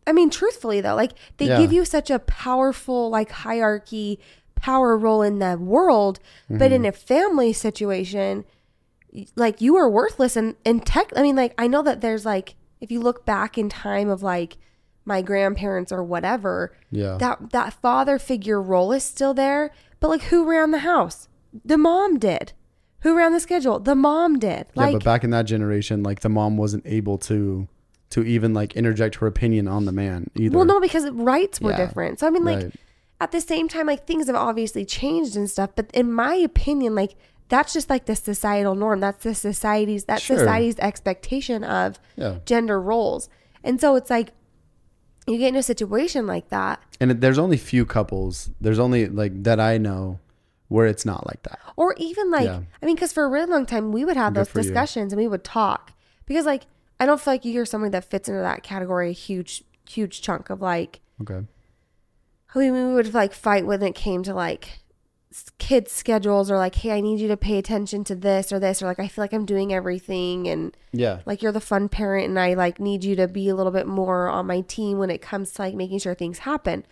I 0.04 0.10
mean, 0.10 0.30
truthfully 0.30 0.80
though, 0.80 0.96
like 0.96 1.12
they 1.36 1.46
Yeah. 1.46 1.58
give 1.60 1.72
you 1.72 1.84
such 1.84 2.10
a 2.10 2.18
powerful 2.18 3.08
like 3.08 3.30
hierarchy, 3.30 4.18
power 4.68 4.92
role 5.06 5.22
in 5.30 5.36
the 5.40 5.56
world, 5.58 6.16
but 6.48 6.70
Mm-hmm. 6.70 6.74
in 6.74 6.84
a 6.86 6.92
family 6.92 7.52
situation, 7.52 8.44
like 9.36 9.60
you 9.60 9.76
are 9.76 9.88
worthless. 9.88 10.36
And 10.36 10.54
and 10.64 10.84
tech, 10.92 11.08
I 11.16 11.22
mean, 11.22 11.36
like 11.36 11.54
I 11.58 11.66
know 11.66 11.82
that 11.82 12.00
there's 12.00 12.24
like 12.24 12.54
if 12.80 12.90
you 12.92 13.00
look 13.00 13.24
back 13.24 13.56
in 13.58 13.68
time 13.68 14.08
of 14.14 14.22
like 14.22 14.56
my 15.04 15.20
grandparents 15.22 15.92
or 15.92 16.02
whatever, 16.02 16.54
yeah. 16.90 17.16
that 17.18 17.36
that 17.56 17.74
father 17.84 18.18
figure 18.18 18.60
role 18.60 18.90
is 18.92 19.04
still 19.04 19.34
there. 19.34 19.70
But 20.00 20.08
like, 20.08 20.22
who 20.30 20.44
ran 20.48 20.70
the 20.70 20.78
house? 20.92 21.28
The 21.64 21.78
mom 21.78 22.18
did. 22.18 22.52
Who 23.00 23.14
ran 23.16 23.32
the 23.32 23.40
schedule? 23.40 23.78
The 23.80 23.94
mom 23.94 24.38
did. 24.38 24.66
yeah, 24.74 24.90
but 24.92 25.04
back 25.04 25.24
in 25.24 25.30
that 25.30 25.44
generation, 25.44 26.02
like 26.02 26.20
the 26.20 26.30
mom 26.30 26.56
wasn't 26.56 26.84
able 26.86 27.18
to 27.30 27.68
to 28.10 28.22
even 28.24 28.54
like 28.54 28.74
interject 28.76 29.16
her 29.16 29.26
opinion 29.26 29.68
on 29.68 29.84
the 29.84 29.92
man 29.92 30.30
either. 30.36 30.56
Well, 30.56 30.64
no, 30.66 30.80
because 30.80 31.10
rights 31.10 31.60
were 31.60 31.72
Yeah. 31.72 31.84
different. 31.84 32.18
So 32.20 32.26
I 32.26 32.30
mean, 32.30 32.44
like 32.44 32.62
Right. 32.62 32.74
At 33.20 33.32
the 33.32 33.40
same 33.40 33.68
time, 33.68 33.86
like 33.86 34.06
things 34.06 34.26
have 34.26 34.36
obviously 34.36 34.84
changed 34.84 35.36
and 35.36 35.48
stuff. 35.48 35.70
But 35.76 35.90
in 35.94 36.12
my 36.12 36.34
opinion, 36.34 36.94
like 36.94 37.14
that's 37.48 37.72
just 37.72 37.88
like 37.90 38.06
the 38.06 38.16
societal 38.16 38.74
norm. 38.74 39.00
That's 39.00 39.22
the 39.22 39.34
society's 39.34 40.04
that 40.04 40.20
Sure. 40.20 40.38
society's 40.38 40.78
expectation 40.78 41.62
of 41.64 41.98
Yeah. 42.16 42.38
gender 42.44 42.80
roles. 42.80 43.28
And 43.62 43.80
so 43.80 43.96
it's 43.96 44.10
like 44.10 44.32
you 45.26 45.38
get 45.38 45.48
in 45.48 45.56
a 45.56 45.62
situation 45.62 46.26
like 46.26 46.48
that, 46.50 46.80
And 47.00 47.10
there's 47.12 47.38
only 47.38 47.56
few 47.56 47.86
couples. 47.86 48.50
There's 48.60 48.78
only 48.78 49.06
like 49.08 49.42
that 49.44 49.58
I 49.60 49.78
know 49.78 50.18
where 50.68 50.86
it's 50.86 51.06
not 51.06 51.26
like 51.26 51.42
that. 51.44 51.58
or 51.76 51.94
even 51.98 52.30
like 52.30 52.44
Yeah. 52.46 52.60
I 52.82 52.86
mean, 52.86 52.94
because 52.96 53.12
for 53.12 53.24
a 53.24 53.28
really 53.28 53.46
long 53.50 53.64
time 53.66 53.92
we 53.92 54.04
would 54.04 54.16
have 54.16 54.34
Good 54.34 54.40
those 54.40 54.48
for 54.50 54.58
you. 54.60 54.64
discussions 54.64 55.12
and 55.12 55.20
we 55.20 55.28
would 55.28 55.44
talk 55.44 55.92
because 56.26 56.44
like 56.46 56.66
I 57.00 57.06
don't 57.06 57.20
feel 57.20 57.34
like 57.34 57.44
you're 57.44 57.66
somebody 57.66 57.90
that 57.92 58.04
fits 58.04 58.28
into 58.28 58.40
that 58.40 58.62
category. 58.62 59.10
A 59.10 59.12
huge, 59.12 59.64
huge 59.88 60.20
chunk 60.22 60.50
of 60.50 60.60
like 60.60 61.00
Okay. 61.22 61.40
We, 62.54 62.70
we 62.70 62.94
would 62.94 63.12
like 63.14 63.32
fight 63.32 63.66
when 63.66 63.82
it 63.82 63.94
came 63.94 64.22
to 64.22 64.34
like 64.34 64.80
kids 65.58 65.90
schedules 65.90 66.48
or 66.48 66.56
like 66.56 66.76
hey 66.76 66.92
i 66.92 67.00
need 67.00 67.18
you 67.18 67.26
to 67.26 67.36
pay 67.36 67.58
attention 67.58 68.04
to 68.04 68.14
this 68.14 68.52
or 68.52 68.60
this 68.60 68.80
or 68.80 68.86
like 68.86 69.00
i 69.00 69.08
feel 69.08 69.24
like 69.24 69.32
i'm 69.32 69.44
doing 69.44 69.72
everything 69.74 70.46
and 70.46 70.76
Yeah. 70.92 71.22
like 71.26 71.42
you're 71.42 71.50
the 71.50 71.60
fun 71.60 71.88
parent 71.88 72.28
and 72.28 72.38
i 72.38 72.54
like 72.54 72.78
need 72.78 73.02
you 73.02 73.16
to 73.16 73.26
be 73.26 73.48
a 73.48 73.54
little 73.56 73.72
bit 73.72 73.88
more 73.88 74.28
on 74.28 74.46
my 74.46 74.60
team 74.60 74.98
when 74.98 75.10
it 75.10 75.20
comes 75.20 75.50
to 75.54 75.62
like 75.62 75.74
making 75.74 75.98
sure 75.98 76.14
things 76.14 76.38
happen. 76.40 76.86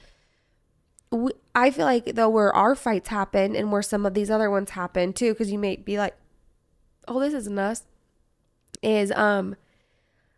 We, 1.12 1.30
i 1.54 1.70
feel 1.70 1.84
like 1.84 2.14
though 2.16 2.28
where 2.30 2.52
our 2.52 2.74
fights 2.74 3.10
happen 3.10 3.54
and 3.54 3.70
where 3.70 3.82
some 3.82 4.04
of 4.06 4.14
these 4.14 4.30
other 4.30 4.50
ones 4.50 4.70
happen 4.70 5.12
too 5.12 5.32
because 5.34 5.52
you 5.52 5.58
may 5.58 5.76
be 5.76 5.96
like 5.98 6.16
oh 7.06 7.20
this 7.20 7.34
isn't 7.34 7.58
us 7.58 7.84
is 8.82 9.12
um 9.12 9.54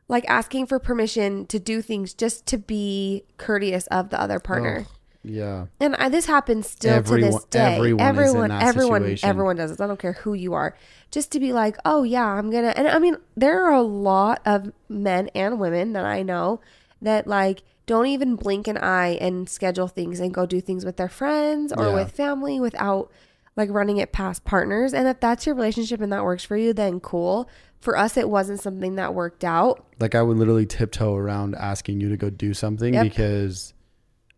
like 0.09 0.29
asking 0.29 0.67
for 0.67 0.79
permission 0.79 1.47
to 1.47 1.59
do 1.59 1.81
things 1.81 2.13
just 2.13 2.45
to 2.47 2.59
be 2.59 3.25
courteous 3.39 3.87
of 3.87 4.11
the 4.11 4.21
other 4.21 4.39
partner. 4.39 4.81
Ugh, 4.87 4.87
yeah. 5.25 5.67
and 5.81 5.97
I, 5.97 6.09
this 6.09 6.27
happens 6.27 6.69
still 6.71 7.03
to 7.03 7.17
this 7.17 7.45
day. 7.47 7.77
everyone 7.77 8.01
everyone, 8.07 8.51
everyone, 8.51 9.03
situation. 9.03 9.29
everyone 9.29 9.57
does 9.57 9.71
this. 9.71 9.81
I 9.81 9.87
don't 9.87 9.99
care 9.99 10.13
who 10.13 10.35
you 10.35 10.53
are. 10.55 10.77
Just 11.11 11.33
to 11.33 11.41
be 11.41 11.53
like, 11.53 11.77
oh 11.85 12.03
yeah, 12.03 12.27
I'm 12.27 12.51
gonna. 12.51 12.75
And 12.77 12.87
I 12.89 12.99
mean, 12.99 13.17
there 13.37 13.65
are 13.65 13.73
a 13.73 13.83
lot 13.83 14.41
of 14.45 14.73
men 14.89 15.29
and 15.35 15.59
women 15.59 15.93
that 15.95 16.05
I 16.05 16.23
know 16.23 16.61
that 17.03 17.27
like 17.27 17.63
don't 17.87 18.07
even 18.07 18.37
blink 18.37 18.67
an 18.67 18.79
eye 18.79 19.19
and 19.21 19.49
schedule 19.49 19.89
things 19.89 20.19
and 20.21 20.33
go 20.33 20.47
do 20.47 20.61
things 20.61 20.85
with 20.85 20.97
their 20.97 21.09
friends 21.09 21.73
or 21.73 21.87
Yeah. 21.87 21.95
with 21.95 22.11
family 22.13 22.59
without 22.61 23.11
like 23.57 23.71
running 23.71 23.99
it 23.99 24.11
past 24.11 24.45
partners. 24.45 24.93
And 24.95 25.07
if 25.07 25.21
that's 25.21 25.47
your 25.47 25.55
relationship 25.55 26.01
and 26.01 26.13
that 26.13 26.25
works 26.25 26.43
for 26.45 26.57
you, 26.57 26.73
then 26.73 26.99
cool. 27.01 27.49
For 27.81 27.97
us, 27.99 28.17
it 28.17 28.31
wasn't 28.31 28.61
something 28.61 28.95
that 28.97 29.13
worked 29.15 29.45
out. 29.45 29.85
Like 30.01 30.15
I 30.15 30.23
would 30.23 30.39
literally 30.39 30.65
tiptoe 30.65 31.15
around 31.15 31.55
asking 31.55 32.01
you 32.01 32.09
to 32.09 32.17
go 32.17 32.31
do 32.31 32.55
something 32.55 32.95
Yep. 32.95 33.03
because 33.05 33.74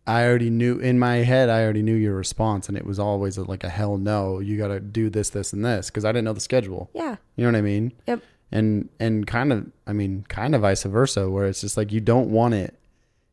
I 0.06 0.24
already 0.24 0.50
knew 0.50 0.78
in 0.78 0.98
my 0.98 1.16
head 1.16 1.48
I 1.48 1.62
already 1.64 1.82
knew 1.82 1.94
your 1.94 2.14
response 2.14 2.68
and 2.68 2.76
it 2.78 2.86
was 2.86 2.98
always 2.98 3.36
like 3.38 3.64
a 3.64 3.68
hell 3.68 3.96
no. 3.98 4.38
You 4.40 4.56
got 4.56 4.68
to 4.68 4.78
do 4.80 5.10
this, 5.10 5.30
this, 5.30 5.52
and 5.52 5.64
this 5.64 5.90
because 5.90 6.04
I 6.04 6.10
didn't 6.12 6.24
know 6.26 6.32
the 6.32 6.40
schedule. 6.40 6.90
Yeah. 6.94 7.16
You 7.36 7.44
know 7.44 7.50
what 7.52 7.58
I 7.58 7.62
mean? 7.62 7.92
Yep. 8.06 8.22
and 8.52 8.88
and 9.00 9.26
kind 9.26 9.52
of 9.52 9.66
i 9.88 9.92
mean 9.92 10.24
kind 10.28 10.54
of 10.54 10.60
vice 10.60 10.84
versa 10.84 11.28
where 11.28 11.46
it's 11.46 11.60
just 11.60 11.76
like 11.76 11.90
you 11.90 12.00
don't 12.00 12.30
want 12.30 12.54
it 12.54 12.78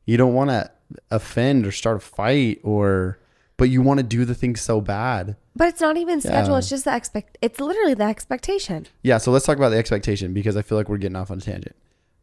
you 0.08 0.18
don't 0.18 0.34
want 0.34 0.50
to 0.50 0.72
offend 1.12 1.68
or 1.68 1.72
start 1.72 1.98
a 1.98 2.00
fight 2.00 2.60
or 2.64 3.20
but 3.58 3.70
you 3.70 3.82
want 3.84 4.00
to 4.00 4.04
do 4.04 4.26
the 4.26 4.34
thing 4.34 4.56
so 4.56 4.82
bad 4.82 5.36
But 5.56 5.68
it's 5.68 5.82
not 5.82 5.98
even 5.98 6.20
schedule. 6.20 6.54
Yeah. 6.54 6.58
It's 6.58 6.70
just 6.70 6.86
the 6.86 6.96
expect. 6.96 7.38
It's 7.44 7.60
literally 7.60 7.94
the 7.94 8.06
expectation. 8.06 8.88
yeah 9.04 9.20
so 9.20 9.32
let's 9.32 9.46
talk 9.46 9.58
about 9.58 9.70
the 9.70 9.78
expectation 9.78 10.34
because 10.34 10.58
i 10.58 10.64
feel 10.64 10.78
like 10.80 10.90
we're 10.90 10.98
getting 10.98 11.16
off 11.16 11.30
on 11.30 11.38
a 11.38 11.42
tangent 11.42 11.76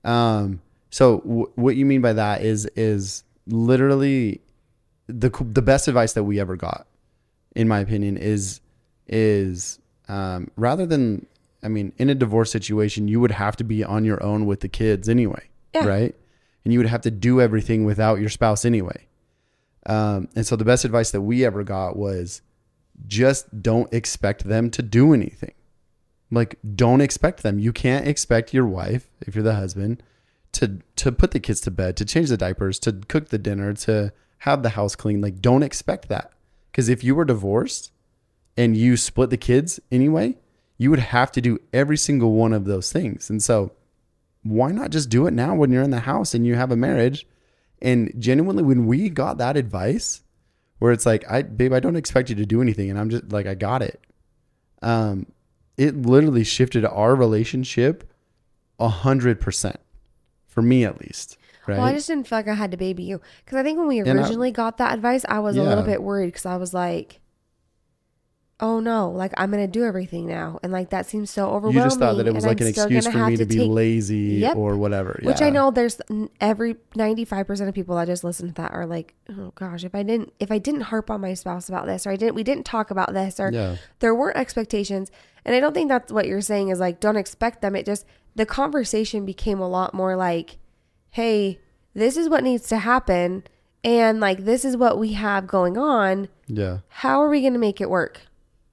um 0.04 0.60
so 0.90 1.18
w- 1.20 1.50
what 1.54 1.76
you 1.76 1.86
mean 1.86 2.00
by 2.00 2.12
that 2.12 2.42
is 2.42 2.66
is 2.74 3.22
literally 3.52 4.40
the 5.06 5.30
the 5.52 5.62
best 5.62 5.88
advice 5.88 6.12
that 6.12 6.24
we 6.24 6.38
ever 6.40 6.56
got 6.56 6.86
in 7.56 7.66
my 7.68 7.80
opinion 7.80 8.16
is 8.16 8.60
is 9.08 9.78
um 10.08 10.48
rather 10.56 10.86
than 10.86 11.26
i 11.62 11.68
mean 11.68 11.92
in 11.98 12.08
a 12.08 12.14
divorce 12.14 12.50
situation 12.50 13.08
you 13.08 13.18
would 13.20 13.32
have 13.32 13.56
to 13.56 13.64
be 13.64 13.82
on 13.82 14.04
your 14.04 14.22
own 14.22 14.46
with 14.46 14.60
the 14.60 14.68
kids 14.68 15.08
anyway 15.08 15.48
Yeah. 15.74 15.84
right? 15.86 16.14
And 16.64 16.72
you 16.74 16.78
would 16.78 16.88
have 16.88 17.00
to 17.02 17.10
do 17.10 17.40
everything 17.40 17.84
without 17.86 18.20
your 18.20 18.28
spouse 18.28 18.64
anyway. 18.66 19.06
Um 19.86 20.28
and 20.36 20.46
so 20.46 20.56
the 20.56 20.64
best 20.64 20.84
advice 20.84 21.10
that 21.12 21.22
we 21.22 21.44
ever 21.44 21.64
got 21.64 21.96
was 21.96 22.42
just 23.06 23.62
don't 23.62 23.90
expect 23.94 24.44
them 24.44 24.70
to 24.72 24.82
do 24.82 25.14
anything. 25.14 25.54
Like 26.30 26.58
don't 26.76 27.00
expect 27.00 27.42
them. 27.42 27.58
You 27.58 27.72
can't 27.72 28.06
expect 28.06 28.52
your 28.52 28.66
wife 28.66 29.08
if 29.26 29.34
you're 29.34 29.42
the 29.42 29.54
husband 29.54 30.02
to 30.52 30.80
to 30.96 31.12
put 31.12 31.30
the 31.30 31.40
kids 31.40 31.60
to 31.62 31.70
bed 31.70 31.96
to 31.96 32.04
change 32.04 32.28
the 32.28 32.36
diapers 32.36 32.78
to 32.80 32.92
cook 33.08 33.28
the 33.28 33.38
dinner 33.38 33.72
to 33.72 34.12
have 34.38 34.62
the 34.62 34.70
house 34.70 34.96
clean 34.96 35.20
like 35.20 35.40
don't 35.40 35.62
expect 35.62 36.08
that. 36.08 36.32
Because 36.70 36.88
if 36.88 37.02
you 37.04 37.14
were 37.14 37.24
divorced 37.24 37.92
and 38.56 38.76
you 38.76 38.96
split 38.96 39.30
the 39.30 39.36
kids 39.36 39.80
anyway 39.90 40.36
you 40.80 40.88
would 40.88 40.98
have 40.98 41.30
to 41.30 41.42
do 41.42 41.58
every 41.74 41.98
single 41.98 42.32
one 42.32 42.54
of 42.54 42.64
those 42.64 42.90
things. 42.90 43.28
And 43.28 43.42
so 43.42 43.72
why 44.42 44.72
not 44.72 44.88
just 44.88 45.10
do 45.10 45.26
it 45.26 45.34
now 45.34 45.54
when 45.54 45.70
you're 45.70 45.82
in 45.82 45.90
the 45.90 46.00
house 46.00 46.32
and 46.32 46.46
you 46.46 46.54
have 46.54 46.72
a 46.72 46.76
marriage? 46.76 47.26
And 47.82 48.14
genuinely 48.18 48.62
when 48.62 48.86
we 48.86 49.10
got 49.10 49.36
that 49.36 49.58
advice 49.58 50.22
where 50.78 50.92
it's 50.92 51.04
like 51.04 51.30
i 51.30 51.42
babe 51.42 51.74
i 51.74 51.80
don't 51.80 51.96
expect 51.96 52.30
you 52.30 52.34
to 52.36 52.46
do 52.46 52.62
anything 52.62 52.88
and 52.88 52.98
i'm 52.98 53.10
just 53.10 53.30
like 53.30 53.46
i 53.46 53.54
got 53.54 53.82
it. 53.82 54.00
Um 54.80 55.26
it 55.76 55.96
literally 55.96 56.44
shifted 56.44 56.86
our 56.86 57.14
relationship 57.14 58.10
a 58.78 58.88
hundred 58.88 59.38
percent 59.38 59.80
For 60.60 60.66
me, 60.66 60.84
at 60.84 61.00
least. 61.00 61.36
Right. 61.66 61.76
Well, 61.78 61.86
I 61.86 61.92
just 61.92 62.06
didn't 62.08 62.26
feel 62.26 62.38
like 62.38 62.48
I 62.48 62.54
had 62.54 62.70
to 62.70 62.76
baby 62.76 63.02
you 63.04 63.20
because 63.44 63.58
I 63.58 63.62
think 63.62 63.78
when 63.78 63.86
we 63.88 64.00
I- 64.00 64.04
originally 64.12 64.50
got 64.50 64.78
that 64.78 64.94
advice, 64.94 65.24
I 65.28 65.38
was 65.40 65.56
a 65.56 65.62
little 65.62 65.84
bit 65.84 66.02
worried 66.02 66.26
because 66.28 66.46
I 66.46 66.56
was 66.56 66.72
like, 66.74 67.20
"Oh 68.62 68.78
no, 68.80 69.10
like 69.10 69.32
I'm 69.36 69.50
gonna 69.50 69.66
do 69.68 69.84
everything 69.84 70.26
now," 70.26 70.58
and 70.62 70.70
like 70.72 70.90
that 70.90 71.06
seems 71.06 71.30
so 71.30 71.46
overwhelming. 71.48 71.76
you 71.78 71.82
just 71.84 71.98
thought 71.98 72.16
that 72.18 72.26
it 72.26 72.34
was 72.34 72.44
like 72.44 72.60
I'm 72.60 72.66
an 72.66 72.70
excuse 72.70 73.06
for 73.06 73.26
me 73.26 73.36
to, 73.36 73.46
be 73.46 73.56
take- 73.56 73.70
lazy 73.70 74.16
Yep. 74.40 74.56
or 74.56 74.76
whatever. 74.76 75.18
Which 75.22 75.40
I 75.40 75.48
know 75.50 75.70
there's 75.70 75.98
every 76.40 76.76
95% 76.94 77.68
of 77.68 77.74
people 77.74 77.96
that 77.96 78.06
just 78.06 78.22
listen 78.24 78.48
to 78.48 78.54
that 78.54 78.72
are 78.72 78.86
like, 78.86 79.14
"Oh 79.30 79.52
gosh, 79.54 79.84
if 79.84 79.94
I 79.94 80.02
didn't 80.02 80.32
if 80.40 80.50
I 80.50 80.58
didn't 80.58 80.82
harp 80.82 81.10
on 81.10 81.20
my 81.20 81.34
spouse 81.34 81.68
about 81.68 81.86
this 81.86 82.06
or 82.06 82.10
I 82.10 82.16
didn't 82.16 82.34
we 82.34 82.42
didn't 82.42 82.64
talk 82.64 82.90
about 82.90 83.12
this 83.14 83.40
or 83.40 83.50
Yeah. 83.52 83.76
there 84.00 84.14
weren't 84.14 84.36
expectations." 84.36 85.10
And 85.44 85.54
I 85.54 85.60
don't 85.60 85.72
think 85.72 85.88
that's 85.88 86.12
what 86.12 86.26
you're 86.26 86.42
saying 86.42 86.68
is 86.68 86.80
like 86.80 87.00
don't 87.00 87.16
expect 87.16 87.62
them. 87.62 87.74
It 87.76 87.86
just 87.86 88.04
the 88.34 88.46
conversation 88.46 89.24
became 89.26 89.60
a 89.60 89.68
lot 89.68 89.94
more 89.94 90.16
like, 90.16 90.58
"Hey, 91.10 91.58
this 91.94 92.16
is 92.16 92.28
what 92.28 92.44
needs 92.44 92.68
to 92.68 92.78
happen 92.78 93.44
and 93.82 94.20
like 94.20 94.44
this 94.44 94.64
is 94.64 94.76
what 94.76 94.98
we 94.98 95.12
have 95.14 95.46
going 95.46 95.76
on. 95.78 96.28
Yeah. 96.46 96.78
How 96.88 97.20
are 97.22 97.28
we 97.28 97.40
going 97.40 97.52
to 97.54 97.58
make 97.58 97.80
it 97.80 97.90
work?" 97.90 98.22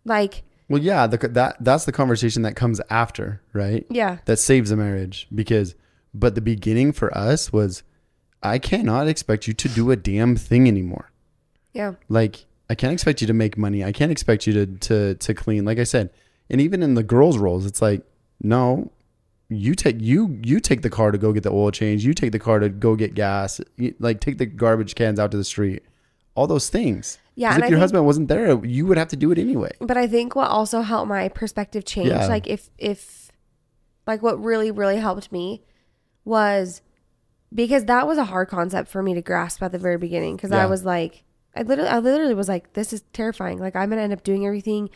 Like, 0.05 0.43
Well, 0.69 0.81
yeah, 0.81 1.07
the, 1.07 1.17
that 1.29 1.57
that's 1.59 1.85
the 1.85 1.91
conversation 1.91 2.41
that 2.43 2.55
comes 2.55 2.79
after, 2.89 3.41
right? 3.53 3.85
yeah. 3.89 4.17
That 4.25 4.37
saves 4.37 4.71
a 4.71 4.75
marriage 4.77 5.27
because, 5.33 5.75
but 6.13 6.35
the 6.35 6.41
beginning 6.41 6.91
for 6.93 7.15
us 7.17 7.51
was, 7.51 7.83
I 8.43 8.59
cannot 8.59 9.07
expect 9.07 9.47
you 9.47 9.53
to 9.55 9.67
do 9.69 9.91
a 9.91 9.95
damn 9.95 10.35
thing 10.35 10.67
anymore. 10.67 11.11
Yeah. 11.73 11.93
Like, 12.09 12.45
I 12.69 12.75
can't 12.75 12.93
expect 12.93 13.21
you 13.21 13.27
to 13.27 13.33
make 13.33 13.57
money. 13.57 13.83
I 13.83 13.91
can't 13.91 14.11
expect 14.11 14.45
you 14.47 14.53
to 14.53 14.65
to 14.65 15.15
to 15.15 15.33
clean. 15.33 15.65
Like 15.65 15.79
I 15.79 15.83
said, 15.83 16.09
and 16.49 16.61
even 16.61 16.81
in 16.83 16.93
the 16.95 17.03
girls' 17.03 17.37
roles, 17.37 17.65
it's 17.65 17.81
like, 17.81 18.01
no, 18.41 18.91
you 19.49 19.75
take 19.75 20.01
you 20.01 20.39
you 20.43 20.59
take 20.59 20.81
the 20.81 20.89
car 20.89 21.11
to 21.11 21.17
go 21.17 21.31
get 21.33 21.43
the 21.43 21.51
oil 21.51 21.71
change. 21.71 22.03
You 22.05 22.13
take 22.13 22.31
the 22.31 22.39
car 22.39 22.59
to 22.59 22.69
go 22.69 22.95
get 22.95 23.13
gas. 23.13 23.61
You, 23.77 23.95
like, 23.99 24.19
take 24.19 24.37
the 24.37 24.45
garbage 24.45 24.95
cans 24.95 25.19
out 25.19 25.31
to 25.31 25.37
the 25.37 25.43
street. 25.45 25.83
All 26.35 26.47
those 26.47 26.69
things. 26.69 27.17
yeah 27.35 27.49
and 27.53 27.59
if 27.59 27.63
I 27.63 27.67
your 27.67 27.77
think- 27.77 27.81
husband 27.81 28.05
wasn't 28.05 28.27
there, 28.27 28.63
you 28.65 28.85
would 28.85 28.97
have 28.97 29.07
to 29.09 29.15
do 29.15 29.31
it 29.31 29.37
anyway. 29.39 29.71
But 29.79 29.97
I 29.97 30.05
think 30.07 30.35
what 30.35 30.49
also 30.49 30.81
helped 30.81 31.07
my 31.09 31.29
perspective 31.29 31.85
change, 31.85 32.09
Yeah. 32.09 32.27
like 32.27 32.47
if 32.47 32.69
if 32.77 33.31
like 34.05 34.21
what 34.21 34.41
really 34.43 34.69
really 34.71 34.97
helped 34.97 35.31
me 35.31 35.63
was 36.25 36.81
because 37.53 37.85
that 37.85 38.05
was 38.05 38.17
a 38.17 38.25
hard 38.25 38.49
concept 38.49 38.89
for 38.89 39.01
me 39.01 39.13
to 39.13 39.21
grasp 39.21 39.63
at 39.63 39.71
the 39.71 39.79
very 39.79 39.97
beginning 39.97 40.35
because 40.35 40.51
I 40.51 40.65
was 40.65 40.83
like 40.83 41.23
I 41.57 41.61
literally 41.63 41.89
I 41.89 41.99
literally 41.99 42.33
was 42.33 42.47
like 42.47 42.73
this 42.73 42.93
is 42.93 43.03
terrifying. 43.13 43.59
Like 43.59 43.75
I'm 43.75 43.89
going 43.89 43.97
to 43.97 44.03
end 44.03 44.13
up 44.13 44.23
doing 44.23 44.45
everything. 44.45 44.89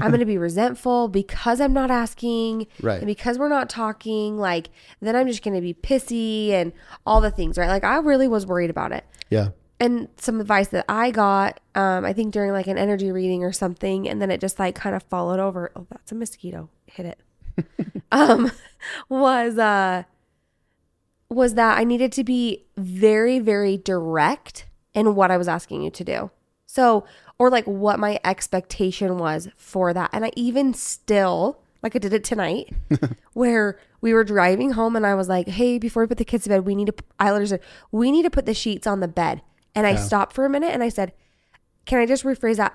I'm 0.00 0.10
going 0.10 0.20
to 0.20 0.26
be 0.26 0.38
resentful 0.48 1.08
because 1.08 1.60
I'm 1.60 1.72
not 1.72 1.90
asking 1.90 2.66
Right. 2.82 2.98
and 2.98 3.06
because 3.06 3.38
we're 3.38 3.48
not 3.48 3.68
talking 3.70 4.36
like 4.38 4.68
then 5.00 5.16
I'm 5.16 5.26
just 5.28 5.42
going 5.42 5.54
to 5.56 5.60
be 5.62 5.74
pissy 5.74 6.50
and 6.50 6.72
all 7.06 7.20
the 7.20 7.30
things, 7.30 7.58
right? 7.58 7.68
Like 7.68 7.84
I 7.84 7.96
really 7.98 8.28
was 8.28 8.46
worried 8.46 8.70
about 8.70 8.92
it 8.92 9.04
Yeah. 9.30 9.48
and 9.80 10.08
some 10.16 10.40
advice 10.40 10.68
that 10.68 10.84
I 10.88 11.10
got, 11.10 11.60
um, 11.74 12.04
I 12.04 12.12
think 12.12 12.32
during 12.32 12.52
like 12.52 12.66
an 12.66 12.78
energy 12.78 13.10
reading 13.12 13.42
or 13.44 13.52
something, 13.52 14.08
and 14.08 14.20
then 14.22 14.30
it 14.30 14.40
just 14.40 14.58
like 14.58 14.74
kind 14.74 14.94
of 14.94 15.02
followed 15.04 15.40
over. 15.40 15.70
Oh, 15.76 15.86
that's 15.90 16.12
a 16.12 16.14
mosquito. 16.14 16.68
Hit 16.86 17.06
it. 17.06 17.18
um, 18.12 18.50
was 19.08 19.58
uh, 19.58 20.04
was 21.30 21.54
that 21.54 21.76
I 21.78 21.84
needed 21.84 22.12
to 22.12 22.24
be 22.24 22.64
very, 22.76 23.38
very 23.38 23.76
direct 23.76 24.64
in 24.94 25.14
what 25.14 25.30
I 25.30 25.36
was 25.36 25.48
asking 25.48 25.82
you 25.82 25.90
to 25.90 26.04
do. 26.04 26.30
So, 26.66 27.04
or 27.38 27.50
like 27.50 27.64
what 27.64 27.98
my 27.98 28.20
expectation 28.24 29.18
was 29.18 29.48
for 29.56 29.92
that, 29.94 30.10
and 30.12 30.24
I 30.24 30.30
even 30.36 30.74
still 30.74 31.60
like 31.82 31.94
I 31.94 31.98
did 31.98 32.12
it 32.12 32.24
tonight, 32.24 32.70
where 33.32 33.78
we 34.00 34.12
were 34.12 34.24
driving 34.24 34.72
home, 34.72 34.96
and 34.96 35.06
I 35.06 35.14
was 35.14 35.28
like, 35.28 35.48
"Hey, 35.48 35.78
before 35.78 36.02
we 36.02 36.08
put 36.08 36.18
the 36.18 36.24
kids 36.24 36.44
to 36.44 36.50
bed, 36.50 36.66
we 36.66 36.74
need 36.74 36.88
to." 36.88 36.94
I 37.18 37.26
literally 37.30 37.46
said, 37.46 37.60
"We 37.92 38.10
need 38.10 38.24
to 38.24 38.30
put 38.30 38.46
the 38.46 38.54
sheets 38.54 38.86
on 38.86 39.00
the 39.00 39.08
bed." 39.08 39.42
And 39.74 39.86
I 39.86 39.92
Yeah. 39.92 39.96
stopped 39.96 40.34
for 40.34 40.44
a 40.44 40.50
minute 40.50 40.72
and 40.72 40.82
I 40.82 40.88
said, 40.88 41.12
"Can 41.86 41.98
I 42.00 42.06
just 42.06 42.24
rephrase 42.24 42.56
that? 42.56 42.74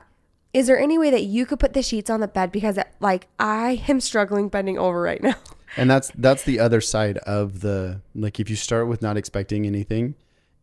Is 0.53 0.67
there 0.67 0.79
any 0.79 0.97
way 0.97 1.09
that 1.11 1.23
you 1.23 1.45
could 1.45 1.59
put 1.59 1.73
the 1.73 1.81
sheets 1.81 2.09
on 2.09 2.19
the 2.19 2.27
bed 2.27 2.51
because 2.51 2.79
like 2.99 3.27
I 3.39 3.83
am 3.87 3.99
struggling 3.99 4.47
bending 4.49 4.77
over 4.77 5.01
right 5.01 5.21
now?" 5.21 5.35
And 5.75 5.89
that's 5.89 6.11
that's 6.15 6.43
the 6.43 6.59
other 6.59 6.81
side 6.81 7.17
of 7.19 7.61
the 7.61 8.01
like 8.15 8.39
if 8.39 8.49
you 8.49 8.55
start 8.55 8.87
with 8.87 9.01
not 9.01 9.17
expecting 9.17 9.65
anything 9.65 10.15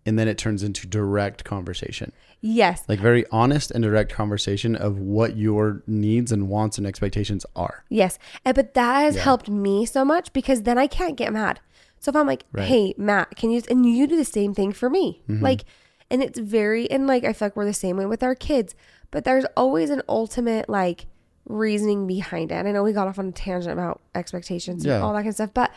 and 0.07 0.19
then 0.19 0.29
it 0.29 0.39
turns 0.39 0.63
into 0.63 0.87
direct 0.87 1.45
conversation. 1.45 2.13
yes. 2.41 2.85
Like 2.89 3.01
very 3.01 3.25
honest 3.31 3.71
and 3.71 3.85
direct 3.85 4.11
conversation 4.13 4.75
of 4.75 4.99
what 4.99 5.37
your 5.37 5.83
needs 5.87 6.33
and 6.33 6.49
wants 6.49 6.79
and 6.79 6.87
expectations 6.87 7.45
are. 7.55 7.85
Yes. 7.91 8.19
And, 8.47 8.55
but 8.55 8.73
that 8.75 9.01
has 9.01 9.17
Yeah. 9.17 9.23
helped 9.23 9.49
me 9.51 9.85
so 9.85 10.05
much 10.07 10.33
because 10.33 10.63
then 10.63 10.79
I 10.79 10.87
can't 10.87 11.17
get 11.19 11.33
mad. 11.35 11.61
So 11.99 12.09
if 12.09 12.17
I'm 12.17 12.27
like, 12.27 12.45
Right. 12.53 12.67
hey, 12.67 12.95
Matt, 12.97 13.37
can 13.37 13.51
you, 13.51 13.61
and 13.69 13.85
you 13.85 14.07
do 14.07 14.17
the 14.17 14.25
same 14.25 14.55
thing 14.55 14.73
for 14.73 14.89
me. 14.89 15.23
Mm-hmm. 15.29 15.45
Like, 15.45 15.65
and 16.11 16.23
it's 16.23 16.39
very, 16.39 16.91
and 16.91 17.07
like, 17.07 17.25
I 17.25 17.35
feel 17.35 17.47
like 17.49 17.57
we're 17.57 17.67
the 17.67 17.75
same 17.75 17.99
way 17.99 18.07
with 18.07 18.23
our 18.23 18.35
kids, 18.35 18.75
but 19.11 19.25
there's 19.25 19.45
always 19.55 19.91
an 19.91 20.01
ultimate 20.09 20.67
like 20.71 21.05
reasoning 21.47 22.07
behind 22.07 22.53
it. 22.53 22.55
And 22.55 22.67
I 22.67 22.73
know 22.73 22.83
we 22.83 22.93
got 22.95 23.07
off 23.07 23.19
on 23.19 23.29
a 23.29 23.33
tangent 23.33 23.73
about 23.73 24.01
expectations 24.15 24.85
Yeah. 24.85 24.95
and 24.95 25.05
all 25.05 25.13
that 25.13 25.19
kind 25.21 25.29
of 25.29 25.35
stuff, 25.35 25.53
but 25.53 25.71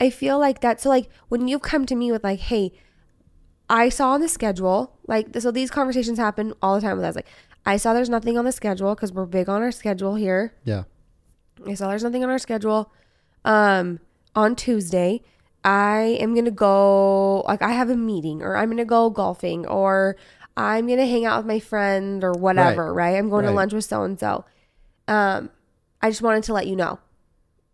I 0.00 0.10
feel 0.10 0.40
like 0.40 0.60
that. 0.62 0.80
So 0.80 0.88
like 0.88 1.08
when 1.28 1.46
you've 1.46 1.62
come 1.62 1.86
to 1.86 1.94
me 1.94 2.10
with 2.10 2.24
like, 2.24 2.40
hey, 2.40 2.72
I 3.68 3.88
saw 3.88 4.10
on 4.10 4.20
the 4.20 4.28
schedule, 4.28 4.92
like, 5.06 5.28
so 5.40 5.50
these 5.50 5.70
conversations 5.70 6.18
happen 6.18 6.52
all 6.60 6.74
the 6.74 6.80
time 6.80 6.96
with 6.96 7.06
us. 7.06 7.16
Like, 7.16 7.26
I 7.64 7.76
saw 7.78 7.94
there's 7.94 8.10
nothing 8.10 8.36
on 8.36 8.44
the 8.44 8.52
schedule 8.52 8.94
because 8.94 9.12
we're 9.12 9.24
big 9.24 9.48
on 9.48 9.62
our 9.62 9.72
schedule 9.72 10.16
here. 10.16 10.52
Yeah. 10.64 10.84
I 11.66 11.74
saw 11.74 11.88
there's 11.88 12.04
nothing 12.04 12.22
on 12.22 12.30
our 12.30 12.38
schedule. 12.38 12.92
Um, 13.44 14.00
on 14.34 14.54
Tuesday, 14.56 15.22
I 15.64 16.18
am 16.20 16.34
gonna 16.34 16.50
go. 16.50 17.40
Like, 17.42 17.62
I 17.62 17.70
have 17.72 17.88
a 17.88 17.96
meeting, 17.96 18.42
or 18.42 18.56
I'm 18.56 18.68
gonna 18.68 18.84
go 18.84 19.08
golfing, 19.08 19.66
or 19.66 20.16
I'm 20.56 20.86
gonna 20.86 21.06
hang 21.06 21.24
out 21.24 21.38
with 21.38 21.46
my 21.46 21.58
friend, 21.60 22.22
or 22.22 22.32
whatever. 22.32 22.92
Right? 22.92 23.16
I'm 23.16 23.30
going 23.30 23.44
to 23.44 23.50
lunch 23.56 23.72
with 23.72 23.84
so 23.84 24.02
and 24.02 24.18
so. 24.20 24.44
Um, 25.08 25.50
I 26.02 26.10
just 26.10 26.20
wanted 26.22 26.42
to 26.44 26.52
let 26.52 26.66
you 26.66 26.76
know. 26.76 26.98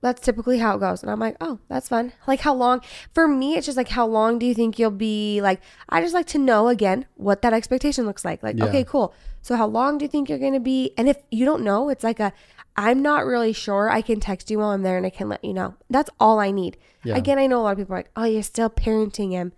That's 0.03 0.21
typically 0.23 0.59
how 0.59 0.77
it 0.77 0.81
goes. 0.81 1.03
And 1.03 1.11
I'm 1.13 1.21
like, 1.21 1.37
oh, 1.43 1.59
that's 1.69 1.89
fun. 1.89 2.13
Like, 2.27 2.41
how 2.41 2.55
long? 2.55 2.81
For 3.13 3.29
me, 3.29 3.57
it's 3.57 3.67
just 3.67 3.77
like, 3.77 3.89
how 3.89 4.07
long 4.07 4.39
do 4.39 4.47
you 4.47 4.55
think 4.55 4.79
you'll 4.79 4.91
be? 4.91 5.43
Like, 5.43 5.61
I 5.91 6.01
just 6.01 6.15
like 6.15 6.27
to 6.29 6.39
know 6.39 6.69
again 6.69 7.05
what 7.17 7.43
that 7.43 7.53
expectation 7.53 8.07
looks 8.07 8.25
like. 8.25 8.43
Like, 8.43 8.57
Yeah. 8.57 8.65
okay, 8.65 8.83
cool. 8.83 9.13
So, 9.43 9.57
how 9.57 9.67
long 9.67 9.99
do 9.99 10.05
you 10.05 10.09
think 10.09 10.29
you're 10.31 10.39
going 10.39 10.55
to 10.55 10.61
be? 10.61 10.93
And 10.97 11.07
if 11.09 11.19
you 11.31 11.45
don't 11.45 11.63
know, 11.63 11.91
it's 11.91 12.03
like 12.03 12.19
a, 12.19 12.33
I'm 12.77 13.03
not 13.03 13.27
really 13.27 13.53
sure. 13.53 13.91
I 13.91 14.01
can 14.01 14.21
text 14.21 14.51
you 14.51 14.59
while 14.59 14.71
I'm 14.71 14.83
there 14.83 14.97
and 14.97 15.05
I 15.05 15.11
can 15.11 15.29
let 15.29 15.45
you 15.45 15.53
know. 15.53 15.75
That's 15.91 16.09
all 16.19 16.39
I 16.39 16.51
need. 16.51 16.79
Yeah. 17.05 17.17
Again, 17.17 17.39
I 17.39 17.47
know 17.47 17.61
a 17.61 17.63
lot 17.63 17.73
of 17.73 17.79
people 17.79 17.95
are 17.95 17.99
like, 17.99 18.11
oh, 18.17 18.25
you're 18.25 18.43
still 18.43 18.71
parenting 18.71 19.33
him. 19.33 19.53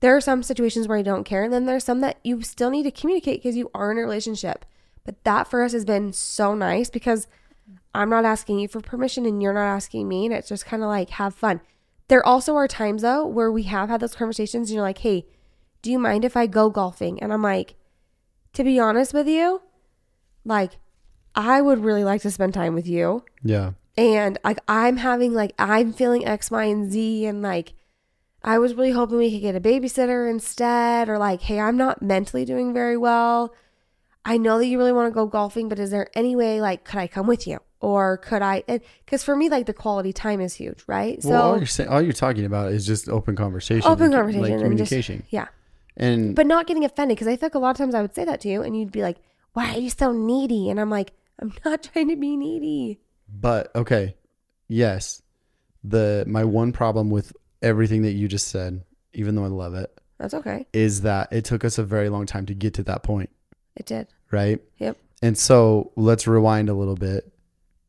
There 0.00 0.16
are 0.16 0.20
some 0.20 0.42
situations 0.42 0.88
where 0.88 0.98
you 0.98 1.04
don't 1.04 1.24
care. 1.24 1.44
And 1.44 1.52
then 1.52 1.66
there's 1.66 1.84
some 1.84 2.00
that 2.00 2.18
you 2.24 2.42
still 2.42 2.70
need 2.70 2.82
to 2.84 2.90
communicate 2.90 3.40
because 3.42 3.56
you 3.56 3.70
are 3.72 3.92
in 3.92 3.98
a 3.98 4.02
relationship. 4.02 4.64
But 5.04 5.22
that 5.22 5.46
for 5.48 5.62
us 5.62 5.72
has 5.72 5.84
been 5.84 6.12
so 6.12 6.54
nice 6.56 6.90
because 6.90 7.28
I'm 7.94 8.10
not 8.10 8.24
asking 8.24 8.58
you 8.58 8.68
for 8.68 8.80
permission 8.80 9.24
and 9.26 9.42
you're 9.42 9.54
not 9.54 9.66
asking 9.66 10.06
me. 10.08 10.26
And 10.26 10.34
it's 10.34 10.48
just 10.48 10.66
kind 10.66 10.82
of 10.82 10.88
like 10.88 11.10
have 11.10 11.34
fun. 11.34 11.60
There 12.08 12.24
also 12.24 12.54
are 12.54 12.68
times 12.68 13.02
though 13.02 13.26
where 13.26 13.50
we 13.50 13.64
have 13.64 13.88
had 13.88 14.00
those 14.00 14.14
conversations 14.14 14.68
and 14.70 14.74
you're 14.76 14.84
like, 14.84 14.98
hey, 14.98 15.26
do 15.82 15.90
you 15.90 15.98
mind 15.98 16.24
if 16.24 16.36
I 16.36 16.46
go 16.46 16.70
golfing? 16.70 17.22
And 17.22 17.32
I'm 17.32 17.42
like, 17.42 17.74
to 18.52 18.64
be 18.64 18.78
honest 18.78 19.14
with 19.14 19.28
you, 19.28 19.62
like, 20.44 20.78
I 21.34 21.60
would 21.60 21.84
really 21.84 22.04
like 22.04 22.22
to 22.22 22.30
spend 22.30 22.54
time 22.54 22.74
with 22.74 22.86
you. 22.86 23.24
Yeah. 23.42 23.72
And 23.96 24.38
like, 24.44 24.58
I'm 24.68 24.96
having 24.96 25.34
like, 25.34 25.52
I'm 25.58 25.92
feeling 25.92 26.26
X, 26.26 26.50
Y, 26.50 26.64
and 26.64 26.90
Z. 26.90 27.26
And 27.26 27.42
like, 27.42 27.74
I 28.42 28.58
was 28.58 28.74
really 28.74 28.92
hoping 28.92 29.18
we 29.18 29.30
could 29.30 29.42
get 29.42 29.54
a 29.56 29.60
babysitter 29.60 30.30
instead. 30.30 31.08
Or 31.08 31.18
like, 31.18 31.42
hey, 31.42 31.60
I'm 31.60 31.76
not 31.76 32.02
mentally 32.02 32.44
doing 32.44 32.72
very 32.72 32.96
well. 32.96 33.54
I 34.26 34.36
know 34.38 34.58
that 34.58 34.66
you 34.66 34.76
really 34.76 34.92
want 34.92 35.06
to 35.06 35.14
go 35.14 35.26
golfing, 35.26 35.68
but 35.68 35.78
is 35.78 35.90
there 35.90 36.10
any 36.14 36.34
way, 36.36 36.60
like, 36.60 36.84
could 36.84 36.98
I 36.98 37.06
come 37.06 37.26
with 37.26 37.46
you? 37.46 37.60
Or 37.80 38.16
could 38.18 38.42
I? 38.42 38.64
Because 39.04 39.22
for 39.22 39.36
me, 39.36 39.48
like, 39.48 39.66
the 39.66 39.72
quality 39.72 40.12
time 40.12 40.40
is 40.40 40.54
huge, 40.54 40.82
right? 40.86 41.18
well, 41.22 41.42
all 41.42 41.52
so, 41.54 41.58
you're 41.58 41.66
saying, 41.66 41.88
all 41.88 42.02
you're 42.02 42.12
talking 42.12 42.44
about 42.44 42.72
is 42.72 42.86
just 42.86 43.08
open 43.08 43.36
conversation, 43.36 43.88
open 43.90 44.10
conversation 44.10 44.42
like 44.42 44.50
and 44.52 44.60
just, 44.78 44.90
communication, 44.90 45.22
yeah. 45.30 45.46
and 45.96 46.34
But 46.34 46.46
not 46.46 46.66
getting 46.66 46.84
offended 46.84 47.16
because 47.16 47.28
I 47.28 47.36
feel 47.36 47.46
like 47.46 47.54
a 47.54 47.58
lot 47.60 47.70
of 47.70 47.76
times 47.76 47.94
I 47.94 48.02
would 48.02 48.14
say 48.14 48.24
that 48.24 48.40
to 48.40 48.48
you 48.48 48.62
and 48.62 48.76
you'd 48.76 48.90
be 48.90 49.02
like, 49.02 49.18
why 49.52 49.74
are 49.74 49.78
you 49.78 49.90
so 49.90 50.12
needy? 50.12 50.68
And 50.70 50.80
I'm 50.80 50.90
like, 50.90 51.12
I'm 51.40 51.52
not 51.64 51.82
trying 51.92 52.08
to 52.08 52.16
be 52.16 52.36
needy. 52.36 53.00
But 53.28 53.74
okay, 53.76 54.16
yes, 54.68 55.22
the 55.84 56.24
my 56.26 56.44
one 56.44 56.72
problem 56.72 57.10
with 57.10 57.32
everything 57.62 58.02
that 58.02 58.12
you 58.12 58.26
just 58.26 58.48
said, 58.48 58.82
even 59.12 59.34
though 59.34 59.44
I 59.44 59.48
love 59.48 59.74
it, 59.74 59.96
That's 60.18 60.34
okay. 60.34 60.66
is 60.72 61.02
that 61.02 61.32
it 61.32 61.44
took 61.44 61.64
us 61.64 61.78
a 61.78 61.84
very 61.84 62.08
long 62.08 62.26
time 62.26 62.46
to 62.46 62.54
get 62.54 62.74
to 62.74 62.82
that 62.84 63.02
point, 63.02 63.30
It 63.76 63.86
did. 63.86 64.08
Right? 64.30 64.60
Yep. 64.78 64.96
And 65.22 65.36
so 65.36 65.92
let's 65.96 66.26
rewind 66.26 66.68
a 66.68 66.74
little 66.74 66.94
bit 66.94 67.32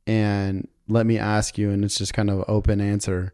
and 0.05 0.67
let 0.87 1.05
me 1.05 1.17
ask 1.17 1.57
you, 1.57 1.69
and 1.69 1.83
it's 1.83 1.97
just 1.97 2.13
kind 2.13 2.29
of 2.29 2.45
open 2.47 2.79
answer. 2.79 3.33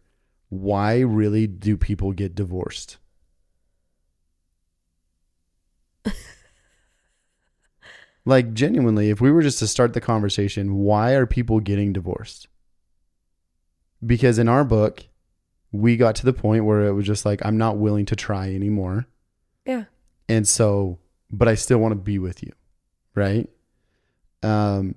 Why 0.49 0.99
really 1.01 1.45
do 1.47 1.77
people 1.77 2.11
get 2.11 2.33
divorced? 2.35 2.97
like 8.25 8.53
genuinely, 8.53 9.09
if 9.09 9.21
we 9.21 9.31
were 9.31 9.43
just 9.43 9.59
to 9.59 9.67
start 9.67 9.93
the 9.93 10.01
conversation, 10.01 10.75
why 10.75 11.11
are 11.11 11.27
people 11.27 11.59
getting 11.59 11.93
divorced? 11.93 12.47
Because 14.05 14.39
in 14.39 14.49
our 14.49 14.63
book, 14.65 15.05
we 15.71 15.95
got 15.95 16.15
to 16.15 16.25
the 16.25 16.33
point 16.33 16.65
where 16.65 16.85
it 16.85 16.93
was 16.93 17.05
just 17.05 17.25
like 17.25 17.43
I'm 17.45 17.57
not 17.57 17.77
willing 17.77 18.05
to 18.07 18.15
try 18.15 18.53
anymore. 18.53 19.07
Yeah. 19.65 19.85
And 20.27 20.47
so, 20.47 20.99
but 21.31 21.47
I 21.47 21.55
still 21.55 21.79
want 21.79 21.91
to 21.91 21.95
be 21.95 22.19
with 22.19 22.43
you, 22.43 22.51
right? 23.15 23.49
Um, 24.41 24.95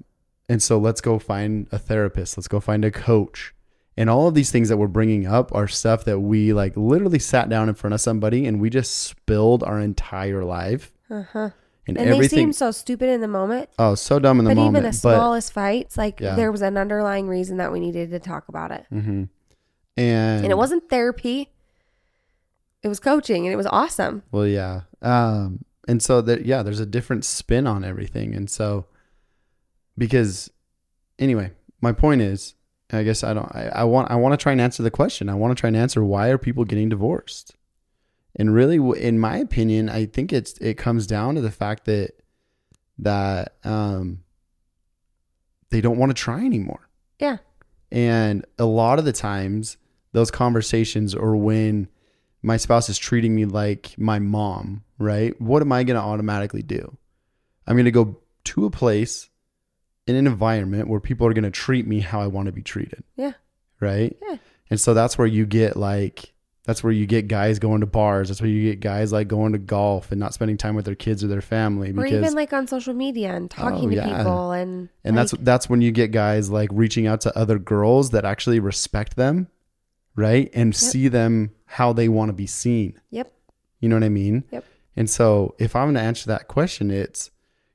and 0.49 0.63
so 0.63 0.79
let's 0.79 1.01
go 1.01 1.19
find 1.19 1.67
a 1.73 1.79
therapist. 1.79 2.37
Let's 2.37 2.49
go 2.49 2.61
find 2.61 2.85
a 2.85 2.91
coach. 2.91 3.55
And 3.97 4.11
all 4.11 4.29
of 4.29 4.35
these 4.35 4.51
things 4.51 4.69
that 4.69 4.77
we're 4.77 4.87
bringing 4.89 5.27
up 5.27 5.55
are 5.55 5.67
stuff 5.67 6.05
that 6.05 6.21
we 6.21 6.53
like 6.53 6.77
literally 6.77 7.19
sat 7.19 7.49
down 7.49 7.69
in 7.69 7.75
front 7.75 7.95
of 7.95 8.01
somebody 8.01 8.47
and 8.47 8.61
we 8.61 8.69
just 8.71 8.95
spilled 8.95 9.63
our 9.63 9.81
entire 9.81 10.45
life 10.45 10.93
Uh-huh. 11.11 11.51
and, 11.89 11.97
And 11.97 12.09
they 12.09 12.13
everything. 12.15 12.39
seem 12.39 12.53
so 12.53 12.71
stupid 12.71 13.09
in 13.09 13.23
the 13.23 13.29
moment. 13.29 13.71
oh, 13.79 13.95
so 13.95 14.19
dumb 14.19 14.39
in 14.39 14.45
the 14.45 14.51
but 14.51 14.57
moment. 14.57 14.73
But 14.75 14.79
even 14.81 14.91
the 14.93 15.01
but 15.03 15.17
smallest 15.17 15.53
fights, 15.53 15.97
like 15.97 16.21
Yeah. 16.21 16.35
there 16.35 16.53
was 16.53 16.61
an 16.63 16.77
underlying 16.77 17.27
reason 17.27 17.57
that 17.57 17.73
we 17.73 17.81
needed 17.81 18.11
to 18.11 18.19
talk 18.19 18.49
about 18.49 18.71
it. 18.71 18.85
Mm-hmm. 18.93 19.25
and 19.97 20.45
And 20.45 20.51
it 20.51 20.59
wasn't 20.59 20.89
therapy. 20.91 21.51
It 22.83 22.89
was 22.89 23.01
coaching 23.01 23.47
and 23.47 23.53
it 23.53 23.57
was 23.57 23.67
awesome. 23.67 24.23
Well, 24.31 24.47
yeah. 24.47 24.83
Um, 25.01 25.65
and 25.87 26.03
so 26.03 26.21
that 26.23 26.45
yeah, 26.47 26.63
there's 26.63 26.81
a 26.81 26.87
different 26.87 27.25
spin 27.25 27.67
on 27.67 27.85
everything, 27.85 28.35
and 28.35 28.51
so 28.51 28.87
because 29.97 30.51
anyway, 31.19 31.53
my 31.81 31.93
point 31.93 32.23
is, 32.23 32.55
I 32.93 33.03
guess 33.03 33.25
I 33.25 33.35
don't. 33.35 33.55
I, 33.55 33.71
I 33.75 33.85
want. 33.85 34.11
I 34.11 34.17
want 34.17 34.33
to 34.33 34.43
try 34.43 34.53
and 34.53 34.61
answer 34.61 34.83
the 34.83 34.91
question. 34.91 35.29
I 35.29 35.35
want 35.35 35.57
to 35.57 35.61
try 35.61 35.69
and 35.69 35.77
answer 35.77 36.05
why 36.05 36.29
are 36.29 36.39
people 36.39 36.65
getting 36.65 36.89
divorced, 36.89 37.55
and 38.37 38.55
really, 38.55 38.77
in 39.01 39.19
my 39.19 39.39
opinion, 39.39 39.89
I 39.89 40.07
think 40.07 40.33
it's 40.33 40.53
it 40.59 40.75
comes 40.75 41.07
down 41.07 41.35
to 41.35 41.41
the 41.41 41.51
fact 41.51 41.85
that 41.87 42.13
that 42.99 43.57
um 43.65 44.23
they 45.71 45.81
don't 45.81 45.99
want 45.99 46.11
to 46.11 46.15
try 46.15 46.45
anymore. 46.45 46.89
Yeah. 47.19 47.39
And 47.91 48.45
a 48.59 48.65
lot 48.65 48.99
of 48.99 49.05
the 49.05 49.13
times, 49.13 49.77
those 50.13 50.31
conversations 50.31 51.15
are 51.15 51.37
when 51.37 51.89
my 52.43 52.57
spouse 52.57 52.89
is 52.89 52.99
treating 52.99 53.35
me 53.35 53.45
like 53.45 53.95
my 53.99 54.19
mom, 54.19 54.85
right? 54.99 55.39
What 55.41 55.63
am 55.63 55.73
I 55.73 55.85
going 55.85 55.97
to 55.97 56.03
automatically 56.03 56.63
do? 56.63 56.97
I'm 57.67 57.77
going 57.77 57.85
to 57.87 57.91
go 57.91 58.19
to 58.45 58.65
a 58.67 58.71
place 58.71 59.29
in 60.07 60.15
an 60.15 60.27
environment 60.27 60.89
where 60.89 61.01
people 61.01 61.27
are 61.27 61.33
going 61.33 61.45
to 61.45 61.51
treat 61.51 61.87
me 61.87 62.01
how 62.01 62.21
I 62.21 62.29
want 62.29 62.47
to 62.47 62.53
be 62.53 62.63
treated. 62.63 63.03
Yeah. 63.17 63.33
Right. 63.81 64.17
Yeah. 64.23 64.37
And 64.71 64.81
so 64.81 64.95
that's 64.95 65.19
where 65.19 65.27
you 65.27 65.47
get 65.47 65.77
like, 65.77 66.33
that's 66.65 66.83
where 66.83 66.93
you 66.93 67.07
get 67.07 67.29
guys 67.29 67.59
going 67.59 67.81
to 67.81 67.87
bars. 67.87 68.29
That's 68.29 68.41
where 68.41 68.51
you 68.51 68.71
get 68.71 68.81
guys 68.81 69.13
like 69.13 69.29
going 69.29 69.53
to 69.53 69.59
golf 69.59 70.11
and 70.11 70.19
not 70.19 70.35
spending 70.35 70.57
time 70.57 70.75
with 70.75 70.85
their 70.85 70.95
kids 70.97 71.23
or 71.23 71.29
their 71.29 71.41
family 71.41 71.91
or 71.91 71.95
because 71.95 72.13
even 72.13 72.35
like 72.35 72.53
on 72.53 72.67
social 72.67 72.95
media 72.95 73.35
and 73.35 73.53
oh, 73.59 73.63
talking 73.63 73.87
Oh, 73.87 73.91
to 73.91 73.97
yeah. 73.97 74.19
people 74.19 74.53
and 74.53 74.89
and 75.05 75.17
that's 75.17 75.33
like, 75.33 75.45
that's 75.45 75.69
when 75.69 75.81
you 75.81 75.93
get 75.93 76.11
guys 76.11 76.51
like 76.51 76.69
reaching 76.73 77.07
out 77.07 77.21
to 77.23 77.39
other 77.39 77.59
girls 77.59 78.11
that 78.11 78.25
actually 78.25 78.59
respect 78.59 79.17
them, 79.17 79.49
right? 80.17 80.51
And 80.55 80.75
see 80.75 81.07
them 81.09 81.53
how 81.67 81.93
they 81.93 82.09
want 82.09 82.31
to 82.31 82.33
be 82.33 82.47
seen. 82.47 83.01
Yep. 83.11 83.33
You 83.81 83.89
know 83.89 83.97
what 83.97 84.05
I 84.05 84.09
mean? 84.09 84.43
Yep. 84.51 84.65
And 84.97 85.09
so 85.09 85.55
if 85.59 85.77
I'm 85.77 85.87
going 85.87 85.95
to 85.95 86.01
answer 86.01 86.29
that 86.29 86.49
question, 86.49 86.91
it's 86.91 87.31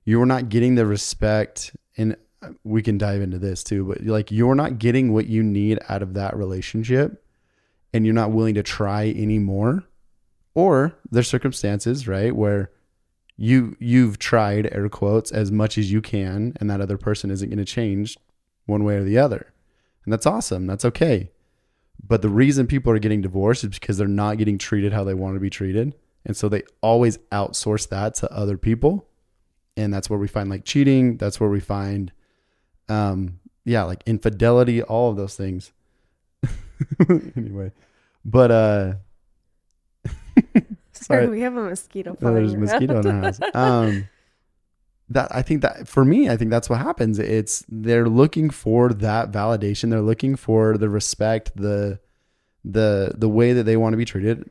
you're 0.06 0.26
not 0.26 0.50
getting 0.50 0.76
the 0.76 0.86
respect 0.86 1.76
and 1.98 2.16
uh, 2.42 2.50
we 2.64 2.82
can 2.82 2.98
dive 2.98 3.22
into 3.22 3.38
this 3.38 3.64
too, 3.64 3.86
but 3.86 4.02
like 4.02 4.32
you're 4.32 4.56
not 4.56 4.80
getting 4.80 5.14
what 5.14 5.28
you 5.28 5.44
need 5.44 5.80
out 5.90 6.02
of 6.02 6.16
that 6.16 6.36
relationship 6.36 7.24
and 7.94 8.06
you're 8.06 8.16
not 8.16 8.32
willing 8.32 8.56
to 8.56 8.64
try 8.64 9.10
anymore 9.10 9.84
or 10.54 10.94
there's 11.10 11.28
circumstances, 11.28 12.08
right, 12.08 12.36
where 12.36 12.72
you 13.38 13.76
you've 13.80 14.20
tried 14.20 14.70
air 14.72 14.90
quotes 14.90 15.32
as 15.32 15.52
much 15.52 15.78
as 15.78 15.92
you 15.92 16.02
can 16.02 16.54
and 16.60 16.70
that 16.70 16.82
other 16.82 16.98
person 16.98 17.32
isn't 17.32 17.50
going 17.50 17.58
to 17.58 17.66
change 17.66 18.18
one 18.66 18.84
way 18.84 18.96
or 18.96 19.04
the 19.04 19.18
other. 19.18 19.54
And 20.06 20.12
that's 20.12 20.26
awesome. 20.26 20.68
That's 20.68 20.86
okay. 20.86 21.32
But 22.06 22.22
the 22.22 22.30
reason 22.30 22.68
people 22.68 22.92
are 22.92 23.00
getting 23.00 23.22
divorced 23.22 23.64
is 23.64 23.80
because 23.80 23.98
they're 23.98 24.08
not 24.08 24.38
getting 24.38 24.58
treated 24.58 24.94
how 24.94 25.04
they 25.04 25.14
want 25.14 25.36
to 25.36 25.40
be 25.40 25.50
treated. 25.50 25.94
And 26.26 26.38
so 26.38 26.50
they 26.50 26.64
always 26.82 27.18
outsource 27.32 27.90
that 27.90 28.16
to 28.16 28.32
other 28.32 28.58
people. 28.58 29.08
And 29.76 29.94
that's 29.94 30.10
where 30.10 30.20
we 30.20 30.28
find 30.28 30.50
like 30.50 30.66
cheating. 30.66 31.18
That's 31.18 31.40
where 31.40 31.50
we 31.50 31.60
find, 31.60 32.12
um, 32.90 33.40
yeah, 33.66 33.84
like 33.84 34.04
infidelity, 34.06 34.82
all 34.84 35.10
of 35.10 35.18
those 35.18 35.36
things. 35.36 35.72
anyway, 37.36 37.72
but, 38.24 38.52
uh, 38.52 38.94
sorry, 40.92 41.28
we 41.28 41.42
have 41.42 41.56
a 41.56 41.62
mosquito 41.62 42.16
No, 42.20 42.34
there's 42.34 42.54
a 42.54 42.58
mosquito 42.58 43.00
in 43.00 43.02
the 43.02 43.14
house. 43.14 43.40
Um, 43.54 44.08
that 45.10 45.34
I 45.36 45.42
think 45.42 45.62
that 45.62 45.90
for 45.90 46.06
me, 46.06 46.30
I 46.30 46.38
think 46.38 46.52
that's 46.52 46.70
what 46.70 46.80
happens. 46.80 47.20
It's 47.20 47.66
they're 47.68 48.08
looking 48.08 48.50
for 48.50 48.94
that 48.94 49.30
validation. 49.32 49.90
They're 49.90 50.00
looking 50.00 50.38
for 50.38 50.78
the 50.78 50.90
respect, 50.90 51.52
the 51.56 52.00
the 52.64 53.14
the 53.18 53.28
way 53.28 53.52
that 53.52 53.64
they 53.64 53.76
want 53.76 53.92
to 53.92 53.98
be 53.98 54.06
treated 54.06 54.50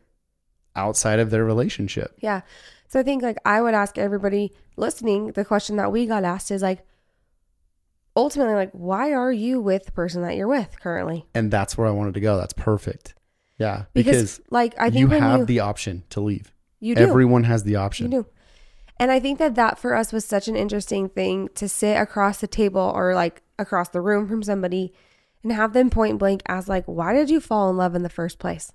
outside 0.80 1.18
of 1.18 1.30
their 1.30 1.44
relationship. 1.44 2.16
Yeah. 2.20 2.40
So 2.88 2.98
I 2.98 3.02
think 3.02 3.22
like 3.22 3.36
I 3.44 3.60
would 3.62 3.74
ask 3.74 3.98
everybody 3.98 4.52
listening, 4.76 5.32
the 5.32 5.44
question 5.44 5.76
that 5.76 5.92
we 5.92 6.06
got 6.06 6.24
asked 6.24 6.50
is 6.50 6.62
like 6.62 6.84
ultimately 8.16 8.54
like 8.54 8.70
why 8.72 9.12
are 9.12 9.32
you 9.32 9.60
with 9.60 9.86
the 9.86 9.92
person 9.92 10.22
that 10.22 10.36
you're 10.36 10.48
with 10.48 10.80
currently? 10.80 11.26
And 11.34 11.50
that's 11.50 11.78
where 11.78 11.86
I 11.86 11.92
wanted 11.92 12.14
to 12.14 12.20
go. 12.20 12.36
That's 12.36 12.52
perfect. 12.54 13.14
Yeah, 13.58 13.84
Because, 13.92 14.38
because, 14.38 14.40
like 14.50 14.74
I 14.78 14.90
think 14.90 15.00
you 15.00 15.08
have 15.08 15.40
you 15.40 15.44
the 15.44 15.60
option 15.60 16.04
to 16.10 16.20
leave. 16.20 16.50
you 16.80 16.94
do 16.94 17.02
Everyone 17.02 17.44
has 17.44 17.62
the 17.62 17.76
option. 17.76 18.10
you 18.10 18.22
do. 18.22 18.26
And 18.98 19.10
I 19.10 19.20
think 19.20 19.38
that 19.38 19.54
that 19.54 19.78
for 19.78 19.94
us 19.94 20.12
was 20.12 20.24
such 20.24 20.48
an 20.48 20.56
interesting 20.56 21.08
thing 21.08 21.48
to 21.54 21.68
sit 21.68 21.94
across 21.96 22.40
the 22.40 22.46
table 22.46 22.80
or 22.94 23.14
like 23.14 23.42
across 23.58 23.88
the 23.90 24.00
room 24.00 24.26
from 24.28 24.42
somebody 24.42 24.92
and 25.42 25.52
have 25.52 25.72
them 25.74 25.90
point 25.90 26.18
blank 26.18 26.42
ask 26.48 26.68
like 26.68 26.84
why 26.86 27.12
did 27.12 27.30
you 27.30 27.40
fall 27.40 27.70
in 27.70 27.76
love 27.76 27.94
in 27.94 28.02
the 28.02 28.08
first 28.08 28.38
place? 28.38 28.72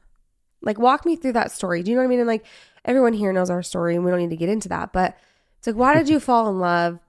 Like 0.65 0.77
walk 0.79 1.05
me 1.05 1.15
through 1.15 1.33
that 1.33 1.51
story. 1.51 1.81
Do 1.83 1.91
you 1.91 1.95
know 1.95 2.01
what 2.01 2.07
I 2.07 2.09
mean? 2.09 2.19
And 2.19 2.27
like 2.27 2.45
everyone 2.83 3.13
here 3.13 3.31
knows 3.31 3.49
our 3.49 3.63
story 3.63 3.95
and 3.95 4.03
we 4.03 4.11
don't 4.11 4.19
need 4.19 4.31
to 4.31 4.35
get 4.35 4.49
into 4.49 4.67
that, 4.69 4.91
but 4.91 5.17
it's 5.59 5.67
like 5.67 5.75
why 5.77 5.93
did 5.93 6.09
you 6.09 6.19
fall 6.29 6.49
in 6.49 6.59
love? 6.59 6.99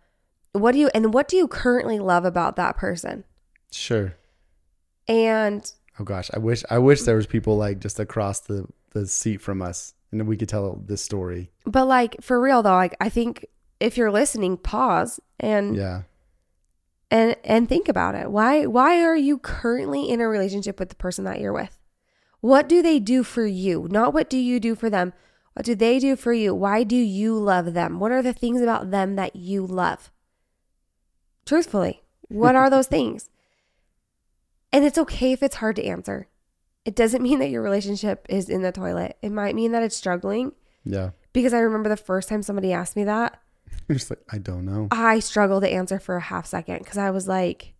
What 0.53 0.73
do 0.73 0.79
you 0.79 0.91
and 0.95 1.13
what 1.13 1.27
do 1.29 1.37
you 1.37 1.49
currently 1.49 1.99
love 1.99 2.25
about 2.25 2.57
that 2.57 2.77
person? 2.77 3.25
Sure. 3.73 4.15
And 5.09 5.71
Oh 5.99 6.05
gosh, 6.05 6.31
I 6.35 6.39
wish 6.39 6.63
I 6.71 6.79
wish 6.79 7.03
there 7.03 7.17
was 7.17 7.27
people 7.27 7.57
like 7.57 7.79
just 7.81 7.99
across 7.99 8.41
the 8.41 8.67
the 8.91 9.07
seat 9.07 9.41
from 9.43 9.61
us, 9.63 9.95
and 10.13 10.27
we 10.27 10.37
could 10.37 10.49
tell 10.49 10.81
this 10.87 11.03
story. 11.03 11.51
but 11.65 11.87
like 11.87 12.17
for 12.23 12.41
real 12.41 12.63
though, 12.63 12.71
like 12.75 12.95
I 13.01 13.09
think 13.09 13.47
if 13.81 13.97
you're 13.97 14.11
listening, 14.13 14.57
pause 14.57 15.21
and 15.41 15.77
Yeah. 15.77 16.03
and 17.11 17.37
and 17.45 17.69
think 17.69 17.89
about 17.89 18.15
it. 18.15 18.31
Why 18.31 18.67
why 18.67 19.03
are 19.03 19.17
you 19.17 19.39
currently 19.39 20.09
in 20.09 20.21
a 20.21 20.29
relationship 20.29 20.79
with 20.81 20.89
the 20.91 20.95
person 20.97 21.25
that 21.25 21.41
you're 21.41 21.53
with? 21.53 21.76
What 22.47 22.69
do 22.69 22.81
they 22.81 23.01
do 23.01 23.25
for 23.25 23.45
you? 23.45 23.89
Not 23.91 24.15
what 24.15 24.31
do 24.31 24.37
you 24.39 24.61
do 24.61 24.77
for 24.77 24.89
them? 24.89 25.13
What 25.55 25.67
do 25.67 25.75
they 25.75 25.99
do 25.99 26.15
for 26.15 26.33
you? 26.33 26.55
Why 26.55 26.85
do 26.85 26.95
you 26.95 27.37
love 27.37 27.75
them? 27.75 27.99
What 27.99 28.13
are 28.13 28.23
the 28.23 28.33
things 28.33 28.63
about 28.63 28.93
them 28.93 29.17
that 29.17 29.35
you 29.35 29.67
love? 29.67 30.13
Truthfully, 31.45 32.05
what 32.29 32.55
are 32.55 32.71
those 32.71 32.87
things? 32.87 33.31
And 34.73 34.85
it's 34.85 34.97
okay 34.97 35.33
if 35.33 35.43
it's 35.43 35.57
hard 35.57 35.75
to 35.75 35.85
answer. 35.85 36.29
It 36.85 36.95
doesn't 36.95 37.21
mean 37.23 37.41
that 37.41 37.51
your 37.51 37.63
relationship 37.63 38.25
is 38.29 38.49
in 38.49 38.63
the 38.63 38.71
toilet. 38.71 39.17
It 39.23 39.33
might 39.33 39.57
mean 39.57 39.73
that 39.73 39.83
it's 39.83 39.97
struggling 39.97 40.53
Yeah. 40.85 41.11
because 41.33 41.53
I 41.53 41.59
remember 41.59 41.89
the 41.89 41.97
first 41.97 42.29
time 42.29 42.43
somebody 42.45 42.73
asked 42.73 42.95
me 42.95 43.03
that, 43.05 43.41
Just 43.91 44.09
like 44.11 44.21
I 44.31 44.39
don't 44.39 44.65
know. 44.65 44.87
I 44.93 45.19
struggled 45.19 45.65
to 45.65 45.69
answer 45.69 45.99
for 45.99 46.15
a 46.17 46.21
half 46.21 46.47
second 46.47 46.79
because 46.79 46.97
I 46.99 47.11
was 47.11 47.27
like, 47.27 47.75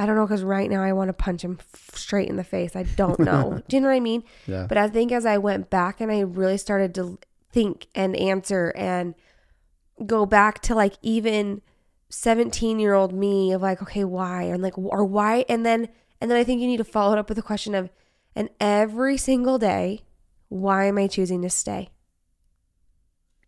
I 0.00 0.06
don't 0.06 0.16
know, 0.16 0.24
because 0.24 0.42
right 0.42 0.70
now 0.70 0.82
I 0.82 0.94
want 0.94 1.08
to 1.10 1.12
punch 1.12 1.42
him 1.42 1.58
straight 1.92 2.30
in 2.30 2.36
the 2.36 2.44
face. 2.44 2.74
I 2.74 2.84
don't 2.84 3.20
know. 3.20 3.62
Do 3.68 3.76
you 3.76 3.82
know 3.82 3.88
what 3.88 3.94
I 3.94 4.00
mean? 4.00 4.24
Yeah. 4.46 4.64
But 4.66 4.78
I 4.78 4.88
think 4.88 5.12
as 5.12 5.26
I 5.26 5.36
went 5.36 5.68
back 5.68 6.00
and 6.00 6.10
I 6.10 6.20
really 6.20 6.56
started 6.56 6.94
to 6.94 7.18
think 7.52 7.86
and 7.94 8.16
answer 8.16 8.72
and 8.74 9.14
go 10.06 10.24
back 10.24 10.62
to 10.62 10.74
like 10.74 10.94
even 11.02 11.60
17 12.08 12.78
year 12.78 12.94
old 12.94 13.12
me 13.12 13.52
of 13.52 13.60
like, 13.60 13.82
okay, 13.82 14.04
why? 14.04 14.44
And 14.44 14.62
like, 14.62 14.78
or 14.78 15.04
why? 15.04 15.44
And 15.50 15.66
then, 15.66 15.86
and 16.18 16.30
then 16.30 16.38
I 16.38 16.44
think 16.44 16.62
you 16.62 16.66
need 16.66 16.78
to 16.78 16.84
follow 16.84 17.12
it 17.12 17.18
up 17.18 17.28
with 17.28 17.36
the 17.36 17.42
question 17.42 17.74
of, 17.74 17.90
and 18.34 18.48
every 18.58 19.18
single 19.18 19.58
day, 19.58 20.00
why 20.48 20.86
am 20.86 20.96
I 20.96 21.08
choosing 21.08 21.42
to 21.42 21.50
stay? 21.50 21.90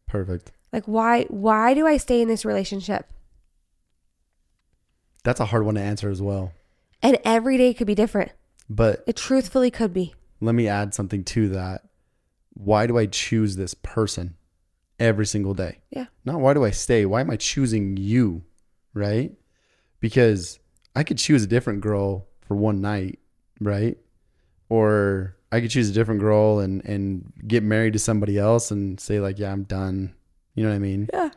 Perfect. 0.07 0.53
Like, 0.71 0.85
why, 0.85 1.25
why 1.31 1.73
do 1.73 1.87
I 1.87 1.97
stay 1.97 2.21
in 2.21 2.29
this 2.29 2.45
relationship? 2.45 3.11
That's 5.25 5.41
a 5.41 5.47
hard 5.47 5.65
one 5.65 5.75
to 5.77 5.81
answer 5.81 6.11
as 6.11 6.21
well. 6.23 6.53
And 7.03 7.19
every 7.25 7.57
day 7.59 7.75
could 7.75 7.87
be 7.87 7.95
different. 7.95 8.33
But 8.69 9.05
It 9.07 9.17
truthfully 9.17 9.71
could 9.71 9.93
be. 9.93 10.15
let 10.41 10.55
me 10.55 10.69
add 10.69 10.95
something 10.95 11.25
to 11.25 11.49
that. 11.51 11.83
Why 12.55 12.87
do 12.87 12.99
I 12.99 13.07
choose 13.07 13.57
this 13.57 13.75
person 13.75 14.35
every 14.99 15.27
single 15.27 15.55
day? 15.55 15.81
Yeah. 15.91 16.07
Not 16.25 16.41
why 16.41 16.55
do 16.55 16.65
I 16.65 16.71
stay? 16.71 17.07
Why 17.07 17.21
am 17.21 17.31
I 17.31 17.37
choosing 17.37 17.97
you? 17.97 18.43
Right? 18.95 19.33
Because 20.01 20.59
I 20.95 21.03
could 21.05 21.19
choose 21.19 21.43
a 21.43 21.47
different 21.47 21.81
girl 21.81 22.27
for 22.47 22.57
one 22.57 22.81
night, 22.81 23.19
right? 23.61 23.97
Or 24.69 25.37
I 25.51 25.61
could 25.61 25.71
choose 25.71 25.89
a 25.91 25.93
different 25.93 26.21
girl 26.21 26.61
and 26.61 26.85
and 26.85 27.33
get 27.47 27.63
married 27.63 27.93
to 27.95 27.99
somebody 27.99 28.39
else 28.39 28.71
and 28.71 28.99
say 29.01 29.21
like, 29.21 29.39
yeah, 29.39 29.53
I'm 29.53 29.65
done. 29.65 30.15
You 30.55 30.65
know 30.65 30.71
what 30.71 30.77
I 30.77 30.81
mean? 30.81 31.09
Yeah. 31.13 31.31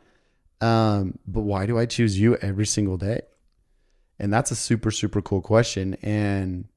Um, 0.61 1.19
but 1.27 1.41
why 1.41 1.65
do 1.65 1.77
I 1.77 1.85
choose 1.85 2.19
you 2.19 2.35
every 2.37 2.65
single 2.65 2.97
day? 2.97 3.21
And 4.19 4.33
that's 4.33 4.51
a 4.51 4.55
super, 4.55 4.91
super 4.91 5.21
cool 5.21 5.41
question. 5.41 5.95
And 6.01 6.67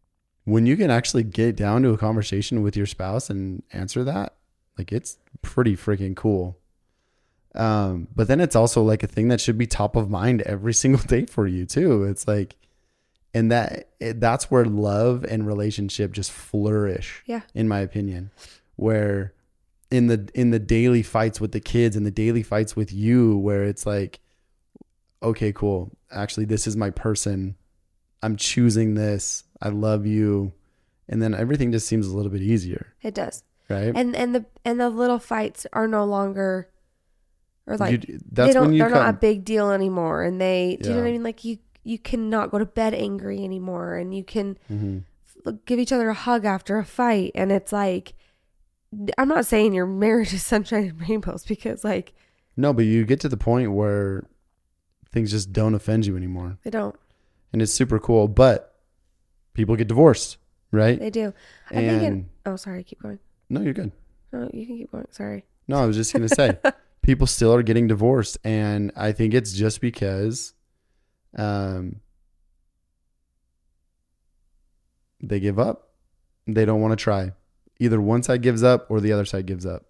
when 0.45 0.67
you 0.67 0.77
can 0.77 0.91
actually 0.91 1.23
get 1.23 1.57
down 1.57 1.83
to 1.83 1.91
a 1.91 1.99
conversation 1.99 2.63
with 2.63 2.77
your 2.77 2.87
spouse 2.87 3.31
and 3.31 3.63
answer 3.73 4.03
that, 4.05 4.35
like 4.77 4.93
it's 4.93 5.19
pretty 5.43 5.77
freaking 5.77 6.17
cool. 6.17 6.59
Um, 7.55 8.09
but 8.15 8.29
then 8.29 8.41
it's 8.41 8.57
also 8.57 8.83
like 8.83 9.03
a 9.03 9.07
thing 9.07 9.29
that 9.29 9.41
should 9.41 9.59
be 9.59 9.67
top 9.67 9.97
of 9.97 10.11
mind 10.11 10.43
every 10.43 10.75
single 10.75 11.03
day 11.03 11.27
for 11.27 11.47
you 11.47 11.67
too. 11.67 12.05
It's 12.05 12.27
like, 12.27 12.57
and 13.35 13.53
that 13.53 13.91
it, 14.01 14.21
that's 14.21 14.51
where 14.51 14.65
love 14.65 15.25
and 15.25 15.47
relationship 15.47 16.13
just 16.13 16.33
flourish. 16.33 17.23
Yeah. 17.27 17.43
in 17.55 17.69
my 17.69 17.81
opinion, 17.81 18.31
where 18.77 19.35
in 19.91 20.07
the 20.07 20.29
in 20.35 20.51
the 20.51 20.59
daily 20.59 21.03
fights 21.03 21.41
with 21.41 21.53
the 21.53 21.61
kids 21.61 21.95
and 21.95 22.07
the 22.07 22.11
daily 22.11 22.43
fights 22.43 22.75
with 22.75 22.93
you, 22.93 23.37
where 23.37 23.65
it's 23.65 23.85
like, 23.85 24.21
okay, 25.23 25.53
cool. 25.53 25.91
Actually, 26.11 26.47
this 26.47 26.67
is 26.67 26.77
my 26.77 26.91
person. 26.91 27.57
I'm 28.23 28.37
choosing 28.37 28.95
this. 28.95 29.45
I 29.61 29.69
love 29.69 30.07
you, 30.07 30.53
and 31.09 31.21
then 31.23 31.35
everything 31.35 31.73
just 31.73 31.87
seems 31.87 32.07
a 32.07 32.17
little 32.17 32.31
bit 32.33 32.43
easier, 32.43 32.95
It 33.03 33.15
does. 33.15 33.43
right? 33.69 33.93
And 33.95 34.15
and 34.17 34.35
the 34.35 34.45
and 34.65 34.81
the 34.81 34.89
little 34.91 35.19
fights 35.19 35.67
are 35.73 35.87
no 35.89 36.05
longer 36.05 36.69
or 37.67 37.77
like 37.77 38.05
You- 38.09 38.19
they 38.31 38.53
don't 38.53 38.73
you 38.73 38.79
they're 38.81 38.91
not 38.91 39.11
a 39.11 39.13
big 39.19 39.45
deal 39.45 39.71
anymore 39.71 40.23
and 40.23 40.41
they 40.41 40.79
do 40.81 40.89
you 40.89 40.95
know 40.95 41.03
what 41.03 41.09
I 41.09 41.13
mean? 41.13 41.23
Like 41.23 41.45
you 41.45 41.59
you 41.85 41.99
cannot 41.99 42.51
go 42.51 42.59
to 42.59 42.67
bed 42.67 42.95
angry 42.95 43.43
anymore 43.45 43.95
and 43.97 44.15
you 44.15 44.25
can 44.25 44.57
Mhm. 44.71 45.05
give 45.67 45.79
each 45.79 45.93
other 45.93 46.09
a 46.09 46.15
hug 46.15 46.45
after 46.45 46.79
a 46.79 46.85
fight 46.85 47.33
and 47.35 47.53
it's 47.53 47.73
like 47.73 48.15
I'm 49.19 49.29
not 49.29 49.45
saying 49.47 49.75
your 49.75 49.87
marriage 49.87 50.33
is 50.33 50.43
sunshine 50.47 50.85
and 50.89 51.09
rainbows 51.09 51.45
because 51.45 51.85
like 51.85 52.15
No, 52.57 52.73
but 52.73 52.85
you 52.87 53.05
get 53.05 53.21
to 53.21 53.29
the 53.29 53.37
point 53.37 53.73
where 53.73 54.27
things 55.13 55.31
just 55.31 55.53
don't 55.53 55.75
offend 55.75 56.07
you 56.07 56.17
anymore. 56.17 56.59
they 56.63 56.71
don't 56.71 56.97
And 57.53 57.63
it's 57.63 57.73
super 57.73 57.99
cool. 57.99 58.29
But 58.29 58.75
people 59.55 59.77
get 59.77 59.89
divorced, 59.89 60.37
right? 60.71 60.99
they 60.99 61.11
do. 61.11 61.33
I 61.71 61.75
think 61.75 62.03
it, 62.03 62.25
oh 62.47 62.57
sorry, 62.57 62.85
keep 62.85 63.03
going. 63.03 63.19
no, 63.49 63.61
you're 63.61 63.75
good. 63.75 63.93
No, 64.33 64.51
you 64.53 64.67
can 64.67 64.77
keep 64.77 64.93
going. 64.93 65.07
Sorry. 65.11 65.45
No, 65.67 65.79
I 65.83 65.87
was 65.87 65.97
just 65.97 66.13
going 66.13 66.27
to 66.27 66.35
say 66.35 66.59
people 67.03 67.27
still 67.27 67.55
are 67.55 67.63
getting 67.63 67.87
divorced. 67.87 68.39
And 68.45 68.93
I 68.97 69.13
think 69.13 69.35
it's 69.35 69.53
just 69.53 69.81
because 69.81 70.53
um, 71.37 72.01
they 75.21 75.41
give 75.41 75.59
up. 75.59 75.91
They 76.47 76.65
don't 76.65 76.81
want 76.81 76.93
to 76.93 77.03
try. 77.03 77.33
Either 77.81 78.01
one 78.01 78.23
side 78.23 78.43
gives 78.43 78.63
up 78.63 78.91
or 78.91 79.01
the 79.01 79.13
other 79.13 79.25
side 79.25 79.47
gives 79.47 79.65
up. 79.65 79.87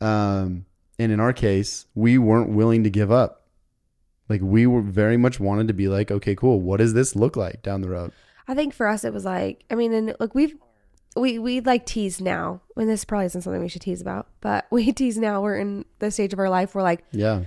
Um, 0.00 0.66
and 0.98 1.12
in 1.12 1.20
our 1.20 1.32
case, 1.32 1.86
we 1.94 2.18
weren't 2.18 2.50
willing 2.50 2.84
to 2.84 2.90
give 2.90 3.10
up. 3.10 3.35
Like 4.28 4.40
we 4.42 4.66
were 4.66 4.82
very 4.82 5.16
much 5.16 5.38
wanted 5.38 5.68
to 5.68 5.74
be 5.74 5.88
like, 5.88 6.10
okay, 6.10 6.34
cool. 6.34 6.60
What 6.60 6.78
does 6.78 6.94
this 6.94 7.14
look 7.14 7.36
like 7.36 7.62
down 7.62 7.80
the 7.80 7.88
road? 7.90 8.12
I 8.48 8.54
think 8.54 8.74
for 8.74 8.86
us 8.86 9.04
it 9.04 9.12
was 9.12 9.24
like 9.24 9.64
I 9.70 9.74
mean 9.74 9.92
and 9.92 10.14
look 10.20 10.34
we've 10.34 10.54
we 11.16 11.38
we 11.38 11.60
like 11.60 11.84
tease 11.86 12.20
now 12.20 12.60
and 12.76 12.88
this 12.88 13.04
probably 13.04 13.26
isn't 13.26 13.42
something 13.42 13.60
we 13.60 13.68
should 13.68 13.82
tease 13.82 14.00
about 14.00 14.28
but 14.40 14.66
we 14.70 14.92
tease 14.92 15.16
now 15.18 15.40
we're 15.42 15.58
in 15.58 15.84
the 15.98 16.10
stage 16.10 16.32
of 16.32 16.38
our 16.38 16.48
life 16.50 16.74
where 16.74 16.84
like 16.84 17.04
Yeah. 17.10 17.44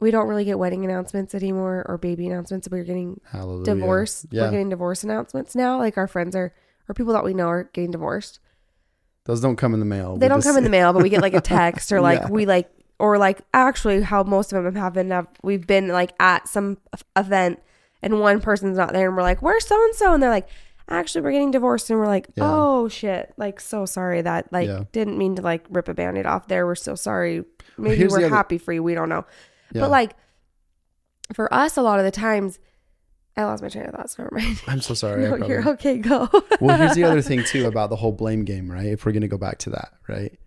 we 0.00 0.10
don't 0.10 0.26
really 0.28 0.44
get 0.44 0.58
wedding 0.58 0.84
announcements 0.84 1.34
anymore 1.34 1.86
or 1.88 1.96
baby 1.98 2.26
announcements 2.26 2.68
we're 2.70 2.82
getting 2.84 3.20
Hallelujah. 3.30 3.64
divorce 3.64 4.26
Yeah. 4.30 4.42
we're 4.42 4.50
getting 4.50 4.68
divorce 4.70 5.04
announcements 5.04 5.54
now 5.54 5.78
like 5.78 5.96
our 5.96 6.08
friends 6.08 6.34
are 6.36 6.52
or 6.88 6.94
people 6.94 7.12
that 7.14 7.24
we 7.24 7.32
know 7.32 7.46
are 7.48 7.64
getting 7.72 7.92
divorced 7.92 8.40
Those 9.24 9.40
don't 9.40 9.56
come 9.56 9.72
in 9.72 9.80
the 9.80 9.86
mail. 9.86 10.16
they 10.16 10.28
don't 10.28 10.38
just- 10.38 10.48
come 10.48 10.58
in 10.58 10.64
the 10.64 10.70
mail 10.70 10.92
but 10.92 11.02
we 11.02 11.08
get 11.08 11.22
like 11.22 11.34
a 11.34 11.40
text 11.58 11.92
or 11.92 12.00
like 12.02 12.22
Yeah. 12.22 12.28
we 12.28 12.44
like 12.44 12.70
or 13.02 13.18
like 13.18 13.40
actually 13.52 14.00
how 14.02 14.22
most 14.22 14.52
of 14.52 14.62
them 14.62 14.76
have 14.76 14.92
been 14.94 15.10
have, 15.10 15.26
we've 15.42 15.66
been 15.66 15.88
like 15.88 16.12
at 16.20 16.46
some 16.48 16.78
event 17.16 17.60
and 18.00 18.20
one 18.20 18.40
person's 18.40 18.76
not 18.78 18.92
there 18.92 19.08
and 19.08 19.16
we're 19.16 19.22
like 19.22 19.42
where's 19.42 19.66
so 19.66 19.74
and 19.84 19.94
so 19.96 20.14
and 20.14 20.22
they're 20.22 20.30
like 20.30 20.48
actually 20.88 21.20
we're 21.20 21.32
getting 21.32 21.50
divorced 21.50 21.90
and 21.90 21.98
we're 21.98 22.06
like 22.06 22.28
Yeah. 22.36 22.44
oh 22.46 22.88
shit 22.88 23.32
like 23.36 23.58
so 23.60 23.86
sorry 23.86 24.22
that 24.22 24.52
like 24.52 24.68
Yeah. 24.68 24.84
didn't 24.92 25.18
mean 25.18 25.34
to 25.36 25.42
like 25.42 25.66
rip 25.68 25.88
a 25.88 25.94
band-aid 25.94 26.26
off 26.26 26.46
there 26.48 26.64
we're 26.64 26.74
so 26.76 26.94
sorry 26.94 27.44
maybe 27.76 27.96
here's 27.96 28.12
we're 28.12 28.18
other- 28.26 28.28
happy 28.28 28.58
for 28.58 28.72
you 28.72 28.82
we 28.82 28.94
don't 28.94 29.08
know 29.08 29.24
Yeah. 29.72 29.80
but 29.82 29.90
like 29.90 30.14
for 31.34 31.52
us 31.52 31.76
a 31.76 31.82
lot 31.82 31.98
of 31.98 32.04
the 32.04 32.10
times 32.10 32.58
i 33.36 33.42
lost 33.44 33.62
my 33.62 33.68
train 33.68 33.86
of 33.86 33.94
thought 33.94 34.10
so 34.10 34.22
never 34.22 34.34
mind 34.36 34.60
I'm 34.68 34.80
so 34.80 34.94
sorry. 34.94 35.22
No, 35.28 35.46
you're 35.46 35.68
okay 35.70 35.98
go 35.98 36.28
well, 36.60 36.76
here's 36.78 36.94
the 36.94 37.04
other 37.04 37.22
thing 37.22 37.42
too 37.52 37.66
about 37.66 37.90
the 37.90 37.96
whole 37.96 38.12
blame 38.12 38.44
game, 38.44 38.70
right? 38.70 38.86
If 38.86 39.04
we're 39.06 39.12
going 39.12 39.22
to 39.22 39.28
go 39.28 39.38
back 39.38 39.58
to 39.58 39.70
that, 39.70 39.92
right? 40.08 40.38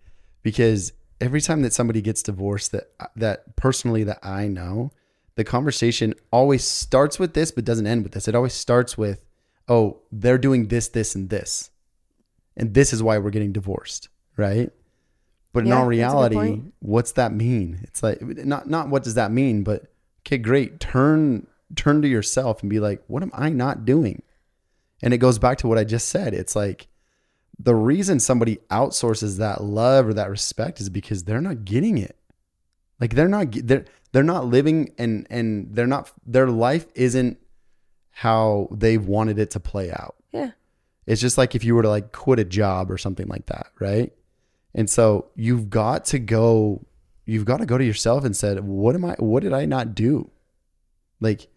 Because 0.42 0.92
every 1.20 1.40
time 1.40 1.62
that 1.62 1.72
somebody 1.72 2.00
gets 2.02 2.22
divorced 2.22 2.72
that 2.72 2.90
uh, 3.00 3.06
that 3.16 3.56
personally 3.56 4.04
that 4.04 4.18
I 4.22 4.48
know, 4.48 4.90
the 5.36 5.44
conversation 5.44 6.14
always 6.30 6.64
starts 6.64 7.18
with 7.18 7.34
this 7.34 7.50
but 7.50 7.64
doesn't 7.64 7.86
end 7.86 8.02
with 8.02 8.12
this. 8.12 8.28
It 8.28 8.34
always 8.34 8.54
starts 8.54 8.96
with, 8.98 9.24
"Oh, 9.68 10.00
they're 10.12 10.38
doing 10.38 10.68
this, 10.68 10.88
this 10.88 11.14
and 11.14 11.30
this." 11.30 11.70
And 12.56 12.72
this 12.72 12.92
is 12.92 13.02
why 13.02 13.18
we're 13.18 13.30
getting 13.30 13.52
divorced, 13.52 14.08
right? 14.36 14.70
But 15.52 15.64
in 15.64 15.68
Yeah, 15.68 15.74
all 15.74 15.78
that's 15.80 15.86
a 15.86 15.88
good 15.88 15.96
reality, 15.98 16.62
what's 16.80 17.12
that 17.12 17.32
mean? 17.32 17.80
It's 17.82 18.02
like 18.02 18.20
not 18.22 18.68
not 18.68 18.88
what 18.88 19.04
does 19.04 19.14
that 19.14 19.30
mean, 19.30 19.62
but 19.62 19.86
okay, 20.22 20.38
great. 20.38 20.80
Turn 20.80 21.46
turn 21.74 22.02
to 22.02 22.08
yourself 22.08 22.62
and 22.62 22.70
be 22.70 22.80
like, 22.80 23.02
"What 23.06 23.22
am 23.22 23.30
I 23.34 23.48
not 23.50 23.84
doing?" 23.84 24.22
And 25.02 25.12
it 25.12 25.18
goes 25.18 25.38
back 25.38 25.58
to 25.58 25.68
what 25.68 25.78
I 25.78 25.84
just 25.84 26.08
said. 26.08 26.32
It's 26.34 26.56
like 26.56 26.88
the 27.58 27.74
reason 27.74 28.20
somebody 28.20 28.58
outsources 28.70 29.38
that 29.38 29.62
love 29.62 30.08
or 30.08 30.14
that 30.14 30.30
respect 30.30 30.80
is 30.80 30.88
because 30.88 31.24
they're 31.24 31.40
not 31.40 31.64
getting 31.64 31.98
it. 31.98 32.16
Like 33.00 33.14
they're 33.14 33.28
not 33.28 33.52
they're 33.52 33.84
they're 34.12 34.22
not 34.22 34.46
living 34.46 34.92
and 34.98 35.26
and 35.30 35.74
they're 35.74 35.86
not 35.86 36.10
their 36.26 36.48
life 36.48 36.86
isn't 36.94 37.38
how 38.10 38.68
they've 38.70 39.04
wanted 39.04 39.38
it 39.38 39.50
to 39.50 39.60
play 39.60 39.90
out. 39.90 40.16
yeah 40.32 40.50
It's 41.06 41.20
just 41.20 41.36
like 41.36 41.54
if 41.54 41.64
you 41.64 41.74
were 41.74 41.82
to 41.82 41.88
like 41.88 42.12
quit 42.12 42.38
a 42.38 42.44
job 42.44 42.90
or 42.90 42.98
something 42.98 43.28
like 43.28 43.46
that, 43.46 43.68
right? 43.78 44.12
And 44.74 44.88
so 44.88 45.30
you've 45.34 45.68
got 45.70 46.06
to 46.06 46.18
go 46.18 46.86
you've 47.24 47.44
got 47.44 47.58
to 47.58 47.66
go 47.66 47.76
to 47.76 47.84
yourself 47.84 48.24
and 48.24 48.36
said, 48.36 48.64
"What 48.64 48.94
am 48.94 49.04
I 49.04 49.14
what 49.18 49.42
did 49.42 49.52
I 49.52 49.66
not 49.66 49.94
do?" 49.94 50.30
Like 51.20 51.48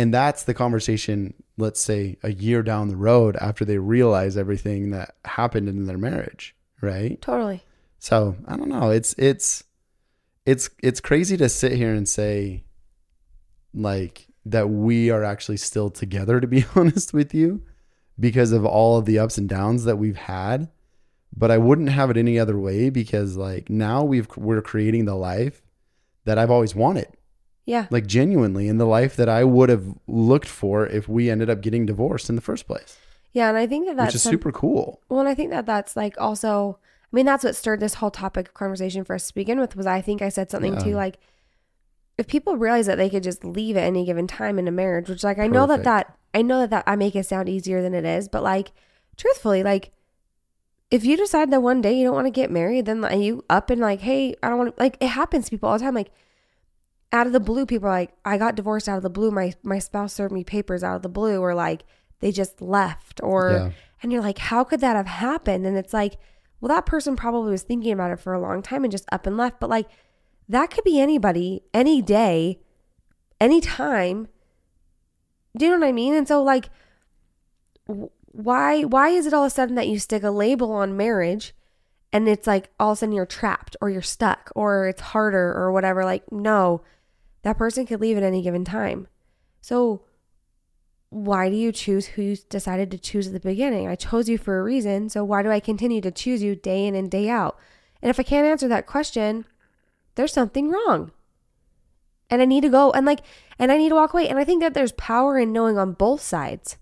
and 0.00 0.14
that's 0.14 0.44
the 0.44 0.54
conversation 0.54 1.34
let's 1.58 1.78
say 1.78 2.16
a 2.22 2.32
year 2.32 2.62
down 2.62 2.88
the 2.88 2.96
road 2.96 3.36
after 3.36 3.66
they 3.66 3.76
realize 3.76 4.34
everything 4.34 4.92
that 4.92 5.14
happened 5.26 5.68
in 5.68 5.84
their 5.84 5.98
marriage, 5.98 6.56
right? 6.80 7.20
totally. 7.20 7.62
So, 7.98 8.34
I 8.48 8.56
don't 8.56 8.70
know, 8.70 8.90
it's 8.90 9.14
it's 9.18 9.62
it's 10.46 10.70
it's 10.82 11.00
crazy 11.00 11.36
to 11.36 11.50
sit 11.50 11.72
here 11.72 11.92
and 11.92 12.08
say 12.08 12.64
like 13.74 14.26
that 14.46 14.70
we 14.70 15.10
are 15.10 15.22
actually 15.22 15.58
still 15.58 15.90
together 15.90 16.40
to 16.40 16.46
be 16.46 16.64
honest 16.74 17.12
with 17.12 17.34
you 17.34 17.62
because 18.18 18.52
of 18.52 18.64
all 18.64 18.96
of 18.96 19.04
the 19.04 19.18
ups 19.18 19.36
and 19.36 19.50
downs 19.50 19.84
that 19.84 19.96
we've 19.96 20.16
had. 20.16 20.70
But 21.36 21.50
I 21.50 21.58
wouldn't 21.58 21.90
have 21.90 22.10
it 22.10 22.16
any 22.16 22.38
other 22.38 22.58
way 22.58 22.88
because 22.88 23.36
like 23.36 23.68
now 23.68 24.02
we've 24.02 24.34
we're 24.34 24.62
creating 24.62 25.04
the 25.04 25.14
life 25.14 25.60
that 26.24 26.38
I've 26.38 26.50
always 26.50 26.74
wanted 26.74 27.08
yeah 27.74 27.84
like 27.96 28.06
genuinely 28.18 28.66
in 28.72 28.76
the 28.82 28.90
life 28.98 29.14
that 29.20 29.28
I 29.38 29.42
would 29.54 29.68
have 29.74 29.86
looked 30.28 30.50
for 30.60 30.86
if 30.98 31.04
we 31.16 31.22
ended 31.34 31.48
up 31.52 31.60
getting 31.66 31.84
divorced 31.92 32.28
in 32.30 32.34
the 32.40 32.46
first 32.50 32.64
place 32.70 32.92
yeah 33.38 33.48
and 33.50 33.56
i 33.62 33.66
think 33.72 33.86
that 33.86 33.96
that's 33.96 34.08
which 34.08 34.14
is 34.16 34.22
some- 34.24 34.32
super 34.34 34.52
cool 34.62 34.86
Well, 35.08 35.20
and 35.22 35.28
I 35.28 35.34
think 35.38 35.50
that 35.56 35.66
that's 35.72 35.94
like 36.02 36.14
also, 36.26 36.78
I 37.10 37.12
mean, 37.16 37.26
that's 37.30 37.44
what 37.44 37.56
stirred 37.56 37.80
this 37.80 37.94
whole 38.00 38.10
topic 38.24 38.44
of 38.48 38.54
conversation 38.54 39.04
for 39.04 39.14
us 39.18 39.26
to 39.28 39.34
begin 39.34 39.58
with. 39.62 39.72
Was 39.76 39.86
I 39.98 40.00
think 40.00 40.18
I 40.22 40.30
said 40.36 40.50
something 40.50 40.74
Yeah. 40.74 40.84
too 40.86 40.94
like, 41.04 41.16
if 42.18 42.26
people 42.34 42.56
realize 42.56 42.86
that 42.90 42.98
they 42.98 43.10
could 43.10 43.22
just 43.30 43.42
leave 43.44 43.76
at 43.76 43.84
any 43.92 44.04
given 44.04 44.26
time 44.26 44.58
in 44.60 44.66
a 44.68 44.70
marriage, 44.82 45.08
which 45.08 45.24
like 45.28 45.38
I 45.38 45.46
know 45.46 45.66
that 45.72 45.84
that 45.90 46.04
I 46.38 46.42
know 46.42 46.58
that 46.62 46.70
that 46.70 46.84
I 46.86 46.94
make 46.96 47.14
it 47.20 47.26
sound 47.26 47.48
easier 47.48 47.80
than 47.82 47.94
it 47.94 48.04
is, 48.04 48.28
but 48.28 48.42
like, 48.42 48.68
truthfully, 49.16 49.62
like, 49.72 49.90
if 50.90 51.04
you 51.04 51.16
decide 51.16 51.50
that 51.52 51.62
one 51.62 51.80
day 51.80 51.92
you 51.96 52.04
don't 52.04 52.14
want 52.20 52.26
to 52.26 52.30
get 52.40 52.50
married, 52.50 52.86
then 52.86 53.00
like, 53.00 53.18
you 53.18 53.44
up 53.48 53.70
and 53.70 53.80
like, 53.80 54.00
hey, 54.00 54.34
I 54.42 54.48
don't 54.48 54.58
want 54.58 54.76
to. 54.76 54.82
Like, 54.82 54.96
it 55.00 55.08
happens 55.08 55.44
to 55.46 55.50
people 55.52 55.68
all 55.68 55.78
the 55.78 55.84
time. 55.84 55.94
Like, 55.94 56.10
out 57.12 57.26
of 57.26 57.32
the 57.32 57.40
blue, 57.40 57.66
people 57.66 57.88
are 57.88 57.92
like, 57.92 58.12
I 58.24 58.38
got 58.38 58.54
divorced 58.54 58.88
out 58.88 58.96
of 58.96 59.02
the 59.02 59.10
blue. 59.10 59.30
My 59.30 59.52
my 59.62 59.78
spouse 59.78 60.12
served 60.12 60.32
me 60.32 60.44
papers 60.44 60.82
out 60.84 60.96
of 60.96 61.02
the 61.02 61.08
blue, 61.08 61.40
or 61.40 61.54
like 61.54 61.82
they 62.20 62.30
just 62.32 62.60
left, 62.62 63.20
or 63.22 63.50
Yeah. 63.50 63.70
and 64.02 64.12
you're 64.12 64.22
like, 64.22 64.38
how 64.38 64.62
could 64.64 64.80
that 64.80 64.96
have 64.96 65.06
happened? 65.06 65.66
And 65.66 65.76
it's 65.76 65.92
like, 65.94 66.18
well, 66.60 66.68
that 66.68 66.86
person 66.86 67.16
probably 67.16 67.50
was 67.50 67.62
thinking 67.62 67.92
about 67.92 68.10
it 68.12 68.20
for 68.20 68.32
a 68.34 68.40
long 68.40 68.62
time 68.62 68.84
and 68.84 68.92
just 68.92 69.06
up 69.10 69.26
and 69.26 69.36
left. 69.36 69.58
But 69.60 69.70
like, 69.70 69.88
that 70.48 70.70
could 70.70 70.84
be 70.84 71.00
anybody, 71.00 71.62
any 71.72 72.02
day, 72.02 72.60
any 73.40 73.60
time. 73.60 74.28
Do 75.56 75.64
you 75.64 75.72
know 75.72 75.78
what 75.78 75.88
I 75.88 75.92
mean? 75.92 76.14
And 76.14 76.28
so, 76.28 76.42
like, 76.42 76.68
why 77.86 78.82
why 78.82 79.08
is 79.08 79.26
it 79.26 79.34
all 79.34 79.44
of 79.44 79.48
a 79.48 79.54
sudden 79.54 79.74
that 79.74 79.88
you 79.88 79.98
stick 79.98 80.22
a 80.22 80.30
label 80.30 80.72
on 80.72 80.96
marriage, 80.96 81.54
and 82.12 82.28
it's 82.28 82.46
like 82.46 82.70
all 82.78 82.92
of 82.92 82.96
a 82.96 83.00
sudden 83.00 83.14
you're 83.14 83.26
trapped 83.26 83.76
or 83.80 83.90
you're 83.90 84.02
stuck 84.02 84.50
or 84.54 84.86
it's 84.88 85.00
harder 85.00 85.52
or 85.54 85.72
whatever? 85.72 86.04
Like, 86.04 86.30
no, 86.30 86.82
that 87.42 87.58
person 87.58 87.86
could 87.86 88.00
leave 88.00 88.16
at 88.16 88.22
any 88.22 88.42
given 88.42 88.64
time. 88.64 89.08
So 89.60 90.04
why 91.08 91.50
do 91.50 91.56
you 91.56 91.72
choose 91.72 92.06
who 92.06 92.22
you 92.22 92.36
decided 92.48 92.90
to 92.90 92.98
choose 92.98 93.26
at 93.26 93.32
the 93.32 93.40
beginning? 93.40 93.88
I 93.88 93.96
chose 93.96 94.28
you 94.28 94.38
for 94.38 94.60
a 94.60 94.62
reason. 94.62 95.08
So 95.08 95.24
why 95.24 95.42
do 95.42 95.50
I 95.50 95.60
continue 95.60 96.00
to 96.02 96.10
choose 96.10 96.42
you 96.42 96.54
day 96.54 96.86
in 96.86 96.94
and 96.94 97.10
day 97.10 97.28
out? 97.28 97.58
And 98.00 98.08
if 98.10 98.20
I 98.20 98.22
can't 98.22 98.46
answer 98.46 98.68
that 98.68 98.86
question, 98.86 99.44
there's 100.14 100.32
something 100.32 100.70
wrong. 100.70 101.10
And 102.30 102.40
I 102.40 102.44
need 102.44 102.60
to 102.60 102.68
go 102.68 102.92
and 102.92 103.04
like, 103.04 103.20
and 103.58 103.72
I 103.72 103.76
need 103.76 103.88
to 103.88 103.96
walk 103.96 104.12
away. 104.12 104.28
And 104.28 104.38
I 104.38 104.44
think 104.44 104.62
that 104.62 104.72
there's 104.72 104.92
power 104.92 105.36
in 105.36 105.52
knowing 105.52 105.78
on 105.78 105.92
both 105.92 106.20
sides, 106.20 106.76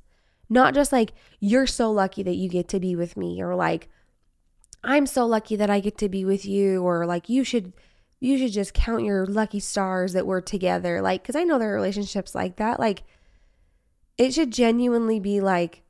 Not 0.48 0.74
just 0.74 0.92
like, 0.92 1.12
you're 1.40 1.66
so 1.66 1.90
lucky 1.90 2.22
that 2.22 2.36
you 2.36 2.48
get 2.48 2.68
to 2.68 2.80
be 2.80 2.96
with 2.96 3.16
me, 3.16 3.42
or 3.42 3.54
like, 3.54 3.88
I'm 4.82 5.06
so 5.06 5.26
lucky 5.26 5.56
that 5.56 5.70
I 5.70 5.80
get 5.80 5.98
to 5.98 6.08
be 6.08 6.24
with 6.24 6.44
you, 6.46 6.82
or 6.82 7.06
like, 7.06 7.28
you 7.28 7.44
should. 7.44 7.72
You 8.20 8.38
should 8.38 8.52
just 8.52 8.74
count 8.74 9.04
your 9.04 9.26
lucky 9.26 9.60
stars 9.60 10.12
that 10.12 10.26
we're 10.26 10.40
together. 10.40 11.00
Like, 11.00 11.22
because 11.22 11.36
I 11.36 11.44
know 11.44 11.58
there 11.58 11.72
are 11.72 11.76
relationships 11.76 12.34
like 12.34 12.56
that. 12.56 12.80
Like, 12.80 13.04
it 14.16 14.34
should 14.34 14.52
genuinely 14.52 15.20
be 15.20 15.40
like, 15.40 15.82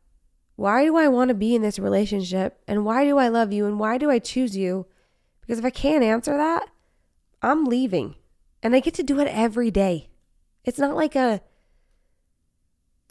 why 0.56 0.84
do 0.84 0.96
I 0.96 1.08
want 1.08 1.28
to 1.28 1.34
be 1.34 1.54
in 1.54 1.62
this 1.62 1.78
relationship? 1.78 2.60
And 2.66 2.84
why 2.84 3.04
do 3.04 3.16
I 3.16 3.28
love 3.28 3.52
you? 3.52 3.64
And 3.64 3.78
why 3.78 3.96
do 3.96 4.10
I 4.10 4.18
choose 4.18 4.56
you? 4.56 4.86
Because 5.40 5.58
if 5.58 5.64
I 5.64 5.70
can't 5.70 6.04
answer 6.04 6.36
that, 6.36 6.68
I'm 7.40 7.64
leaving. 7.64 8.16
And 8.62 8.74
I 8.74 8.80
get 8.80 8.94
to 8.94 9.02
do 9.02 9.20
it 9.20 9.28
every 9.28 9.70
day. 9.70 10.08
It's 10.64 10.78
not 10.78 10.96
like 10.96 11.14
a 11.14 11.40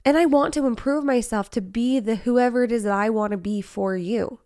and 0.08 0.18
I 0.18 0.26
want 0.26 0.54
to 0.54 0.66
improve 0.66 1.04
myself 1.04 1.50
to 1.52 1.62
be 1.62 2.00
the 2.00 2.16
whoever 2.16 2.64
it 2.64 2.72
is 2.72 2.84
that 2.84 2.94
I 2.94 3.10
want 3.10 3.32
to 3.32 3.38
be 3.38 3.60
for 3.60 3.98
you. 3.98 4.40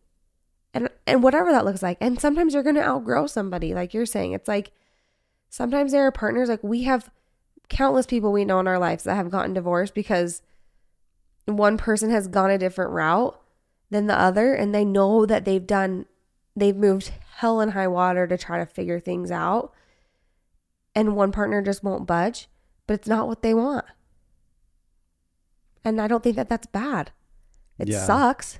And 0.74 0.89
and 1.05 1.22
whatever 1.24 1.51
that 1.51 1.65
looks 1.65 1.84
like. 1.84 1.97
And 1.99 2.19
sometimes 2.19 2.53
you're 2.53 2.63
going 2.63 2.76
to 2.76 2.88
outgrow 2.88 3.28
somebody 3.28 3.74
like 3.74 3.93
you're 3.93 4.05
saying. 4.05 4.32
It's 4.34 4.47
like 4.47 4.72
sometimes 5.49 5.91
there 5.91 6.05
are 6.07 6.11
partners 6.11 6.47
like 6.49 6.63
we 6.63 6.84
have 6.84 7.09
countless 7.69 8.05
people 8.05 8.32
we 8.32 8.45
know 8.45 8.59
in 8.59 8.67
our 8.67 8.80
lives 8.80 9.03
that 9.03 9.15
have 9.15 9.30
gotten 9.32 9.53
divorced 9.53 9.93
because 9.93 10.41
one 11.45 11.78
person 11.78 12.09
has 12.11 12.28
gone 12.28 12.51
a 12.51 12.57
different 12.57 12.91
route 12.91 13.38
than 13.89 14.07
the 14.07 14.17
other 14.17 14.53
and 14.53 14.74
they 14.74 14.86
know 14.86 15.26
that 15.26 15.43
they've 15.45 15.65
done 15.67 16.05
they've 16.55 16.76
moved 16.76 17.11
hell 17.38 17.59
and 17.59 17.72
high 17.72 17.88
water 17.88 18.28
to 18.28 18.38
try 18.38 18.57
to 18.57 18.65
figure 18.65 18.99
things 18.99 19.32
out 19.32 19.74
and 20.95 21.15
one 21.15 21.32
partner 21.32 21.61
just 21.61 21.84
won't 21.84 22.05
budge 22.07 22.47
but 22.88 22.93
it's 22.93 23.07
not 23.07 23.28
what 23.28 23.41
they 23.41 23.53
want 23.53 23.86
and 25.84 25.99
i 26.01 26.07
don't 26.07 26.24
think 26.24 26.36
that 26.36 26.49
that's 26.49 26.67
bad 26.67 27.11
it 27.80 27.88
Yeah. 27.88 28.05
sucks 28.05 28.59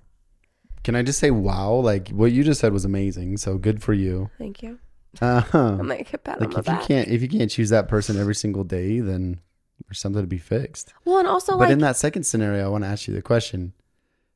Can 0.84 0.96
I 0.96 1.04
just 1.04 1.20
say, 1.20 1.32
wow? 1.32 1.74
Like 1.74 2.10
what 2.10 2.32
you 2.32 2.44
just 2.44 2.60
said 2.60 2.74
was 2.74 2.86
amazing. 2.86 3.38
So 3.38 3.58
good 3.58 3.82
for 3.84 3.94
you. 3.94 4.30
thank 4.38 4.64
you 4.64 4.80
Uh 5.22 5.42
huh. 5.42 5.78
i'm 5.80 5.88
like 5.88 6.10
pat 6.24 6.42
on 6.42 6.50
like 6.50 6.54
my 6.54 6.60
if 6.60 6.68
you 6.68 6.74
back 6.74 6.84
can't 6.88 7.08
if 7.10 7.22
you 7.22 7.28
can't 7.28 7.52
choose 7.52 7.70
that 7.70 7.88
person 7.88 8.20
every 8.20 8.36
single 8.36 8.64
day, 8.64 9.00
then 9.00 9.40
there's 9.88 10.00
something 10.00 10.22
to 10.22 10.28
be 10.28 10.38
fixed. 10.38 10.94
well 11.06 11.18
and 11.20 11.28
also 11.28 11.54
but 11.54 11.66
like 11.66 11.72
in 11.72 11.80
that 11.80 11.98
second 11.98 12.24
scenario, 12.24 12.66
I 12.66 12.70
want 12.70 12.84
to 12.84 12.88
ask 12.90 13.08
you 13.08 13.14
the 13.14 13.22
question. 13.22 13.74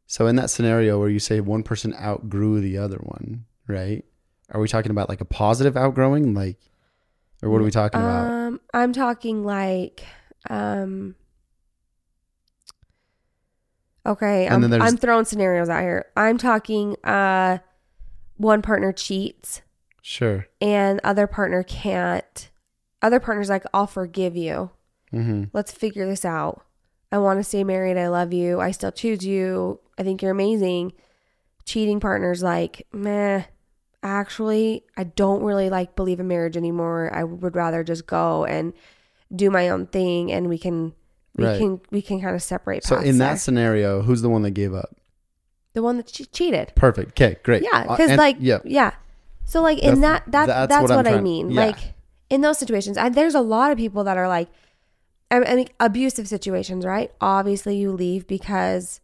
So 0.08 0.28
in 0.28 0.36
that 0.36 0.50
scenario 0.52 1.00
where 1.00 1.10
you 1.10 1.20
say 1.20 1.40
one 1.40 1.64
person 1.64 1.94
outgrew 1.96 2.62
the 2.62 2.78
other 2.78 2.98
one, 2.98 3.46
right? 3.68 4.06
Are 4.52 4.62
we 4.62 4.68
talking 4.68 4.92
about 4.92 5.10
like 5.10 5.22
a 5.22 5.26
positive 5.26 5.76
outgrowing, 5.76 6.36
like, 6.36 6.60
or 7.42 7.50
what 7.50 7.60
are 7.62 7.64
we 7.64 7.72
talking 7.72 8.02
about? 8.02 8.30
um 8.30 8.60
i'm 8.74 8.94
talking 8.94 9.44
like 9.44 10.04
um 10.50 11.16
okay 14.06 14.46
And 14.46 14.56
I'm, 14.56 14.62
then 14.62 14.70
there's- 14.72 14.92
I'm 14.92 14.98
throwing 14.98 15.26
scenarios 15.26 15.70
out 15.70 15.82
here. 15.82 16.06
I'm 16.16 16.38
talking 16.38 16.96
uh 17.04 17.60
one 18.38 18.62
partner 18.62 18.92
cheats 18.92 19.62
Sure. 20.02 20.46
and 20.62 21.00
other 21.04 21.26
partner 21.28 21.64
can't. 21.64 22.50
Other 23.02 23.20
partner's 23.20 23.50
like 23.50 23.64
i'll 23.74 23.88
forgive 23.88 24.36
you. 24.36 24.72
Mm-hmm. 25.14 25.44
let's 25.54 25.72
figure 25.72 26.06
this 26.08 26.26
out. 26.26 26.64
I 27.12 27.18
want 27.20 27.40
to 27.40 27.44
stay 27.44 27.64
married 27.64 27.98
i 27.98 28.08
love 28.10 28.34
you 28.34 28.60
i 28.60 28.72
still 28.72 28.92
choose 28.92 29.26
you 29.26 29.80
i 29.98 30.04
think 30.04 30.22
you're 30.22 30.32
amazing. 30.32 30.94
Cheating 31.66 32.00
partner's 32.00 32.44
like 32.44 32.86
meh 32.94 33.44
actually 34.04 34.84
i 34.98 35.04
don't 35.04 35.42
really 35.42 35.70
like 35.70 35.96
believe 35.96 36.20
in 36.20 36.28
marriage 36.28 36.58
anymore. 36.58 37.10
I 37.14 37.24
would 37.24 37.56
rather 37.56 37.84
just 37.84 38.06
go 38.06 38.46
and 38.46 38.74
do 39.36 39.50
my 39.50 39.70
own 39.70 39.88
thing 39.88 40.32
and 40.32 40.48
we 40.48 40.58
can 40.60 40.94
we 41.36 41.46
Right. 41.46 41.60
can 41.60 41.82
we 41.92 42.02
can 42.02 42.22
kind 42.22 42.36
of 42.36 42.42
separate 42.42 42.84
So 42.84 42.98
in 43.00 43.18
that 43.20 43.28
there. 43.30 43.38
scenario, 43.38 44.02
who's 44.02 44.22
the 44.22 44.30
one 44.30 44.42
that 44.44 44.52
gave 44.52 44.74
up? 44.74 44.96
the 45.74 45.84
one 45.84 45.98
that 45.98 46.08
che- 46.08 46.24
cheated 46.32 46.72
Perfect. 46.76 47.10
Okay, 47.12 47.36
great. 47.44 47.62
Yeah, 47.62 47.80
Uh, 47.80 47.96
because 47.98 48.10
and- 48.12 48.18
like 48.18 48.38
yeah, 48.40 48.60
yeah. 48.64 48.92
So 49.44 49.62
like 49.62 49.80
in 49.80 50.00
That's- 50.00 50.24
that 50.26 50.32
that 50.32 50.46
that's 50.48 50.70
that's, 50.70 50.90
what 50.90 51.06
what, 51.06 51.08
I 51.08 51.20
mean. 51.20 51.50
yeah. 51.52 51.66
Like 51.66 51.78
in 52.30 52.42
those 52.42 52.58
situations, 52.58 52.98
I, 52.98 53.10
there's 53.10 53.36
a 53.36 53.42
lot 53.42 53.72
of 53.72 53.78
people 53.78 54.04
that 54.06 54.18
are 54.18 54.28
like, 54.28 54.48
I, 55.30 55.44
I 55.44 55.56
mean, 55.56 55.68
abusive 55.80 56.28
situations, 56.28 56.86
right? 56.86 57.12
Obviously, 57.22 57.76
you 57.76 57.92
leave 57.92 58.26
because 58.26 59.02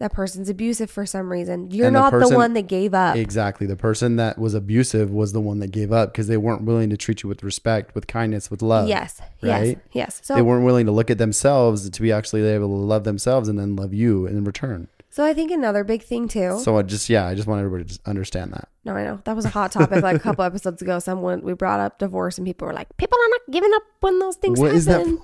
that 0.00 0.12
person's 0.12 0.48
abusive 0.48 0.90
for 0.90 1.06
some 1.06 1.30
reason. 1.30 1.70
You're 1.70 1.86
the 1.86 1.90
not 1.92 2.10
the, 2.10 2.34
one 2.34 2.54
that 2.54 2.66
gave 2.66 2.94
up. 2.94 3.16
exactly. 3.16 3.66
The 3.66 3.76
person 3.76 4.16
that 4.16 4.38
was 4.38 4.54
abusive 4.54 5.10
was 5.10 5.32
the 5.32 5.40
one 5.40 5.60
that 5.60 5.68
gave 5.68 5.92
up 5.92 6.12
because 6.12 6.26
they 6.26 6.36
weren't 6.36 6.62
willing 6.62 6.90
to 6.90 6.96
treat 6.96 7.22
you 7.22 7.28
with 7.28 7.42
respect, 7.44 7.94
with 7.94 8.06
kindness, 8.06 8.50
with 8.50 8.62
love. 8.62 8.88
yes, 8.88 9.20
yes, 9.40 9.76
yes. 9.92 10.20
So 10.24 10.34
they 10.34 10.42
weren't 10.42 10.64
willing 10.64 10.86
to 10.86 10.92
look 10.92 11.10
at 11.10 11.18
themselves 11.18 11.88
to 11.88 12.02
be 12.02 12.10
actually 12.10 12.42
able 12.42 12.68
to 12.68 12.74
love 12.74 13.04
themselves 13.04 13.48
and 13.48 13.58
then 13.58 13.76
love 13.76 13.94
you 13.94 14.26
in 14.26 14.42
return. 14.44 14.88
so 15.10 15.24
I 15.24 15.34
think 15.34 15.50
another 15.52 15.84
big 15.84 16.02
thing 16.02 16.26
too. 16.28 16.58
So 16.60 16.78
I 16.78 16.82
just 16.82 17.08
yeah, 17.10 17.26
I 17.26 17.34
just 17.34 17.46
want 17.46 17.60
everybody 17.60 17.84
to 17.84 17.88
just 17.88 18.06
understand 18.08 18.52
that. 18.54 18.68
no, 18.84 18.94
I 18.94 19.04
know 19.04 19.20
that 19.24 19.36
was 19.36 19.44
a 19.44 19.50
hot 19.50 19.70
topic 19.72 20.02
like 20.02 20.16
a 20.16 20.20
couple 20.20 20.44
episodes 20.50 20.80
ago. 20.82 20.98
Someone 20.98 21.42
we 21.42 21.52
brought 21.52 21.78
up 21.80 21.98
divorce 21.98 22.38
and 22.38 22.46
people 22.46 22.66
were 22.66 22.72
like, 22.74 22.94
people 22.96 23.18
are 23.18 23.28
not 23.28 23.40
giving 23.50 23.70
up 23.74 23.82
when 24.00 24.18
those 24.18 24.36
things 24.36 24.58
What 24.58 24.74
happen. 24.74 24.78
is 24.78 24.84
that 24.86 25.18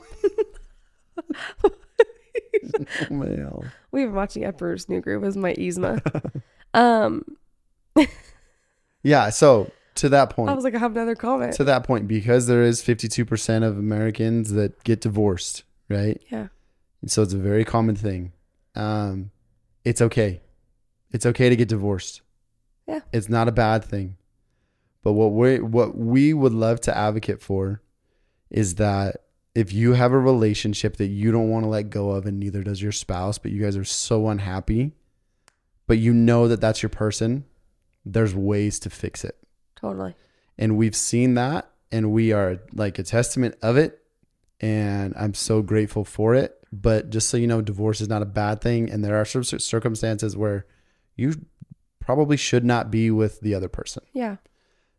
Well, 3.10 3.64
We've 3.90 4.06
been 4.06 4.14
watching 4.14 4.44
Emperor's 4.44 4.88
New 4.88 5.00
Groove 5.00 5.24
as 5.24 5.36
my 5.36 5.54
Yzma. 5.54 6.42
um, 6.74 7.24
yeah, 9.02 9.30
so 9.30 9.70
to 9.96 10.08
that 10.10 10.30
point, 10.30 10.50
I 10.50 10.54
was 10.54 10.64
like, 10.64 10.74
I 10.74 10.78
have 10.78 10.92
another 10.92 11.14
comment. 11.14 11.54
to 11.54 11.64
that 11.64 11.84
point, 11.84 12.08
because 12.08 12.46
there 12.46 12.62
is 12.62 12.82
52% 12.82 13.62
of 13.62 13.78
Americans 13.78 14.52
that 14.52 14.82
get 14.84 15.00
divorced, 15.00 15.64
right? 15.88 16.20
yeah. 16.30 16.48
And 17.02 17.10
so 17.10 17.22
it's 17.22 17.34
a 17.34 17.38
very 17.38 17.64
common 17.64 17.94
thing. 17.94 18.32
Um, 18.74 19.30
it's 19.84 20.00
okay. 20.02 20.40
It's 21.12 21.26
okay 21.26 21.48
to 21.48 21.56
get 21.56 21.68
divorced. 21.68 22.22
Yeah. 22.88 23.00
It's 23.12 23.28
not 23.28 23.48
a 23.48 23.52
bad 23.52 23.84
thing. 23.84 24.16
But 25.02 25.12
what 25.12 25.32
we 25.32 25.60
what 25.60 25.96
we 25.96 26.34
would 26.34 26.52
love 26.52 26.80
to 26.82 26.96
advocate 26.96 27.40
for 27.40 27.80
is 28.50 28.74
that 28.76 29.25
if 29.56 29.72
you 29.72 29.94
have 29.94 30.12
a 30.12 30.18
relationship 30.18 30.98
that 30.98 31.06
you 31.06 31.32
don't 31.32 31.48
want 31.48 31.64
to 31.64 31.68
let 31.70 31.88
go 31.88 32.10
of 32.10 32.26
and 32.26 32.38
neither 32.38 32.62
does 32.62 32.82
your 32.82 32.92
spouse, 32.92 33.38
but 33.38 33.50
you 33.50 33.62
guys 33.62 33.74
are 33.74 33.84
so 33.84 34.28
unhappy, 34.28 34.92
but 35.86 35.96
you 35.96 36.12
know 36.12 36.46
that 36.46 36.60
that's 36.60 36.82
your 36.82 36.90
person, 36.90 37.42
there's 38.04 38.34
ways 38.34 38.78
to 38.80 38.90
fix 38.90 39.24
it. 39.24 39.38
Totally. 39.74 40.14
And 40.58 40.76
we've 40.76 40.94
seen 40.94 41.34
that 41.34 41.70
and 41.90 42.12
we 42.12 42.32
are 42.32 42.58
like 42.74 42.98
a 42.98 43.02
testament 43.02 43.56
of 43.62 43.78
it. 43.78 44.02
And 44.60 45.14
I'm 45.16 45.32
so 45.32 45.62
grateful 45.62 46.04
for 46.04 46.34
it. 46.34 46.62
But 46.70 47.08
just 47.08 47.30
so 47.30 47.38
you 47.38 47.46
know, 47.46 47.62
divorce 47.62 48.02
is 48.02 48.08
not 48.10 48.20
a 48.20 48.26
bad 48.26 48.60
thing. 48.60 48.90
And 48.90 49.02
there 49.02 49.16
are 49.16 49.24
cir- 49.24 49.42
circumstances 49.42 50.36
where 50.36 50.66
you 51.16 51.34
probably 51.98 52.36
should 52.36 52.64
not 52.64 52.90
be 52.90 53.10
with 53.10 53.40
the 53.40 53.54
other 53.54 53.70
person. 53.70 54.02
Yeah. 54.12 54.36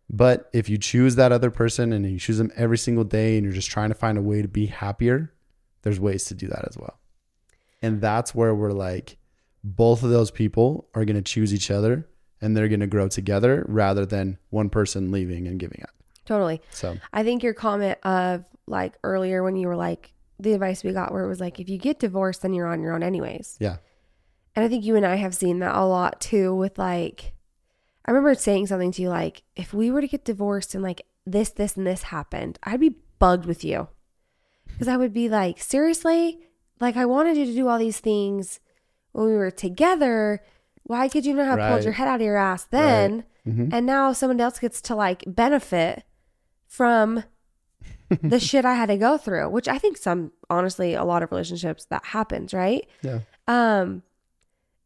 But 0.09 0.49
if 0.53 0.69
you 0.69 0.77
choose 0.77 1.15
that 1.15 1.31
other 1.31 1.51
person 1.51 1.91
and 1.91 2.09
you 2.09 2.19
choose 2.19 2.37
them 2.37 2.51
every 2.55 2.77
single 2.77 3.03
day 3.03 3.37
and 3.37 3.43
you're 3.43 3.53
just 3.53 3.69
trying 3.69 3.89
to 3.89 3.95
find 3.95 4.17
a 4.17 4.21
way 4.21 4.41
to 4.41 4.47
be 4.47 4.67
happier, 4.67 5.33
there's 5.81 5.99
ways 5.99 6.25
to 6.25 6.33
do 6.33 6.47
that 6.47 6.65
as 6.67 6.77
well. 6.77 6.97
And 7.81 8.01
that's 8.01 8.33
where 8.33 8.55
we're 8.55 8.71
like, 8.71 9.17
both 9.63 10.03
of 10.03 10.09
those 10.09 10.31
people 10.31 10.87
are 10.95 11.03
going 11.03 11.17
to 11.17 11.21
choose 11.21 11.53
each 11.53 11.69
other 11.69 12.07
and 12.41 12.55
they're 12.55 12.69
going 12.69 12.79
to 12.79 12.87
grow 12.87 13.07
together 13.07 13.65
rather 13.67 14.05
than 14.05 14.37
one 14.49 14.69
person 14.69 15.11
leaving 15.11 15.47
and 15.47 15.59
giving 15.59 15.81
up. 15.83 15.89
Totally. 16.25 16.61
So, 16.71 16.97
I 17.13 17.23
think 17.23 17.43
your 17.43 17.53
comment 17.53 17.97
of 18.03 18.45
like 18.65 18.95
earlier 19.03 19.43
when 19.43 19.55
you 19.55 19.67
were 19.67 19.75
like 19.75 20.13
the 20.39 20.53
advice 20.53 20.83
we 20.83 20.91
got 20.91 21.11
where 21.11 21.23
it 21.23 21.27
was 21.27 21.39
like 21.39 21.59
if 21.59 21.69
you 21.69 21.77
get 21.77 21.99
divorced 21.99 22.41
then 22.41 22.53
you're 22.53 22.67
on 22.67 22.81
your 22.81 22.93
own 22.93 23.01
anyways. 23.03 23.57
yeah. 23.59 23.77
And 24.55 24.65
I 24.65 24.69
think 24.69 24.85
you 24.85 24.95
and 24.95 25.05
I 25.05 25.15
have 25.15 25.35
seen 25.35 25.59
that 25.59 25.75
a 25.75 25.85
lot 25.85 26.19
too 26.19 26.53
with 26.55 26.77
like 26.77 27.33
I 28.07 28.11
remember 28.11 28.33
saying 28.35 28.67
something 28.67 28.91
to 28.93 29.01
you 29.01 29.09
like 29.09 29.43
if 29.55 29.73
we 29.73 29.91
were 29.91 30.01
to 30.01 30.07
get 30.07 30.23
divorced 30.25 30.73
and 30.73 30.83
like 30.83 31.01
this 31.25 31.49
this 31.49 31.75
and 31.75 31.85
this 31.85 32.03
happened, 32.03 32.57
I'd 32.63 32.79
be 32.79 32.95
bugged 33.19 33.45
with 33.45 33.63
you. 33.63 33.89
Cuz 34.77 34.87
I 34.87 34.95
would 34.97 35.13
be 35.13 35.27
like, 35.29 35.59
"Seriously? 35.61 36.39
Like 36.79 36.95
I 36.95 37.05
wanted 37.05 37.35
you 37.37 37.45
to 37.45 37.53
do 37.53 37.67
all 37.67 37.79
these 37.79 37.99
things 37.99 38.59
when 39.11 39.25
we 39.25 39.33
were 39.35 39.51
together. 39.51 40.41
Why 40.83 41.09
could 41.09 41.25
you 41.25 41.33
not 41.33 41.47
have 41.47 41.57
pulled 41.71 41.83
your 41.83 41.93
head 41.93 42.07
out 42.07 42.21
of 42.21 42.25
your 42.25 42.37
ass 42.37 42.63
then?" 42.65 43.25
Mhm. 43.45 43.69
And 43.73 43.85
now 43.85 44.13
someone 44.13 44.39
else 44.41 44.59
gets 44.59 44.81
to 44.83 44.95
like 44.95 45.23
benefit 45.27 46.03
from 46.67 47.23
the 48.21 48.39
shit 48.39 48.63
I 48.65 48.75
had 48.75 48.87
to 48.87 48.97
go 48.97 49.17
through, 49.17 49.49
which 49.49 49.67
I 49.67 49.77
think 49.77 49.97
some 49.97 50.31
honestly 50.49 50.93
a 50.93 51.03
lot 51.03 51.23
of 51.23 51.31
relationships 51.31 51.85
that 51.85 52.05
happens, 52.05 52.53
right? 52.53 52.87
Yeah. 53.01 53.19
Um 53.47 54.03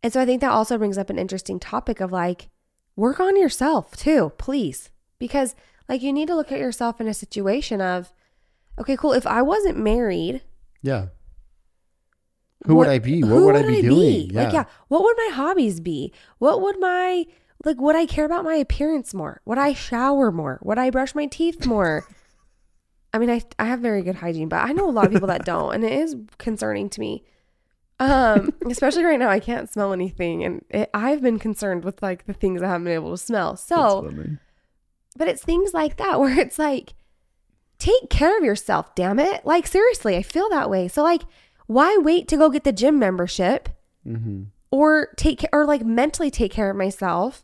and 0.03 0.11
so 0.11 0.19
I 0.21 0.25
think 0.25 0.41
that 0.41 0.51
also 0.51 0.77
brings 0.79 0.97
up 0.97 1.09
an 1.11 1.19
interesting 1.19 1.59
topic 1.59 1.99
of 1.99 2.11
like 2.11 2.49
work 2.95 3.19
on 3.19 3.35
yourself 3.37 3.95
too, 3.95 4.31
please. 4.37 4.89
Because 5.19 5.55
like 5.87 6.01
you 6.01 6.13
need 6.13 6.27
to 6.27 6.35
look 6.35 6.51
at 6.51 6.59
yourself 6.59 7.01
in 7.01 7.07
a 7.07 7.13
situation 7.13 7.81
of 7.81 8.13
okay, 8.79 8.95
cool, 8.95 9.13
if 9.13 9.27
I 9.27 9.41
wasn't 9.41 9.77
married, 9.77 10.41
Yeah. 10.81 11.07
Who 12.65 12.75
would 12.75 12.87
I 12.87 12.99
be? 12.99 13.23
What 13.23 13.29
who 13.29 13.45
would 13.45 13.55
I 13.55 13.63
be 13.63 13.81
doing? 13.81 14.29
Like 14.33 14.53
yeah, 14.53 14.65
what 14.87 15.01
would 15.03 15.17
my 15.17 15.31
hobbies 15.33 15.79
be? 15.79 16.13
What 16.37 16.61
would 16.61 16.79
my 16.79 17.25
like 17.65 17.79
would 17.79 17.95
I 17.95 18.05
care 18.05 18.25
about 18.25 18.43
my 18.43 18.55
appearance 18.55 19.13
more? 19.13 19.41
Would 19.45 19.57
I 19.57 19.73
shower 19.73 20.31
more? 20.31 20.59
Would 20.61 20.77
I 20.77 20.89
brush 20.91 21.15
my 21.15 21.25
teeth 21.25 21.65
more? 21.65 22.05
I 23.13 23.17
mean, 23.17 23.29
I 23.29 23.41
I 23.57 23.65
have 23.65 23.79
very 23.79 24.03
good 24.03 24.15
hygiene, 24.15 24.47
but 24.47 24.57
I 24.63 24.73
know 24.73 24.87
a 24.87 24.91
lot 24.91 25.05
of 25.07 25.11
people 25.11 25.27
that 25.27 25.43
don't, 25.45 25.73
and 25.73 25.83
it 25.83 25.91
is 25.91 26.15
concerning 26.37 26.89
to 26.91 26.99
me. 26.99 27.25
Um, 28.01 28.53
especially 28.69 29.03
right 29.03 29.19
now, 29.19 29.29
I 29.29 29.39
can't 29.39 29.69
smell 29.69 29.93
anything, 29.93 30.43
and 30.43 30.65
it, 30.69 30.89
I've 30.93 31.21
been 31.21 31.37
concerned 31.37 31.83
with 31.83 32.01
like 32.01 32.25
the 32.25 32.33
things 32.33 32.61
I 32.63 32.67
haven't 32.67 32.85
been 32.85 32.93
able 32.93 33.11
to 33.11 33.17
smell. 33.17 33.55
So, 33.55 34.09
but 35.15 35.27
it's 35.27 35.43
things 35.43 35.73
like 35.73 35.97
that 35.97 36.19
where 36.21 36.39
it's 36.39 36.57
like, 36.57 36.93
take 37.77 38.09
care 38.09 38.37
of 38.37 38.43
yourself, 38.43 38.95
damn 38.95 39.19
it. 39.19 39.45
Like, 39.45 39.67
seriously, 39.67 40.15
I 40.17 40.23
feel 40.23 40.49
that 40.49 40.69
way. 40.69 40.87
So, 40.87 41.03
like, 41.03 41.21
why 41.67 41.97
wait 42.01 42.27
to 42.29 42.37
go 42.37 42.49
get 42.49 42.63
the 42.63 42.71
gym 42.71 42.97
membership 42.99 43.69
Mhm. 44.07 44.47
or 44.71 45.09
take 45.15 45.45
or 45.53 45.65
like 45.65 45.85
mentally 45.85 46.31
take 46.31 46.51
care 46.51 46.71
of 46.71 46.75
myself 46.75 47.43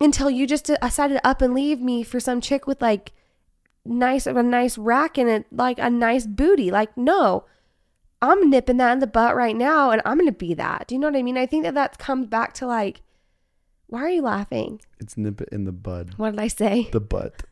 until 0.00 0.30
you 0.30 0.46
just 0.46 0.66
decided 0.66 1.14
to 1.14 1.26
up 1.26 1.42
and 1.42 1.52
leave 1.52 1.80
me 1.80 2.04
for 2.04 2.20
some 2.20 2.40
chick 2.40 2.66
with 2.66 2.80
like 2.80 3.12
nice 3.84 4.26
a 4.28 4.42
nice 4.42 4.78
rack 4.78 5.18
and 5.18 5.28
a 5.28 5.44
like 5.50 5.78
a 5.80 5.90
nice 5.90 6.26
booty? 6.28 6.70
Like, 6.70 6.96
no. 6.96 7.44
I'm 8.22 8.48
nipping 8.48 8.76
that 8.76 8.92
in 8.92 9.00
the 9.00 9.06
butt 9.06 9.34
right 9.36 9.56
now 9.56 9.90
and 9.90 10.00
I'm 10.04 10.16
going 10.16 10.30
to 10.30 10.32
be 10.32 10.54
that. 10.54 10.86
Do 10.86 10.94
you 10.94 11.00
know 11.00 11.08
what 11.08 11.16
I 11.16 11.22
mean? 11.22 11.36
I 11.36 11.44
think 11.44 11.64
that 11.64 11.74
that 11.74 11.98
comes 11.98 12.28
back 12.28 12.54
to 12.54 12.66
like, 12.66 13.02
why 13.88 14.00
are 14.00 14.08
you 14.08 14.22
laughing? 14.22 14.80
It's 15.00 15.16
nip 15.16 15.40
it 15.40 15.48
in 15.50 15.64
the 15.64 15.72
bud. 15.72 16.14
What 16.16 16.30
did 16.30 16.40
I 16.40 16.48
say? 16.48 16.88
The 16.92 17.00
butt. 17.00 17.42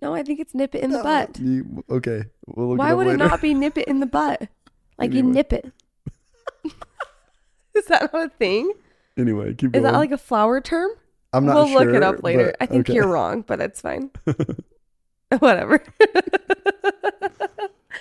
No, 0.00 0.14
I 0.14 0.22
think 0.22 0.40
it's 0.40 0.54
nip 0.54 0.74
it 0.74 0.82
in 0.82 0.90
the 0.90 1.02
butt. 1.02 1.38
You, 1.38 1.84
okay. 1.90 2.24
We'll 2.46 2.70
look 2.70 2.78
Why 2.78 2.92
it 2.92 2.96
would 2.96 3.06
it 3.08 3.18
not 3.18 3.42
be 3.42 3.52
nip 3.52 3.76
it 3.76 3.86
in 3.88 4.00
the 4.00 4.06
butt? 4.06 4.48
Like 5.00 5.12
you 5.12 5.22
nip 5.22 5.52
it. 5.52 5.64
Is 7.76 7.84
that 7.84 8.12
not 8.12 8.26
a 8.26 8.28
thing? 8.30 8.72
Anyway, 9.16 9.54
keep 9.54 9.76
Is 9.76 9.84
that 9.84 9.92
like 9.92 10.10
a 10.10 10.18
flower 10.18 10.60
term? 10.60 10.90
I'm 11.32 11.46
not 11.46 11.54
we'll 11.54 11.68
sure. 11.68 11.84
look 11.84 11.94
it 11.94 12.02
up 12.02 12.24
later. 12.24 12.46
but- 12.46 12.56
I 12.60 12.66
think 12.66 12.90
okay. 12.90 12.94
you're 12.94 13.06
wrong, 13.06 13.42
but 13.42 13.60
it's 13.60 13.80
fine. 13.80 14.10
Whatever. 15.38 15.80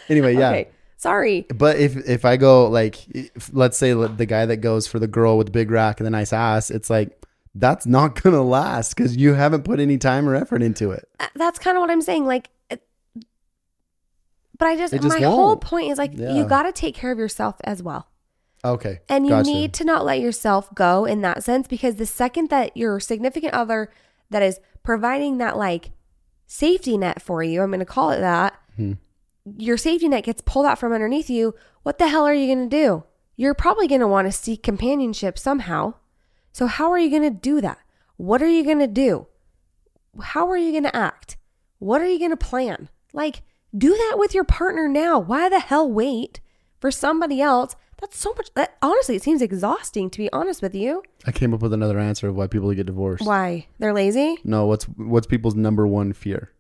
Anyway, 0.10 0.36
yeah. 0.36 0.50
Okay. 0.50 0.70
Sorry. 0.98 1.46
But 1.56 1.78
if 1.78 1.96
if 2.10 2.26
I 2.26 2.38
go 2.38 2.68
like, 2.70 3.08
if, 3.10 3.50
let's 3.54 3.78
say 3.78 3.94
the 3.94 4.26
guy 4.26 4.46
that 4.48 4.58
goes 4.58 4.88
for 4.88 4.98
the 5.00 5.08
girl 5.08 5.38
with 5.38 5.48
the 5.48 5.52
big 5.52 5.70
rack 5.72 6.00
and 6.00 6.06
the 6.08 6.12
nice 6.12 6.34
ass, 6.34 6.70
it's 6.72 6.90
like 6.90 7.24
that's 7.56 7.86
not 7.86 8.22
gonna 8.22 8.42
last 8.44 8.96
because 8.96 9.16
you 9.16 9.34
haven't 9.36 9.64
put 9.64 9.80
any 9.80 9.98
time 9.98 10.28
or 10.28 10.36
effort 10.36 10.62
into 10.62 10.92
it. 10.92 11.08
Uh, 11.20 11.28
That's 11.36 11.60
kind 11.60 11.78
of 11.78 11.82
what 11.82 11.90
I'm 11.92 12.02
saying. 12.02 12.26
Like, 12.26 12.50
it- 12.70 12.84
but 14.58 14.68
I 14.68 14.76
just, 14.76 14.92
just 14.94 15.04
my 15.08 15.20
whole 15.20 15.50
won't. 15.50 15.62
point 15.62 15.92
is 15.92 15.98
like, 16.00 16.12
Yeah. 16.16 16.34
you 16.34 16.44
got 16.46 16.64
to 16.64 16.72
take 16.72 16.96
care 16.96 17.12
of 17.12 17.20
yourself 17.20 17.58
as 17.64 17.84
well. 17.84 18.08
Okay, 18.66 19.00
And 19.08 19.26
you 19.26 19.30
gotcha. 19.32 19.50
need 19.52 19.74
to 19.76 19.84
not 19.86 20.04
let 20.04 20.20
yourself 20.20 20.74
go 20.74 21.06
in 21.06 21.22
that 21.22 21.44
sense 21.44 21.68
because 21.68 21.96
the 21.96 22.08
second 22.08 22.50
that 22.50 22.76
your 22.76 23.00
significant 23.00 23.54
other 23.54 23.92
that 24.32 24.42
is 24.42 24.60
providing 24.82 25.38
that 25.38 25.58
like 25.58 25.92
safety 26.48 26.98
net 26.98 27.22
for 27.22 27.44
you, 27.44 27.62
I'm 27.62 27.70
going 27.70 27.80
to 27.80 27.86
call 27.86 28.10
it 28.10 28.20
that, 28.20 28.60
Hmm. 28.76 28.94
Your 29.58 29.78
safety 29.78 30.10
net 30.10 30.24
gets 30.24 30.42
pulled 30.42 30.66
out 30.66 30.80
from 30.80 30.94
underneath 30.94 31.30
you. 31.30 31.56
What 31.84 32.00
the 32.00 32.08
hell 32.08 32.26
are 32.26 32.34
you 32.34 32.54
going 32.54 32.70
to 32.70 32.76
do? 32.76 33.04
You're 33.36 33.54
probably 33.54 33.88
going 33.88 34.02
to 34.02 34.08
want 34.08 34.28
to 34.28 34.32
seek 34.32 34.64
companionship 34.64 35.38
somehow. 35.38 35.94
So, 36.52 36.66
how 36.66 36.92
are 36.92 37.00
you 37.00 37.10
going 37.10 37.24
to 37.24 37.30
do 37.30 37.62
that? 37.62 37.78
What 38.18 38.42
are 38.42 38.50
you 38.50 38.64
going 38.64 38.80
to 38.80 38.88
do? 38.88 39.28
How 40.20 40.50
are 40.50 40.58
you 40.58 40.72
going 40.72 40.84
to 40.84 40.96
act? 40.96 41.38
What 41.78 42.02
are 42.02 42.08
you 42.08 42.18
going 42.18 42.32
to 42.32 42.38
plan? 42.38 42.90
Like, 43.14 43.44
do 43.78 43.92
that 43.92 44.16
with 44.18 44.34
your 44.34 44.44
partner 44.44 44.88
now. 44.88 45.20
Why 45.20 45.50
the 45.50 45.60
hell 45.60 45.90
wait 45.90 46.40
for 46.80 46.90
somebody 46.90 47.42
else? 47.42 47.76
That's 48.02 48.18
so 48.18 48.34
much. 48.36 48.50
That, 48.56 48.76
honestly, 48.82 49.16
it 49.16 49.24
seems 49.24 49.42
exhausting 49.42 50.10
to 50.10 50.18
be 50.18 50.32
honest 50.32 50.62
with 50.62 50.74
you. 50.74 51.04
I 51.26 51.32
came 51.32 51.54
up 51.54 51.62
with 51.62 51.74
another 51.74 52.00
answer 52.00 52.28
of 52.28 52.36
why 52.36 52.48
people 52.48 52.74
get 52.74 52.88
divorced. 52.88 53.26
Why? 53.26 53.68
They're 53.80 53.94
lazy? 53.94 54.38
No, 54.44 54.66
what's 54.66 54.86
what's 54.86 55.28
people's 55.28 55.56
number 55.56 55.86
one 55.88 56.14
fear 56.14 56.52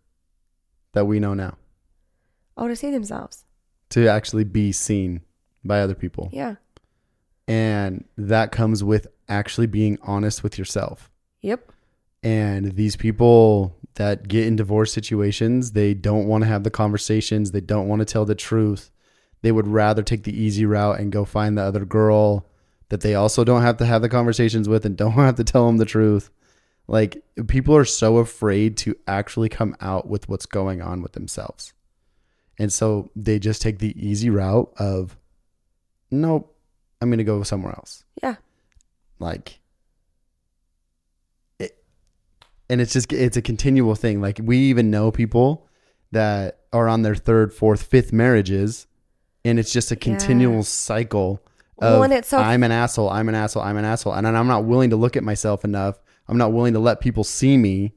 that 0.93 1.05
we 1.05 1.19
know 1.19 1.33
now 1.33 1.57
Oh, 2.57 2.67
to 2.67 2.75
see 2.75 2.91
themselves. 2.91 3.45
to 3.91 4.07
actually 4.07 4.43
be 4.43 4.71
seen 4.71 5.21
by 5.63 5.79
other 5.81 5.95
people, 5.95 6.29
Yeah. 6.33 6.55
and 7.47 8.03
that 8.17 8.51
comes 8.51 8.83
with 8.83 9.07
actually 9.29 9.67
being 9.67 9.97
honest 10.01 10.43
with 10.43 10.57
yourself. 10.57 11.09
Yep. 11.41 11.71
And 12.23 12.73
these 12.73 12.95
people 12.95 13.77
that 13.95 14.27
get 14.27 14.45
in 14.47 14.55
divorce 14.55 14.91
situations, 14.91 15.71
they 15.71 15.93
don't 15.93 16.27
want 16.27 16.43
to 16.43 16.47
have 16.47 16.63
the 16.63 16.69
conversations. 16.71 17.51
They 17.51 17.61
don't 17.61 17.87
want 17.87 17.99
to 17.99 18.05
tell 18.05 18.25
the 18.25 18.35
truth. 18.35 18.91
They 19.41 19.51
would 19.51 19.67
rather 19.67 20.03
take 20.03 20.23
the 20.23 20.37
easy 20.37 20.65
route 20.65 20.99
and 20.99 21.11
go 21.11 21.25
find 21.25 21.57
the 21.57 21.61
other 21.63 21.85
girl 21.85 22.45
that 22.89 23.01
they 23.01 23.15
also 23.15 23.43
don't 23.43 23.61
have 23.61 23.77
to 23.77 23.85
have 23.85 24.01
the 24.01 24.09
conversations 24.09 24.67
with 24.67 24.85
and 24.85 24.97
don't 25.03 25.11
have 25.13 25.35
to 25.35 25.43
tell 25.43 25.67
them 25.67 25.77
the 25.77 25.85
truth. 25.85 26.29
Like 26.87 27.23
people 27.47 27.75
are 27.75 27.85
so 27.85 28.17
afraid 28.17 28.77
to 28.77 28.95
actually 29.07 29.49
come 29.49 29.75
out 29.81 30.07
with 30.07 30.27
what's 30.29 30.45
going 30.45 30.81
on 30.81 31.01
with 31.01 31.11
themselves. 31.13 31.73
And 32.59 32.71
so 32.73 33.11
they 33.15 33.39
just 33.39 33.61
take 33.61 33.79
the 33.79 33.93
easy 34.03 34.29
route 34.29 34.71
of, 34.77 35.15
nope, 36.09 36.55
I'm 37.01 37.09
going 37.09 37.19
to 37.19 37.23
go 37.23 37.43
somewhere 37.43 37.73
else. 37.73 38.03
Yeah. 38.23 38.35
like 39.19 39.59
it, 41.59 41.77
and 42.69 42.81
it's 42.81 42.93
just 42.93 43.13
it's 43.13 43.37
a 43.37 43.41
continual 43.41 43.95
thing. 43.95 44.21
Like 44.21 44.39
we 44.43 44.57
even 44.57 44.89
know 44.89 45.11
people 45.11 45.67
that 46.11 46.61
are 46.73 46.87
on 46.87 47.01
their 47.03 47.15
third 47.15 47.53
fourth 47.53 47.83
fifth 47.83 48.11
marriages 48.13 48.87
and 49.45 49.59
it's 49.59 49.71
just 49.71 49.91
a 49.91 49.95
continual 49.95 50.63
cycle 50.63 51.41
of 51.79 51.99
Well, 51.99 52.23
so- 52.23 52.37
i'm 52.39 52.63
an 52.63 52.71
asshole 52.71 53.09
i'm 53.09 53.29
an 53.29 53.35
asshole 53.35 53.61
i'm 53.63 53.77
an 53.77 53.85
asshole. 53.85 54.13
And 54.13 54.27
i'm 54.27 54.47
not 54.47 54.65
willing 54.65 54.89
to 54.91 54.95
look 54.95 55.15
at 55.15 55.23
myself 55.23 55.63
enough. 55.63 55.99
I'm 56.27 56.37
not 56.37 56.51
willing 56.53 56.73
to 56.73 56.79
let 56.79 56.99
people 56.99 57.23
see 57.23 57.55
me 57.57 57.93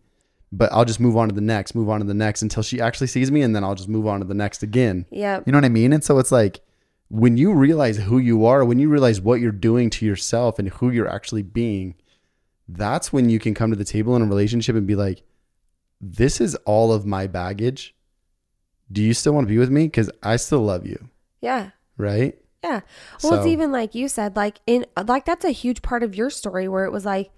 but 0.52 0.72
i'll 0.72 0.84
just 0.84 1.00
move 1.00 1.16
on 1.16 1.28
to 1.28 1.34
the 1.34 1.40
next 1.40 1.74
move 1.74 1.88
on 1.88 2.00
to 2.00 2.06
the 2.06 2.14
next 2.14 2.42
until 2.42 2.62
she 2.62 2.80
actually 2.80 3.06
sees 3.06 3.30
me 3.30 3.42
and 3.42 3.54
then 3.54 3.62
i'll 3.64 3.74
just 3.74 3.88
move 3.88 4.06
on 4.06 4.20
to 4.20 4.26
the 4.26 4.34
next 4.34 4.62
again 4.62 5.06
Yep. 5.10 5.44
you 5.46 5.52
know 5.52 5.58
what 5.58 5.64
I 5.64 5.68
mean? 5.70 5.92
And 5.92 6.02
so 6.02 6.18
it's 6.18 6.32
like 6.32 6.60
when 7.08 7.36
you 7.36 7.52
realize 7.52 7.96
who 7.98 8.18
you 8.18 8.44
are, 8.46 8.64
when 8.64 8.78
you 8.78 8.88
realize 8.88 9.20
what 9.20 9.40
you're 9.40 9.50
doing 9.50 9.90
to 9.90 10.06
yourself 10.06 10.58
and 10.60 10.68
who 10.68 10.90
you're 10.90 11.08
actually 11.08 11.42
being, 11.42 11.96
that's 12.68 13.12
when 13.12 13.28
you 13.28 13.40
can 13.40 13.52
come 13.52 13.70
to 13.70 13.76
the 13.76 13.84
table 13.84 14.14
in 14.14 14.22
a 14.22 14.26
relationship 14.26 14.76
and 14.76 14.86
be 14.86 14.94
like, 14.94 15.22
this 16.00 16.40
is 16.40 16.54
all 16.66 16.92
of 16.92 17.04
my 17.04 17.26
baggage. 17.26 17.96
Do 18.92 19.02
you 19.02 19.12
still 19.12 19.32
want 19.32 19.48
to 19.48 19.52
be 19.52 19.58
with 19.58 19.70
me? 19.70 19.86
Because 19.86 20.08
I 20.22 20.36
still 20.36 20.60
love 20.62 20.86
you. 20.86 21.08
Yeah. 21.40 21.70
Right. 21.96 22.38
Yeah. 22.62 22.80
Well, 23.24 23.34
it's 23.34 23.46
even 23.46 23.72
like 23.72 23.94
you 23.96 24.06
said, 24.08 24.36
like 24.36 24.60
in 24.66 24.86
like 25.06 25.24
that's 25.24 25.44
a 25.44 25.50
huge 25.50 25.82
part 25.82 26.02
of 26.04 26.14
your 26.14 26.30
story 26.30 26.68
where 26.68 26.84
it 26.84 26.92
was 26.92 27.04
like 27.04 27.30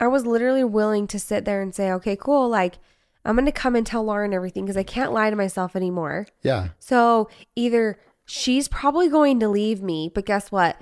I 0.00 0.06
was 0.08 0.26
literally 0.26 0.64
willing 0.64 1.06
to 1.08 1.18
sit 1.18 1.44
there 1.44 1.62
and 1.62 1.74
say, 1.74 1.90
"Okay, 1.92 2.16
cool, 2.16 2.48
like 2.48 2.78
I'm 3.24 3.34
going 3.34 3.46
to 3.46 3.52
come 3.52 3.74
and 3.74 3.86
tell 3.86 4.04
Lauren 4.04 4.32
everything 4.34 4.64
because 4.64 4.76
I 4.76 4.82
can't 4.82 5.12
lie 5.12 5.30
to 5.30 5.36
myself 5.36 5.74
anymore." 5.74 6.26
Yeah. 6.42 6.68
So, 6.78 7.28
either 7.54 7.98
she's 8.24 8.68
probably 8.68 9.08
going 9.08 9.40
to 9.40 9.48
leave 9.48 9.82
me, 9.82 10.10
but 10.14 10.26
guess 10.26 10.52
what? 10.52 10.80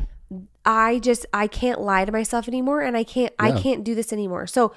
I 0.65 0.99
just 0.99 1.27
I 1.33 1.47
can't 1.47 1.81
lie 1.81 2.05
to 2.05 2.13
myself 2.13 2.49
anymore 2.49 2.81
and 2.81 2.97
I 2.97 3.05
can't 3.05 3.33
I 3.39 3.53
can't 3.53 3.85
do 3.85 3.95
this 3.95 4.13
anymore. 4.13 4.47
So, 4.47 4.73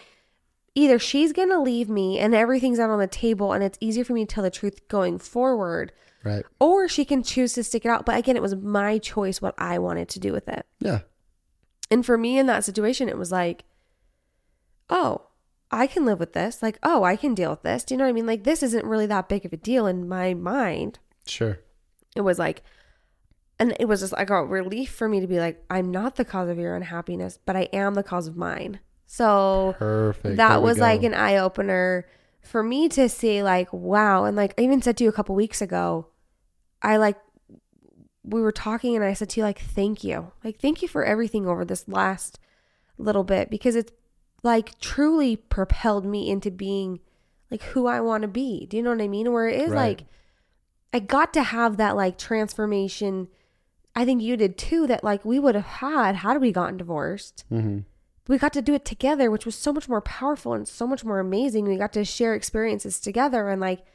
either 0.75 0.99
she's 0.99 1.33
going 1.33 1.49
to 1.49 1.59
leave 1.59 1.89
me 1.89 2.19
and 2.19 2.35
everything's 2.35 2.77
out 2.79 2.89
on 2.91 2.99
the 2.99 3.07
table 3.07 3.53
and 3.53 3.63
it's 3.63 3.77
easier 3.81 4.03
for 4.03 4.13
me 4.13 4.25
to 4.25 4.33
tell 4.33 4.43
the 4.43 4.51
truth 4.51 4.87
going 4.87 5.17
forward 5.17 5.91
Right. 6.23 6.45
or 6.59 6.89
she 6.89 7.05
can 7.05 7.23
choose 7.23 7.53
to 7.53 7.63
stick 7.63 7.85
it 7.85 7.89
out. 7.89 8.05
But 8.05 8.17
again, 8.17 8.35
it 8.35 8.41
was 8.41 8.53
my 8.55 8.97
choice 8.97 9.41
what 9.41 9.55
I 9.57 9.79
wanted 9.79 10.09
to 10.09 10.19
do 10.19 10.33
with 10.33 10.49
it. 10.49 10.65
Yeah. 10.79 10.99
And 11.89 12.05
for 12.05 12.17
me 12.17 12.37
in 12.37 12.47
that 12.47 12.65
situation, 12.65 13.07
it 13.07 13.17
was 13.17 13.31
like, 13.31 13.63
oh, 14.89 15.27
I 15.71 15.87
can 15.87 16.05
live 16.05 16.19
with 16.19 16.33
this. 16.33 16.61
Like, 16.61 16.79
oh, 16.83 17.03
I 17.03 17.15
can 17.15 17.33
deal 17.33 17.49
with 17.51 17.63
this. 17.63 17.83
Do 17.83 17.93
you 17.93 17.97
know 17.97 18.05
what 18.05 18.09
I 18.09 18.13
mean? 18.13 18.25
Like, 18.25 18.43
this 18.43 18.63
isn't 18.63 18.85
really 18.85 19.05
that 19.07 19.29
big 19.29 19.45
of 19.45 19.53
a 19.53 19.57
deal 19.57 19.85
in 19.85 20.07
my 20.07 20.33
mind. 20.33 20.99
Sure. 21.25 21.59
It 22.15 22.21
was 22.21 22.39
like, 22.39 22.63
and 23.59 23.75
it 23.79 23.85
was 23.85 24.01
just 24.01 24.13
like 24.13 24.29
a 24.29 24.45
relief 24.45 24.91
for 24.91 25.09
me 25.09 25.19
to 25.19 25.27
be 25.27 25.39
like, 25.39 25.63
I'm 25.69 25.91
not 25.91 26.15
the 26.15 26.25
cause 26.25 26.49
of 26.49 26.57
your 26.57 26.75
unhappiness, 26.75 27.37
but 27.45 27.55
I 27.55 27.63
am 27.73 27.95
the 27.95 28.03
cause 28.03 28.27
of 28.27 28.37
mine. 28.37 28.79
So 29.05 29.75
Perfect. 29.77 30.37
That 30.37 30.61
was 30.61 30.77
like 30.79 31.03
an 31.03 31.13
eye 31.13 31.37
opener 31.37 32.05
for 32.47 32.63
me 32.63 32.87
to 32.89 33.09
see 33.09 33.43
like 33.43 33.71
wow 33.73 34.23
and 34.23 34.35
like 34.35 34.53
i 34.57 34.61
even 34.61 34.81
said 34.81 34.97
to 34.97 35.03
you 35.03 35.09
a 35.09 35.13
couple 35.13 35.35
weeks 35.35 35.61
ago 35.61 36.07
i 36.81 36.95
like 36.97 37.17
we 38.23 38.41
were 38.41 38.51
talking 38.51 38.95
and 38.95 39.03
i 39.03 39.13
said 39.13 39.29
to 39.29 39.39
you 39.39 39.43
like 39.43 39.59
thank 39.59 40.03
you 40.03 40.31
like 40.43 40.59
thank 40.59 40.81
you 40.81 40.87
for 40.87 41.03
everything 41.03 41.45
over 41.45 41.65
this 41.65 41.87
last 41.87 42.39
little 42.97 43.23
bit 43.23 43.49
because 43.49 43.75
it's 43.75 43.91
like 44.43 44.79
truly 44.79 45.35
propelled 45.35 46.05
me 46.05 46.29
into 46.29 46.51
being 46.51 46.99
like 47.51 47.61
who 47.63 47.87
i 47.87 47.99
want 47.99 48.21
to 48.21 48.27
be 48.27 48.65
do 48.65 48.77
you 48.77 48.83
know 48.83 48.91
what 48.91 49.01
i 49.01 49.07
mean 49.07 49.31
where 49.31 49.47
it 49.47 49.59
is 49.59 49.71
Right. 49.71 49.99
like 49.99 50.05
i 50.93 50.99
got 50.99 51.33
to 51.33 51.43
have 51.43 51.77
that 51.77 51.95
like 51.95 52.17
transformation 52.17 53.27
i 53.95 54.05
think 54.05 54.21
you 54.21 54.37
did 54.37 54.57
too 54.57 54.85
that 54.87 55.03
like 55.03 55.23
we 55.25 55.39
would 55.39 55.55
have 55.55 55.65
had 55.65 56.17
had 56.17 56.39
we 56.41 56.51
gotten 56.51 56.77
divorced 56.77 57.45
Mhm. 57.51 57.85
we 58.27 58.37
got 58.37 58.51
to 58.53 58.61
do 58.61 58.73
it 58.73 58.83
together, 58.83 59.31
which 59.31 59.45
was 59.45 59.55
so 59.55 59.71
much 59.71 59.87
more 59.87 60.01
powerful 60.01 60.51
and 60.53 60.67
so 60.67 60.85
much 60.85 61.05
more 61.05 61.19
amazing. 61.19 61.63
We 61.63 61.77
got 61.77 61.93
to 61.93 62.03
share 62.03 62.35
experiences 62.35 62.99
together. 62.99 63.47
And 63.47 63.61
like, 63.61 63.85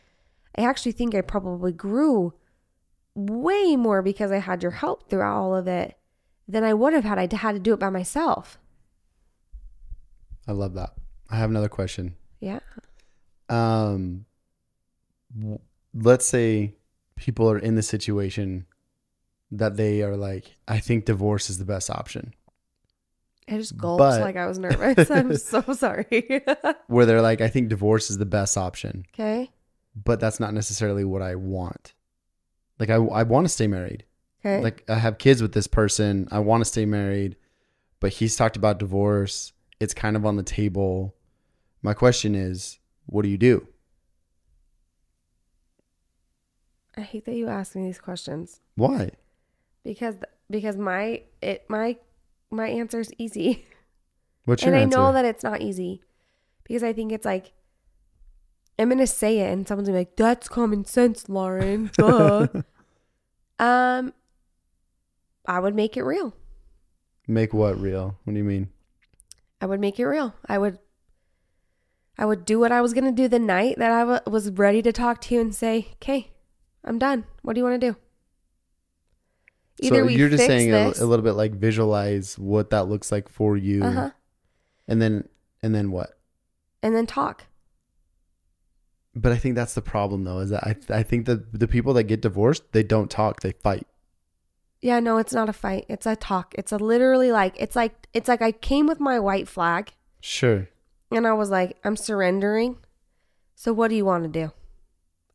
I 0.56 0.62
actually 0.62 0.92
think 0.92 1.14
I 1.14 1.20
probably 1.20 1.70
grew 1.72 2.32
way 3.14 3.76
more 3.76 4.00
because 4.00 4.32
I 4.32 4.38
had 4.38 4.62
your 4.62 4.72
help 4.72 5.10
throughout 5.10 5.36
all 5.36 5.54
of 5.54 5.68
it 5.68 5.98
than 6.48 6.64
I 6.64 6.72
would 6.72 6.94
have 6.94 7.04
had 7.04 7.18
I 7.18 7.28
had 7.36 7.52
to 7.52 7.58
do 7.58 7.74
it 7.74 7.78
by 7.80 7.90
myself. 7.90 8.58
I 10.46 10.52
love 10.52 10.74
that. 10.74 10.90
I 11.30 11.36
have 11.36 11.50
another 11.50 11.68
question. 11.68 12.14
Yeah. 12.40 12.60
um 13.48 14.24
w- 15.38 15.58
let's 15.94 16.26
say 16.26 16.74
people 17.16 17.48
are 17.50 17.58
in 17.58 17.74
the 17.76 17.82
situation 17.82 18.66
that 19.50 19.76
they 19.76 20.02
are 20.02 20.16
like, 20.16 20.56
I 20.66 20.78
think 20.80 21.04
divorce 21.04 21.50
is 21.50 21.58
the 21.58 21.64
best 21.64 21.90
option. 21.90 22.34
I 23.48 23.58
just 23.58 23.76
gulped 23.76 23.98
But- 23.98 24.20
like 24.20 24.36
I 24.36 24.46
was 24.46 24.58
nervous. 24.58 25.10
I'm 25.10 25.36
so 25.52 25.60
sorry. 25.74 26.42
Where 26.86 27.06
they're 27.06 27.22
like, 27.22 27.40
I 27.40 27.48
think 27.48 27.68
divorce 27.68 28.10
is 28.10 28.18
the 28.18 28.24
best 28.26 28.56
option, 28.56 29.04
okay. 29.14 29.50
but 29.94 30.20
that's 30.20 30.40
not 30.40 30.54
necessarily 30.54 31.04
what 31.04 31.22
I 31.22 31.34
want. 31.36 31.92
Like 32.78 32.88
I, 32.90 32.94
I 32.94 33.22
want 33.24 33.44
to 33.44 33.48
stay 33.48 33.66
married. 33.66 34.04
Okay. 34.44 34.60
Like 34.62 34.84
I 34.88 34.94
have 34.96 35.18
kids 35.18 35.40
with 35.42 35.52
this 35.52 35.66
person. 35.66 36.26
I 36.32 36.38
want 36.40 36.62
to 36.62 36.64
stay 36.64 36.86
married, 36.86 37.36
but 38.00 38.12
he's 38.14 38.34
talked 38.36 38.56
about 38.56 38.78
divorce. 38.78 39.52
It's 39.82 39.94
kind 39.94 40.14
of 40.14 40.24
on 40.24 40.36
the 40.36 40.44
table. 40.44 41.12
My 41.82 41.92
question 41.92 42.36
is, 42.36 42.78
what 43.06 43.22
do 43.22 43.28
you 43.28 43.36
do? 43.36 43.66
I 46.96 47.00
hate 47.00 47.24
that 47.24 47.34
you 47.34 47.48
ask 47.48 47.74
me 47.74 47.82
these 47.82 47.98
questions 47.98 48.60
Why? 48.76 49.10
because 49.82 50.14
because 50.48 50.76
my 50.76 51.22
it 51.40 51.64
my 51.68 51.96
my 52.48 52.68
answer 52.68 53.00
is 53.00 53.10
easy. 53.18 53.66
What's 54.44 54.62
your 54.62 54.72
and 54.72 54.82
I 54.82 54.84
know 54.84 55.12
that 55.12 55.24
it's 55.24 55.42
not 55.42 55.62
easy 55.62 56.00
because 56.62 56.84
I 56.84 56.92
think 56.92 57.10
it's 57.10 57.24
like 57.24 57.50
I'm 58.78 58.88
gonna 58.88 59.04
say 59.04 59.40
it 59.40 59.52
and 59.52 59.66
someone's 59.66 59.88
gonna 59.88 59.98
be 59.98 60.00
like, 60.02 60.16
"That's 60.16 60.48
common 60.48 60.84
sense, 60.84 61.28
Lauren." 61.28 61.90
Duh. 61.98 62.46
um, 63.58 64.12
I 65.44 65.58
would 65.58 65.74
make 65.74 65.96
it 65.96 66.04
real. 66.04 66.36
Make 67.26 67.52
what 67.52 67.80
real? 67.80 68.16
What 68.22 68.34
do 68.34 68.38
you 68.38 68.44
mean? 68.44 68.68
I 69.62 69.66
would 69.66 69.80
make 69.80 70.00
it 70.00 70.06
real. 70.06 70.34
I 70.46 70.58
would. 70.58 70.78
I 72.18 72.26
would 72.26 72.44
do 72.44 72.58
what 72.58 72.72
I 72.72 72.82
was 72.82 72.92
gonna 72.92 73.12
do 73.12 73.28
the 73.28 73.38
night 73.38 73.78
that 73.78 73.90
I 73.90 74.28
was 74.28 74.50
ready 74.50 74.82
to 74.82 74.92
talk 74.92 75.20
to 75.22 75.34
you 75.34 75.40
and 75.40 75.54
say, 75.54 75.88
"Okay, 75.94 76.32
I'm 76.84 76.98
done. 76.98 77.24
What 77.42 77.54
do 77.54 77.60
you 77.60 77.64
want 77.64 77.80
to 77.80 77.92
do?" 77.92 77.96
so 79.82 80.06
you're 80.08 80.28
just 80.28 80.44
saying 80.44 80.72
a, 80.72 80.92
a 80.98 81.06
little 81.06 81.24
bit 81.24 81.32
like 81.32 81.52
visualize 81.52 82.38
what 82.38 82.70
that 82.70 82.88
looks 82.88 83.10
like 83.10 83.28
for 83.28 83.56
you, 83.56 83.82
uh-huh, 83.82 84.10
and 84.88 85.00
then 85.00 85.28
and 85.62 85.74
then 85.74 85.90
what? 85.90 86.18
and 86.82 86.94
then 86.94 87.06
talk. 87.06 87.44
But 89.14 89.32
I 89.32 89.36
think 89.36 89.54
that's 89.54 89.74
the 89.74 89.82
problem 89.82 90.24
though. 90.24 90.40
Is 90.40 90.50
that 90.50 90.64
I 90.64 90.76
I 90.90 91.02
think 91.02 91.26
that 91.26 91.58
the 91.58 91.68
people 91.68 91.94
that 91.94 92.04
get 92.04 92.20
divorced 92.20 92.72
they 92.72 92.82
don't 92.82 93.10
talk, 93.10 93.40
they 93.40 93.52
fight. 93.52 93.86
Yeah, 94.82 94.98
no, 95.00 95.16
it's 95.18 95.32
not 95.32 95.48
a 95.48 95.52
fight. 95.52 95.86
It's 95.88 96.06
a 96.06 96.16
talk. 96.16 96.54
It's 96.58 96.72
a 96.72 96.76
literally 96.76 97.30
like 97.32 97.54
it's 97.58 97.76
like 97.76 98.08
it's 98.12 98.28
like 98.28 98.42
I 98.42 98.50
came 98.52 98.86
with 98.86 98.98
my 99.00 99.18
white 99.20 99.46
flag 99.48 99.92
Sure. 100.20 100.68
and 101.10 101.26
I 101.26 101.32
was 101.32 101.50
like, 101.50 101.78
I'm 101.84 101.96
surrendering. 101.96 102.76
So 103.54 103.72
what 103.72 103.88
do 103.88 103.94
you 103.94 104.04
want 104.04 104.24
to 104.24 104.28
do? 104.28 104.52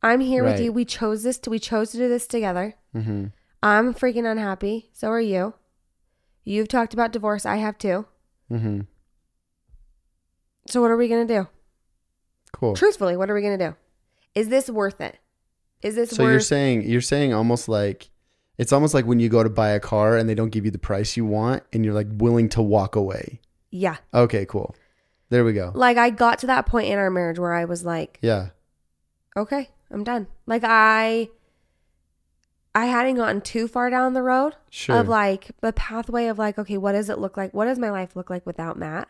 I'm 0.03 0.19
here 0.19 0.43
with 0.43 0.59
you. 0.59 0.71
We 0.73 0.83
chose 0.85 1.23
this 1.23 1.39
to 1.39 1.49
we 1.49 1.59
chose 1.59 1.91
to 1.91 1.97
do 1.97 2.09
this 2.09 2.27
together. 2.27 2.75
Mm-hmm. 2.93 3.27
I'm 3.63 3.93
freaking 3.93 4.29
unhappy. 4.29 4.89
So 4.93 5.07
are 5.09 5.21
you. 5.21 5.53
You've 6.43 6.67
talked 6.67 6.93
about 6.93 7.11
divorce. 7.13 7.45
I 7.45 7.55
have 7.57 7.77
too. 7.77 8.05
Mm-hmm. 8.51 8.81
So 10.67 10.81
what 10.81 10.91
are 10.91 10.97
we 10.97 11.07
gonna 11.07 11.25
do? 11.25 11.47
Cool. 12.51 12.75
Truthfully, 12.75 13.15
what 13.17 13.29
are 13.29 13.33
we 13.33 13.41
gonna 13.41 13.57
do? 13.57 13.75
Is 14.35 14.49
this 14.49 14.69
worth 14.69 14.99
it? 15.01 15.17
Is 15.81 15.95
this 15.95 16.11
So 16.11 16.23
worth? 16.23 16.31
you're 16.31 16.39
saying 16.41 16.83
you're 16.83 17.01
saying 17.01 17.33
almost 17.33 17.67
like 17.69 18.09
it's 18.57 18.73
almost 18.73 18.93
like 18.93 19.05
when 19.05 19.19
you 19.19 19.29
go 19.29 19.43
to 19.43 19.49
buy 19.49 19.69
a 19.69 19.79
car 19.79 20.17
and 20.17 20.27
they 20.27 20.35
don't 20.35 20.49
give 20.49 20.65
you 20.65 20.71
the 20.71 20.77
price 20.79 21.15
you 21.17 21.25
want 21.25 21.63
and 21.73 21.85
you're 21.85 21.93
like 21.93 22.07
willing 22.11 22.49
to 22.49 22.61
walk 22.61 22.95
away. 22.95 23.39
yeah. 23.71 23.97
Okay, 24.13 24.45
cool. 24.45 24.75
There 25.29 25.43
we 25.43 25.53
go. 25.53 25.71
Like 25.75 25.97
I 25.97 26.09
got 26.09 26.39
to 26.39 26.47
that 26.47 26.65
point 26.65 26.87
in 26.89 26.97
our 26.97 27.09
marriage 27.09 27.37
where 27.39 27.53
I 27.53 27.65
was 27.65 27.83
like, 27.85 28.17
Yeah. 28.21 28.49
okay, 29.35 29.69
I'm 29.91 30.03
done. 30.03 30.27
Like 30.45 30.63
I, 30.65 31.29
I 32.73 32.85
hadn't 32.85 33.15
gotten 33.15 33.41
too 33.41 33.67
far 33.67 33.89
down 33.89 34.13
the 34.13 34.21
road 34.23 34.55
Sure. 34.69 34.97
of 34.99 35.07
like 35.07 35.51
the 35.61 35.73
pathway 35.73 36.27
of 36.27 36.37
like, 36.39 36.57
okay, 36.57 36.77
what 36.77 36.93
does 36.93 37.09
it 37.09 37.19
look 37.19 37.35
like? 37.37 37.53
What 37.53 37.65
does 37.65 37.77
my 37.79 37.89
life 37.91 38.15
look 38.15 38.29
like 38.29 38.45
without 38.45 38.77
Matt? 38.77 39.07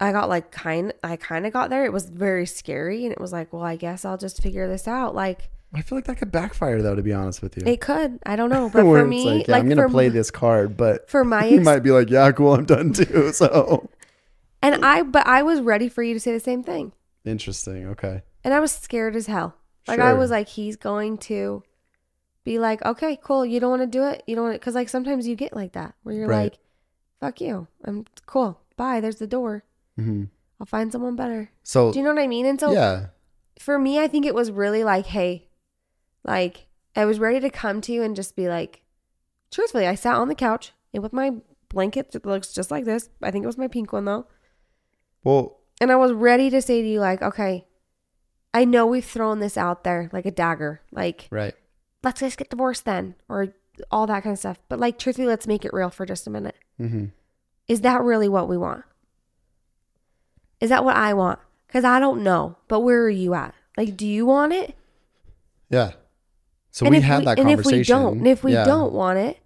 I 0.00 0.12
got 0.12 0.28
like 0.28 0.50
kind, 0.50 0.92
I 1.02 1.16
kind 1.16 1.46
of 1.46 1.52
got 1.52 1.70
there. 1.70 1.84
It 1.84 1.92
was 1.92 2.10
very 2.10 2.44
scary, 2.44 3.04
and 3.04 3.12
it 3.12 3.20
was 3.20 3.32
like, 3.32 3.50
well, 3.52 3.62
I 3.62 3.76
guess 3.76 4.04
I'll 4.04 4.18
just 4.18 4.42
figure 4.42 4.68
this 4.68 4.86
out. 4.86 5.14
Like 5.14 5.48
I 5.76 5.82
feel 5.82 5.96
like 5.98 6.06
that 6.06 6.16
could 6.18 6.32
backfire 6.32 6.80
though, 6.82 6.94
to 6.94 7.02
be 7.02 7.12
honest 7.12 7.42
with 7.42 7.56
you. 7.56 7.64
it 7.66 7.80
could, 7.80 8.18
I 8.24 8.34
don't 8.36 8.50
know, 8.50 8.70
but 8.72 8.82
for 8.82 9.04
me, 9.04 9.24
like, 9.24 9.46
yeah, 9.48 9.52
like 9.54 9.60
I'm 9.62 9.68
gonna 9.68 9.82
for 9.82 9.90
play 9.90 10.06
m- 10.06 10.12
this 10.12 10.30
card, 10.30 10.76
but 10.76 11.08
for 11.10 11.24
my 11.24 11.44
you 11.50 11.56
ex- 11.56 11.64
might 11.64 11.80
be 11.80 11.90
like, 11.90 12.10
yeah, 12.10 12.32
cool, 12.32 12.54
I'm 12.54 12.64
done 12.64 12.92
too. 12.92 13.30
So 13.32 13.90
and 14.62 14.84
I, 14.84 15.02
but 15.02 15.26
I 15.26 15.42
was 15.42 15.60
ready 15.60 15.88
for 15.88 16.02
you 16.02 16.14
to 16.14 16.20
say 16.20 16.32
the 16.32 16.40
same 16.40 16.62
thing. 16.64 16.92
interesting. 17.24 17.86
Okay. 17.88 18.22
And 18.42 18.52
I 18.54 18.58
was 18.60 18.72
scared 18.72 19.14
as 19.14 19.26
hell. 19.26 19.54
Like 19.86 20.00
I 20.00 20.14
was 20.14 20.30
like, 20.30 20.48
he's 20.48 20.74
going 20.76 21.18
to 21.18 21.62
be 22.42 22.58
like, 22.58 22.84
okay, 22.84 23.16
cool. 23.22 23.44
You 23.46 23.60
don't 23.60 23.70
want 23.70 23.82
to 23.82 23.86
do 23.86 24.02
it. 24.04 24.22
You 24.26 24.34
don't 24.34 24.44
want 24.44 24.54
to, 24.54 24.58
because 24.58 24.74
like 24.74 24.88
sometimes 24.88 25.28
you 25.28 25.36
get 25.36 25.54
like 25.54 25.72
that 25.72 25.94
where 26.02 26.14
you're 26.14 26.26
Right. 26.26 26.52
like, 26.52 26.58
fuck 27.20 27.40
you. 27.40 27.68
I'm 27.84 28.06
cool. 28.26 28.60
Bye. 28.76 29.00
There's 29.00 29.16
the 29.16 29.26
door. 29.26 29.62
hmm 29.96 30.24
I'll 30.58 30.66
find 30.66 30.90
someone 30.90 31.14
better. 31.16 31.50
So 31.62 31.92
Do 31.92 31.98
you 31.98 32.04
know 32.04 32.14
what 32.14 32.22
I 32.22 32.26
mean? 32.26 32.46
And 32.46 32.58
so 32.58 32.72
yeah, 32.72 33.08
for 33.60 33.78
me, 33.78 33.98
I 34.00 34.08
think 34.08 34.24
it 34.26 34.34
was 34.34 34.50
really 34.50 34.82
like, 34.84 35.06
hey, 35.06 35.48
like 36.26 36.66
I 36.94 37.04
was 37.04 37.18
ready 37.18 37.40
to 37.40 37.50
come 37.50 37.80
to 37.82 37.92
you 37.92 38.02
and 38.02 38.16
just 38.16 38.36
be 38.36 38.48
like, 38.48 38.82
truthfully, 39.50 39.86
I 39.86 39.94
sat 39.94 40.16
on 40.16 40.28
the 40.28 40.34
couch 40.34 40.72
and 40.92 41.02
with 41.02 41.12
my 41.12 41.32
blanket 41.68 42.12
that 42.12 42.26
looks 42.26 42.52
just 42.52 42.70
like 42.70 42.84
this. 42.84 43.08
I 43.22 43.30
think 43.30 43.44
it 43.44 43.46
was 43.46 43.58
my 43.58 43.68
pink 43.68 43.92
one 43.92 44.04
though. 44.04 44.26
well, 45.24 45.58
And 45.80 45.90
I 45.92 45.96
was 45.96 46.12
ready 46.12 46.50
to 46.50 46.60
say 46.62 46.82
to 46.82 46.88
you, 46.88 47.00
like, 47.00 47.22
okay, 47.22 47.66
I 48.54 48.64
know 48.64 48.86
we've 48.86 49.04
thrown 49.04 49.40
this 49.40 49.56
out 49.56 49.84
there 49.84 50.08
like 50.12 50.26
a 50.26 50.30
dagger. 50.30 50.80
Like, 50.90 51.28
right. 51.30 51.54
let's 52.02 52.20
just 52.20 52.38
get 52.38 52.50
divorced 52.50 52.84
then, 52.86 53.14
or 53.28 53.54
all 53.90 54.06
that 54.06 54.22
kind 54.22 54.32
of 54.32 54.38
stuff. 54.38 54.58
But 54.68 54.80
like, 54.80 54.98
truthfully, 54.98 55.28
let's 55.28 55.46
make 55.46 55.64
it 55.64 55.74
real 55.74 55.90
for 55.90 56.06
just 56.06 56.26
a 56.26 56.30
minute. 56.30 56.56
hmm 56.78 57.06
Is 57.68 57.82
that 57.82 58.02
really 58.02 58.28
what 58.28 58.48
we 58.48 58.56
want? 58.56 58.84
Is 60.60 60.70
that 60.70 60.84
what 60.84 60.96
I 60.96 61.12
want? 61.12 61.38
Because 61.66 61.84
I 61.84 61.98
don't 61.98 62.22
know. 62.22 62.56
But 62.68 62.80
where 62.80 63.02
are 63.02 63.10
you 63.10 63.34
at? 63.34 63.54
Like, 63.76 63.96
do 63.96 64.06
you 64.06 64.24
want 64.24 64.54
it? 64.54 64.74
Yeah. 65.68 65.92
So 66.76 66.84
and 66.84 66.90
we 66.92 66.98
if 66.98 67.04
had 67.04 67.24
that 67.24 67.38
and 67.38 67.48
conversation. 67.48 67.80
if 67.80 67.88
we 67.88 67.94
don't, 67.94 68.18
and 68.18 68.28
if 68.28 68.44
we 68.44 68.52
Yeah. 68.52 68.64
don't 68.64 68.92
want 68.92 69.18
it, 69.18 69.38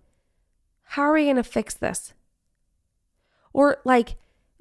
how 0.83 1.03
are 1.03 1.13
we 1.13 1.27
going 1.27 1.37
to 1.37 1.45
fix 1.45 1.75
this? 1.75 2.13
Or 3.53 3.77
like, 3.85 4.17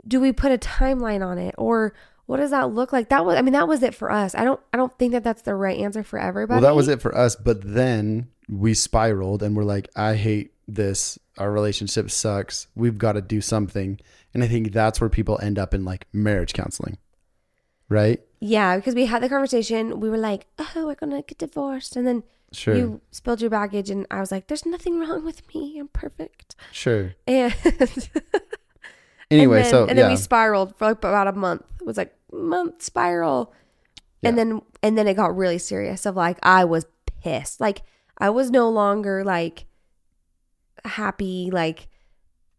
do 0.07 0.19
we 0.19 0.31
put 0.31 0.51
a 0.51 0.59
timeline 0.59 1.25
on 1.25 1.39
it? 1.39 1.55
Or 1.57 1.93
what 2.27 2.37
does 2.37 2.51
that 2.51 2.71
look 2.71 2.93
like? 2.93 3.09
That 3.09 3.25
was, 3.25 3.37
I 3.39 3.41
mean, 3.41 3.53
that 3.53 3.67
was 3.67 3.81
it 3.81 3.95
for 3.95 4.11
us. 4.11 4.35
I 4.35 4.43
don't, 4.43 4.59
I 4.71 4.77
don't 4.77 4.95
think 4.99 5.13
that 5.13 5.23
that's 5.23 5.41
the 5.41 5.55
right 5.55 5.79
answer 5.79 6.03
for 6.03 6.19
everybody. 6.19 6.61
Well, 6.61 6.69
that 6.69 6.75
was 6.77 6.87
it 6.87 7.01
for 7.01 7.17
us. 7.17 7.35
But 7.35 7.61
then 7.63 8.27
we 8.47 8.75
spiraled 8.75 9.41
and 9.41 9.55
we're 9.55 9.63
like, 9.63 9.89
I 9.95 10.13
hate 10.13 10.53
this. 10.67 11.17
Our 11.39 11.51
relationship 11.51 12.11
sucks. 12.11 12.67
We've 12.75 12.99
got 12.99 13.13
to 13.13 13.21
do 13.23 13.41
something. 13.41 13.99
And 14.35 14.43
I 14.43 14.47
think 14.47 14.73
that's 14.73 15.01
where 15.01 15.09
people 15.09 15.39
end 15.41 15.57
up 15.57 15.73
in 15.73 15.85
like 15.85 16.05
marriage 16.13 16.53
counseling. 16.53 16.99
Right? 17.89 18.21
Yeah, 18.39 18.75
because 18.77 18.93
we 18.93 19.07
had 19.07 19.23
the 19.23 19.29
conversation. 19.29 19.99
We 19.99 20.11
were 20.11 20.19
like, 20.19 20.45
oh, 20.59 20.85
we're 20.85 20.93
going 20.93 21.13
to 21.13 21.23
get 21.23 21.39
divorced. 21.39 21.95
And 21.95 22.05
then 22.05 22.21
Sure. 22.51 22.75
you 22.75 23.01
spilled 23.11 23.41
your 23.41 23.49
baggage, 23.51 23.89
and 23.89 24.07
I 24.09 24.19
was 24.19 24.31
like, 24.31 24.47
there's 24.47 24.65
nothing 24.65 24.99
wrong 24.99 25.23
with 25.23 25.41
me. 25.53 25.77
I'm 25.79 25.87
perfect. 25.89 26.55
sure. 26.71 27.13
And 27.27 27.53
Anyway, 29.31 29.57
and 29.57 29.65
then, 29.65 29.71
so 29.71 29.81
and 29.85 29.89
yeah. 29.95 30.03
then 30.03 30.11
we 30.11 30.17
spiraled 30.17 30.75
for 30.77 30.85
like 30.85 30.97
about 30.97 31.27
a 31.27 31.33
month. 31.33 31.63
It 31.79 31.85
was 31.85 31.97
like 31.97 32.15
month 32.33 32.81
spiral, 32.81 33.53
and 34.23 34.35
then 34.35 34.61
and 34.81 34.97
then 34.97 35.07
it 35.07 35.13
got 35.13 35.37
really 35.37 35.59
serious. 35.59 36.07
Of 36.07 36.15
like 36.15 36.39
I 36.41 36.65
was 36.65 36.87
pissed. 37.21 37.61
Like 37.61 37.83
I 38.17 38.31
was 38.31 38.49
no 38.49 38.67
longer 38.69 39.23
like 39.23 39.65
happy. 40.83 41.51
Like 41.53 41.89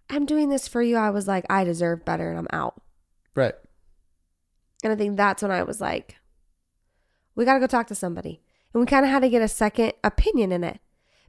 I'm 0.09 0.27
doing 0.27 0.49
this 0.49 0.69
for 0.69 0.81
you. 0.81 0.97
I 0.97 1.11
was 1.11 1.27
like 1.27 1.45
I 1.51 1.65
deserve 1.65 2.05
better, 2.05 2.31
and 2.31 2.39
I'm 2.39 2.47
out. 2.53 2.81
right. 3.35 3.55
And 4.85 4.93
I 4.93 4.97
think 4.97 5.17
that's 5.17 5.43
when 5.43 5.51
I 5.51 5.63
was 5.65 5.79
like, 5.81 6.17
we 7.35 7.45
got 7.45 7.55
to 7.55 7.61
go 7.61 7.67
talk 7.67 7.87
to 7.89 7.95
somebody. 7.95 8.41
And 8.73 8.81
we 8.81 8.87
kind 8.87 9.05
of 9.05 9.11
had 9.11 9.21
to 9.21 9.29
get 9.29 9.43
a 9.43 9.49
second 9.49 9.93
opinion 10.05 10.53
in 10.53 10.63
it. 10.65 10.81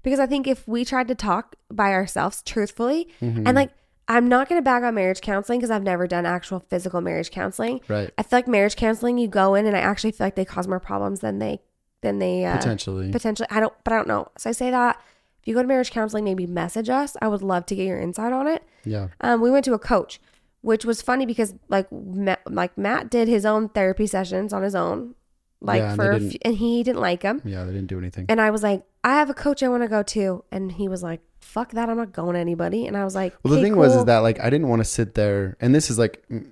Because 0.03 0.19
I 0.19 0.25
think 0.25 0.47
if 0.47 0.67
we 0.67 0.83
tried 0.85 1.07
to 1.09 1.15
talk 1.15 1.55
by 1.71 1.91
ourselves 1.91 2.41
truthfully, 2.43 3.07
Mhm. 3.21 3.43
and 3.47 3.53
like, 3.55 3.71
I'm 4.07 4.27
not 4.27 4.49
going 4.49 4.59
to 4.59 4.63
bag 4.63 4.83
on 4.83 4.95
marriage 4.95 5.21
counseling 5.21 5.59
because 5.59 5.69
I've 5.71 5.83
never 5.83 6.05
done 6.07 6.25
actual 6.25 6.59
physical 6.59 7.01
marriage 7.01 7.31
counseling. 7.31 7.81
Right. 7.87 8.11
I 8.17 8.23
feel 8.23 8.37
like 8.39 8.47
marriage 8.47 8.75
counseling, 8.75 9.17
you 9.17 9.27
go 9.27 9.53
in 9.55 9.65
and 9.65 9.75
I 9.75 9.79
actually 9.79 10.11
feel 10.11 10.25
like 10.27 10.35
they 10.35 10.43
cause 10.45 10.67
more 10.67 10.79
problems 10.79 11.19
than 11.21 11.39
they, 11.39 11.61
than 12.01 12.19
they, 12.19 12.43
uh, 12.43 12.57
Potentially. 12.57 13.11
potentially. 13.11 13.47
I 13.51 13.59
don't, 13.59 13.73
but 13.83 13.93
I 13.93 13.95
don't 13.97 14.07
know. 14.07 14.27
So 14.37 14.49
I 14.49 14.53
say 14.53 14.71
that 14.71 14.99
if 15.39 15.47
you 15.47 15.53
go 15.53 15.61
to 15.61 15.67
marriage 15.67 15.91
counseling, 15.91 16.23
maybe 16.25 16.45
message 16.47 16.89
us. 16.89 17.15
I 17.21 17.27
would 17.27 17.41
love 17.43 17.65
to 17.67 17.75
get 17.75 17.85
your 17.85 17.99
insight 17.99 18.33
on 18.33 18.47
it. 18.47 18.63
yeah. 18.85 19.09
Um, 19.21 19.39
we 19.39 19.49
went 19.51 19.65
to 19.65 19.73
a 19.73 19.79
coach, 19.79 20.19
which 20.61 20.83
was 20.83 21.01
funny 21.01 21.25
because 21.27 21.53
like 21.69 21.91
Matt, 21.91 22.41
like 22.51 22.75
Matt 22.77 23.09
did 23.11 23.27
his 23.27 23.45
own 23.45 23.69
therapy 23.69 24.07
sessions 24.07 24.51
on 24.51 24.63
his 24.63 24.75
own, 24.75 25.13
like 25.61 25.79
Yeah, 25.79 25.95
for 25.95 26.19
they 26.19 26.25
a 26.25 26.29
few, 26.29 26.39
and 26.43 26.55
he 26.55 26.83
didn't 26.83 27.01
like 27.01 27.21
them. 27.21 27.41
Yeah. 27.45 27.63
They 27.65 27.71
didn't 27.71 27.87
do 27.87 27.97
anything. 27.99 28.25
And 28.29 28.41
I 28.41 28.49
was 28.51 28.63
like, 28.63 28.83
I 29.03 29.13
have 29.15 29.29
a 29.29 29.33
coach 29.33 29.61
I 29.63 29.69
want 29.69 29.83
to 29.83 29.87
go 29.89 30.03
to, 30.03 30.43
and 30.51 30.71
he 30.71 30.87
was 30.87 31.01
like, 31.03 31.21
"Fuck 31.39 31.71
that, 31.71 31.89
I'm 31.89 31.97
not 31.97 32.11
going 32.13 32.33
to 32.33 32.39
anybody." 32.39 32.85
And 32.87 32.95
I 32.97 33.03
was 33.03 33.15
like, 33.15 33.33
Well, 33.43 33.51
the 33.53 33.57
"Okay, 33.59 33.63
thing 33.69 33.75
was 33.75 33.95
is 33.95 34.05
that 34.05 34.19
like 34.19 34.39
I 34.39 34.49
didn't 34.49 34.67
want 34.67 34.79
to 34.81 34.85
sit 34.85 35.15
there, 35.15 35.57
and 35.61 35.73
this 35.73 35.89
is 35.89 35.97
like, 35.97 36.23
mm, 36.29 36.51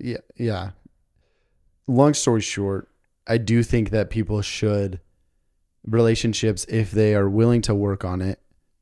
yeah, 0.00 0.18
yeah. 0.36 0.70
Long 1.86 2.14
story 2.14 2.40
short, 2.40 2.88
I 3.26 3.38
do 3.38 3.62
think 3.62 3.90
that 3.90 4.10
people 4.10 4.42
should 4.42 5.00
relationships 5.86 6.66
if 6.68 6.90
they 6.90 7.14
are 7.14 7.28
willing 7.28 7.62
to 7.62 7.74
work 7.74 8.04
on 8.04 8.20
it, 8.20 8.40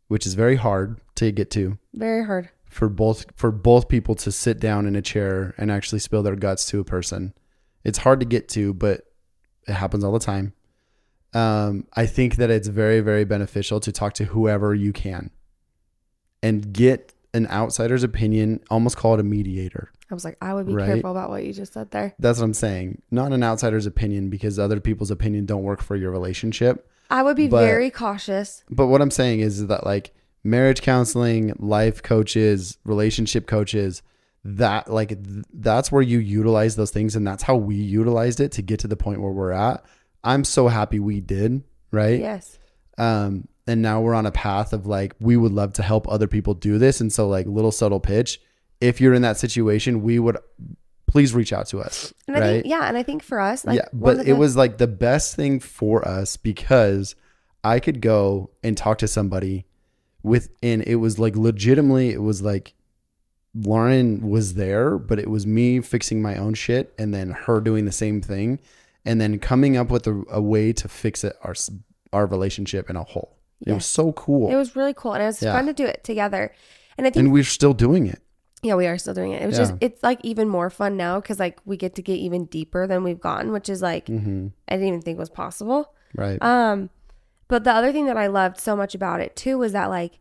which 0.09 0.27
is 0.27 0.35
very 0.35 0.57
hard 0.57 1.01
to 1.17 1.31
get 1.31 1.51
to 1.53 1.79
Very 1.95 2.25
hard. 2.25 2.49
for 2.69 2.89
both 2.89 3.27
for 3.37 3.51
both 3.53 3.89
people 3.89 4.15
to 4.17 4.33
sit 4.33 4.59
down 4.59 4.87
in 4.87 4.97
a 4.97 5.03
chair 5.03 5.55
and 5.57 5.71
actually 5.71 5.99
spill 6.01 6.23
their 6.23 6.37
guts 6.37 6.67
to 6.67 6.81
a 6.81 6.85
person. 6.85 7.33
It's 7.85 7.99
hard 7.99 8.21
to 8.21 8.27
get 8.27 8.49
to, 8.51 8.75
but 8.75 9.06
it 9.67 9.73
happens 9.75 10.05
all 10.05 10.13
the 10.13 10.19
time. 10.19 10.53
Um, 11.35 11.87
I 11.95 12.07
think 12.07 12.37
that 12.37 12.51
it's 12.51 12.69
very, 12.69 13.01
very 13.01 13.25
beneficial 13.25 13.81
to 13.81 13.93
talk 13.93 14.15
to 14.15 14.25
whoever 14.27 14.75
you 14.75 14.93
can 14.93 15.31
and 16.43 16.73
get 16.73 17.13
an 17.35 17.47
outsider's 17.49 18.03
opinion, 18.03 18.61
almost 18.71 18.97
call 18.97 19.15
it 19.15 19.21
a 19.21 19.25
mediator. 19.25 19.91
I 20.11 20.15
was 20.15 20.25
like, 20.25 20.37
I 20.41 20.55
would 20.55 20.67
be 20.67 20.73
Right. 20.73 20.87
careful 20.87 21.11
about 21.11 21.29
what 21.31 21.45
you 21.45 21.53
just 21.53 21.73
said 21.75 21.91
there. 21.91 22.15
That's 22.19 22.39
what 22.39 22.45
I'm 22.45 22.55
saying. 22.55 23.03
Not 23.11 23.33
an 23.33 23.43
outsider's 23.43 23.87
opinion 23.87 24.31
because 24.31 24.59
other 24.59 24.81
people's 24.81 25.11
opinion 25.11 25.45
don't 25.47 25.65
work 25.65 25.83
for 25.83 25.97
your 25.97 26.11
relationship. 26.13 26.89
I 27.11 27.23
would 27.23 27.37
be 27.37 27.49
But- 27.49 27.67
very 27.67 27.91
cautious. 27.91 28.63
But 28.71 28.87
what 28.87 29.03
I'm 29.03 29.11
saying 29.11 29.41
is 29.41 29.67
that 29.67 29.85
like 29.85 30.13
marriage 30.45 30.81
counseling, 30.81 31.53
life 31.59 32.03
coaches, 32.03 32.79
relationship 32.85 33.47
coaches, 33.47 34.03
that 34.47 34.91
like 34.91 35.09
th- 35.09 35.45
that's 35.53 35.91
where 35.91 36.03
you 36.03 36.19
utilize 36.19 36.77
those 36.77 36.91
things 36.91 37.17
and 37.17 37.27
that's 37.27 37.43
how 37.43 37.57
we 37.57 37.75
utilized 37.77 38.41
it 38.41 38.53
to 38.53 38.63
get 38.63 38.81
to 38.81 38.89
the 38.89 38.97
point 38.97 39.21
where 39.21 39.33
we're 39.33 39.53
at. 39.53 39.85
I'm 40.23 40.45
so 40.45 40.69
happy 40.69 41.01
we 41.01 41.21
did, 41.21 41.63
right? 41.91 42.21
Yes. 42.21 42.59
Um 42.99 43.49
and 43.67 43.83
now 43.83 44.01
we're 44.01 44.15
on 44.15 44.27
a 44.27 44.31
path 44.31 44.73
of 44.73 44.87
like 44.87 45.15
we 45.21 45.37
would 45.37 45.53
love 45.53 45.73
to 45.75 45.83
help 45.83 46.09
other 46.09 46.29
people 46.29 46.55
do 46.55 46.79
this 46.79 47.01
and 47.01 47.13
so 47.13 47.29
like 47.29 47.47
little 47.47 47.73
subtle 47.73 48.01
pitch, 48.01 48.41
if 48.81 49.01
you're 49.01 49.15
in 49.15 49.23
that 49.23 49.37
situation, 49.37 50.03
we 50.03 50.19
would 50.19 50.37
please 51.09 51.35
reach 51.35 51.53
out 51.53 51.67
to 51.67 51.81
us, 51.81 52.13
And 52.29 52.37
I 52.37 52.41
right? 52.41 52.47
think, 52.49 52.67
yeah, 52.67 52.87
and 52.87 52.97
I 52.97 53.03
think 53.03 53.23
for 53.23 53.41
us, 53.41 53.65
like, 53.65 53.77
yeah, 53.77 53.87
but 53.93 54.27
it 54.27 54.35
was 54.35 54.57
like 54.57 54.77
the 54.79 54.87
best 54.87 55.35
thing 55.35 55.61
for 55.61 56.07
us 56.07 56.37
because 56.37 57.15
I 57.65 57.81
could 57.81 58.01
go 58.01 58.51
and 58.63 58.77
talk 58.77 58.99
to 58.99 59.09
somebody 59.09 59.65
with, 60.23 60.51
and 60.63 60.83
it 60.83 60.97
was 60.97 61.19
like 61.19 61.35
legitimately, 61.37 62.11
it 62.11 62.21
was 62.21 62.43
like 62.43 62.75
Lauren 63.65 64.29
was 64.29 64.55
there, 64.55 64.99
but 64.99 65.19
it 65.19 65.31
was 65.31 65.47
me 65.47 65.81
fixing 65.81 66.21
my 66.21 66.37
own 66.37 66.55
shit 66.55 66.93
and 66.99 67.15
then 67.15 67.31
her 67.31 67.61
doing 67.61 67.85
the 67.87 67.93
same 67.93 68.21
thing 68.21 68.61
and 69.05 69.21
then 69.21 69.39
coming 69.39 69.77
up 69.77 69.91
with 69.91 70.07
a, 70.07 70.23
a 70.31 70.41
way 70.43 70.73
to 70.73 70.89
fix 70.89 71.25
it 71.25 71.37
our 71.43 71.55
our 72.13 72.27
relationship 72.27 72.91
in 72.91 72.97
a 72.97 73.03
whole. 73.03 73.37
It 73.67 73.73
was 73.73 73.87
so 73.87 74.13
cool. 74.13 74.51
It 74.53 74.57
was 74.57 74.77
really 74.77 74.93
cool, 74.95 75.15
and 75.15 75.23
it 75.23 75.27
was 75.27 75.43
Yeah. 75.43 75.53
fun 75.53 75.67
to 75.67 75.73
do 75.73 75.85
it 75.87 76.05
together. 76.05 76.53
And 76.99 77.07
I 77.07 77.11
think, 77.11 77.25
and 77.25 77.33
we're 77.33 77.43
still 77.45 77.73
doing 77.73 78.07
it. 78.07 78.21
yeah, 78.63 78.75
we 78.75 78.87
are 78.87 78.99
still 78.99 79.15
doing 79.15 79.33
it. 79.33 79.43
It 79.43 79.47
was 79.47 79.59
Yeah. 79.59 79.65
just, 79.65 79.75
it's 79.81 80.03
like 80.03 80.19
even 80.25 80.49
more 80.49 80.69
fun 80.71 80.97
now 80.97 81.21
because 81.21 81.39
like 81.39 81.59
we 81.65 81.77
get 81.77 81.95
to 81.97 82.03
get 82.03 82.15
even 82.15 82.45
deeper 82.47 82.87
than 82.87 83.03
we've 83.05 83.21
gotten, 83.21 83.53
which 83.53 83.69
is 83.69 83.81
like 83.83 84.09
hmm 84.09 84.49
I 84.69 84.75
didn't 84.75 84.89
even 84.89 85.03
think 85.03 85.19
was 85.19 85.31
possible. 85.31 85.95
Right. 86.15 86.41
Um, 86.43 86.91
but 87.49 87.65
the 87.65 87.73
other 87.73 87.93
thing 87.93 88.07
that 88.07 88.17
I 88.17 88.27
loved 88.27 88.59
so 88.61 88.75
much 88.77 88.95
about 88.95 89.21
it 89.21 89.37
too 89.37 89.57
was 89.59 89.73
that 89.73 89.87
like 89.89 90.19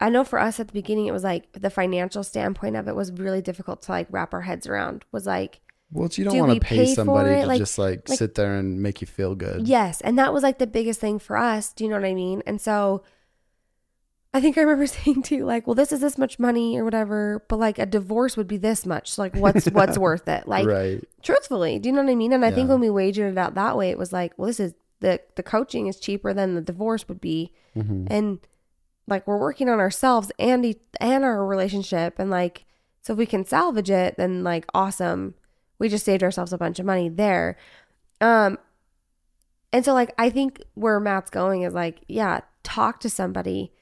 I 0.00 0.10
know 0.10 0.24
for 0.24 0.38
us 0.38 0.60
at 0.60 0.66
the 0.68 0.72
beginning 0.74 1.06
it 1.06 1.12
was 1.12 1.24
like 1.24 1.50
the 1.52 1.70
financial 1.70 2.22
standpoint 2.22 2.76
of 2.76 2.86
it 2.88 2.94
was 2.94 3.10
really 3.12 3.40
difficult 3.42 3.82
to 3.82 3.92
like 3.92 4.06
wrap 4.10 4.34
our 4.34 4.42
heads 4.42 4.66
around. 4.66 5.04
Was 5.12 5.26
like 5.26 5.60
well, 5.92 6.08
you 6.12 6.24
don't 6.24 6.34
do 6.34 6.40
want 6.40 6.54
to 6.54 6.60
pay 6.60 6.84
pay 6.84 6.94
somebody 6.94 7.30
to 7.42 7.46
Like- 7.46 7.58
just 7.58 7.78
like, 7.78 8.08
like- 8.08 8.18
sit 8.18 8.34
there 8.34 8.56
and 8.58 8.82
make 8.82 9.00
you 9.00 9.06
feel 9.06 9.34
good. 9.34 9.66
yes, 9.68 10.00
and 10.00 10.18
that 10.18 10.32
was 10.34 10.42
like 10.42 10.58
the 10.58 10.66
biggest 10.66 11.00
thing 11.00 11.18
for 11.18 11.36
us. 11.36 11.72
Do 11.72 11.84
you 11.84 11.90
know 11.90 11.96
what 11.96 12.04
I 12.04 12.12
mean? 12.14 12.42
And 12.46 12.60
so 12.60 13.04
I 14.34 14.40
think 14.40 14.58
I 14.58 14.62
remember 14.62 14.86
saying 14.98 15.22
too, 15.22 15.44
like, 15.46 15.66
well, 15.66 15.74
this 15.74 15.92
is 15.92 16.00
this 16.00 16.18
much 16.18 16.38
money 16.38 16.76
or 16.76 16.84
whatever, 16.84 17.44
but 17.48 17.58
like 17.58 17.78
a 17.78 17.86
divorce 17.86 18.36
would 18.36 18.48
be 18.48 18.58
this 18.58 18.84
much. 18.84 19.12
So 19.12 19.22
like, 19.22 19.34
what's 19.36 19.66
what's 19.70 19.96
worth 19.96 20.28
it? 20.28 20.46
Like, 20.46 20.66
right. 20.66 21.02
truthfully, 21.22 21.78
do 21.78 21.88
you 21.88 21.94
know 21.94 22.02
what 22.02 22.10
I 22.10 22.16
mean? 22.16 22.32
And 22.32 22.44
I 22.44 22.50
think 22.50 22.68
when 22.68 22.80
we 22.80 22.90
wagered 22.90 23.32
it 23.32 23.38
out 23.38 23.54
that 23.54 23.76
way, 23.78 23.90
it 23.90 23.96
was 23.98 24.12
like, 24.12 24.32
well, 24.36 24.46
this 24.48 24.60
is 24.60 24.74
the 25.00 25.20
the 25.36 25.42
coaching 25.42 25.86
is 25.86 25.98
cheaper 26.00 26.34
than 26.34 26.54
the 26.54 26.60
divorce 26.60 27.06
would 27.08 27.20
be, 27.20 27.52
hmm 27.74 28.06
and 28.10 28.40
like 29.08 29.26
we're 29.26 29.38
working 29.38 29.68
on 29.68 29.78
ourselves 29.80 30.32
and 30.38 30.64
e- 30.66 30.80
and 31.00 31.24
our 31.24 31.44
relationship, 31.46 32.18
and 32.18 32.30
like 32.30 32.64
so 33.02 33.12
if 33.12 33.18
we 33.18 33.26
can 33.26 33.44
salvage 33.44 33.90
it, 33.90 34.16
then 34.16 34.42
like 34.44 34.66
awesome. 34.74 35.34
We 35.78 35.88
just 35.88 36.04
saved 36.04 36.22
ourselves 36.22 36.52
a 36.52 36.58
bunch 36.58 36.78
of 36.78 36.86
money 36.86 37.08
there. 37.08 37.56
Um, 38.20 38.58
and 39.72 39.84
so 39.84 39.92
like 39.94 40.14
I 40.18 40.30
think 40.30 40.62
where 40.74 40.98
Matt's 41.00 41.30
going 41.30 41.62
is 41.62 41.74
like, 41.74 42.00
yeah, 42.08 42.40
talk 42.62 43.00
to 43.00 43.10
somebody. 43.10 43.72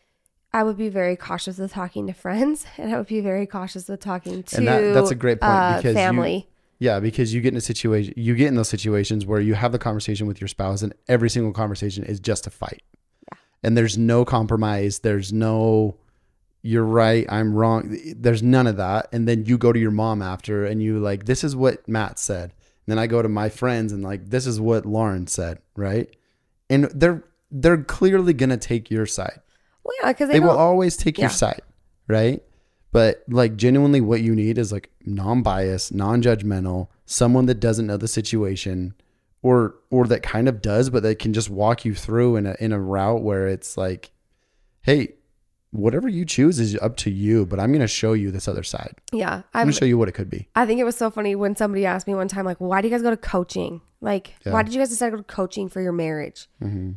I 0.53 0.62
would 0.62 0.77
be 0.77 0.89
very 0.89 1.16
cautious 1.16 1.59
with 1.59 1.72
talking 1.72 2.07
to 2.07 2.12
friends, 2.12 2.64
and 2.77 2.95
I 2.95 2.99
would 2.99 3.07
be 3.09 3.20
very 3.20 3.47
cautious 3.47 3.89
with 3.89 4.01
talking 4.01 4.43
to 4.45 4.57
And 4.57 4.68
that- 4.68 4.95
that's 4.95 5.11
a 5.11 5.14
great 5.16 5.41
point 5.41 5.53
uh, 5.53 5.77
because 5.79 5.91
you- 5.91 5.95
family. 5.95 6.49
Yeah, 6.81 6.99
because 7.01 7.33
you 7.33 7.41
get 7.41 7.53
in 7.55 7.57
a 7.57 7.61
situation, 7.62 8.12
you 8.16 8.35
get 8.35 8.49
in 8.49 8.57
those 8.57 8.68
situations 8.68 9.25
where 9.25 9.41
you 9.41 9.55
have 9.55 9.70
the 9.72 9.79
conversation 9.79 10.27
with 10.27 10.41
your 10.41 10.49
spouse, 10.49 10.83
and 10.83 10.93
every 11.09 11.31
single 11.31 11.53
conversation 11.53 12.03
is 12.05 12.18
just 12.20 12.47
a 12.49 12.51
fight. 12.51 12.83
And 13.65 13.77
there's 13.77 13.99
no 13.99 14.25
compromise. 14.25 15.01
There's 15.01 15.33
no, 15.33 15.97
you're 16.62 16.85
right, 16.85 17.27
I'm 17.29 17.55
wrong. 17.55 17.99
There's 18.17 18.43
none 18.43 18.67
of 18.67 18.77
that. 18.77 19.09
And 19.12 19.27
then 19.27 19.47
you 19.47 19.59
go 19.59 19.73
to 19.73 19.79
your 19.79 19.91
mom 19.91 20.23
after, 20.23 20.65
and 20.65 20.83
you 20.83 20.99
like, 20.99 21.25
this 21.25 21.43
is 21.43 21.57
what 21.57 21.89
Matt 21.89 22.19
said. 22.19 22.53
And 22.87 22.87
then 22.87 22.99
I 22.99 23.07
go 23.07 23.23
to 23.23 23.29
my 23.29 23.49
friends, 23.49 23.93
and 23.93 24.03
like, 24.03 24.29
this 24.29 24.47
is 24.47 24.61
what 24.61 24.87
Lauren 24.87 25.27
said, 25.27 25.59
right? 25.75 26.15
And 26.71 26.85
they're 26.95 27.25
they're 27.51 27.83
clearly 27.83 28.33
gonna 28.33 28.57
take 28.57 28.91
your 28.91 29.07
side. 29.07 29.41
Well, 29.83 29.95
yeah, 30.03 30.12
because 30.12 30.29
they, 30.29 30.35
They 30.35 30.41
will 30.41 30.51
always 30.51 30.97
take 30.97 31.19
your 31.19 31.31
side, 31.31 31.62
right? 32.09 32.43
But 32.93 33.25
like 33.29 33.57
genuinely 33.57 34.01
what 34.01 34.21
you 34.21 34.35
need 34.35 34.57
is 34.57 34.73
like 34.73 34.91
non-biased, 35.05 35.93
non-judgmental, 35.93 36.89
someone 37.07 37.47
that 37.47 37.61
doesn't 37.61 37.87
know 37.87 37.97
the 37.97 38.09
situation 38.09 38.95
or 39.45 39.74
or 39.90 40.07
that 40.07 40.22
kind 40.22 40.49
of 40.49 40.61
does 40.62 40.88
but 40.90 41.03
that 41.05 41.18
can 41.18 41.32
just 41.32 41.51
walk 41.51 41.84
you 41.84 41.95
through 41.95 42.34
in 42.36 42.47
a 42.47 42.57
in 42.59 42.72
a 42.72 42.80
route 42.80 43.22
where 43.22 43.47
it's 43.47 43.76
like 43.76 44.11
hey, 44.82 45.14
whatever 45.70 46.09
you 46.09 46.24
choose 46.26 46.61
is 46.61 46.76
up 46.82 46.95
to 46.97 47.11
you, 47.11 47.47
but 47.47 47.59
I'm 47.59 47.70
going 47.70 47.80
to 47.80 47.86
show 47.88 48.12
you 48.12 48.30
this 48.30 48.47
other 48.47 48.62
side. 48.62 48.95
yeah, 49.12 49.32
I'm 49.32 49.42
I've, 49.55 49.64
going 49.64 49.72
to 49.72 49.78
show 49.78 49.84
you 49.86 49.97
what 49.99 50.09
it 50.09 50.12
could 50.12 50.28
be. 50.28 50.47
I 50.55 50.66
think 50.66 50.78
it 50.78 50.84
was 50.84 50.95
so 50.97 51.11
funny 51.11 51.34
when 51.34 51.57
somebody 51.57 51.86
asked 51.86 52.07
me 52.07 52.14
one 52.14 52.28
time, 52.28 52.45
like, 52.45 52.59
why 52.59 52.80
do 52.82 52.88
you 52.88 52.92
guys 52.95 53.01
go 53.03 53.09
to 53.11 53.16
coaching? 53.16 53.80
Like, 54.03 54.34
Yeah. 54.45 54.53
why 54.53 54.62
did 54.62 54.74
you 54.74 54.80
guys 54.80 54.90
decide 54.90 55.07
to 55.07 55.16
go 55.16 55.16
to 55.16 55.22
coaching 55.24 55.68
for 55.70 55.80
your 55.80 55.92
marriage? 55.92 56.49
hmm 56.61 56.92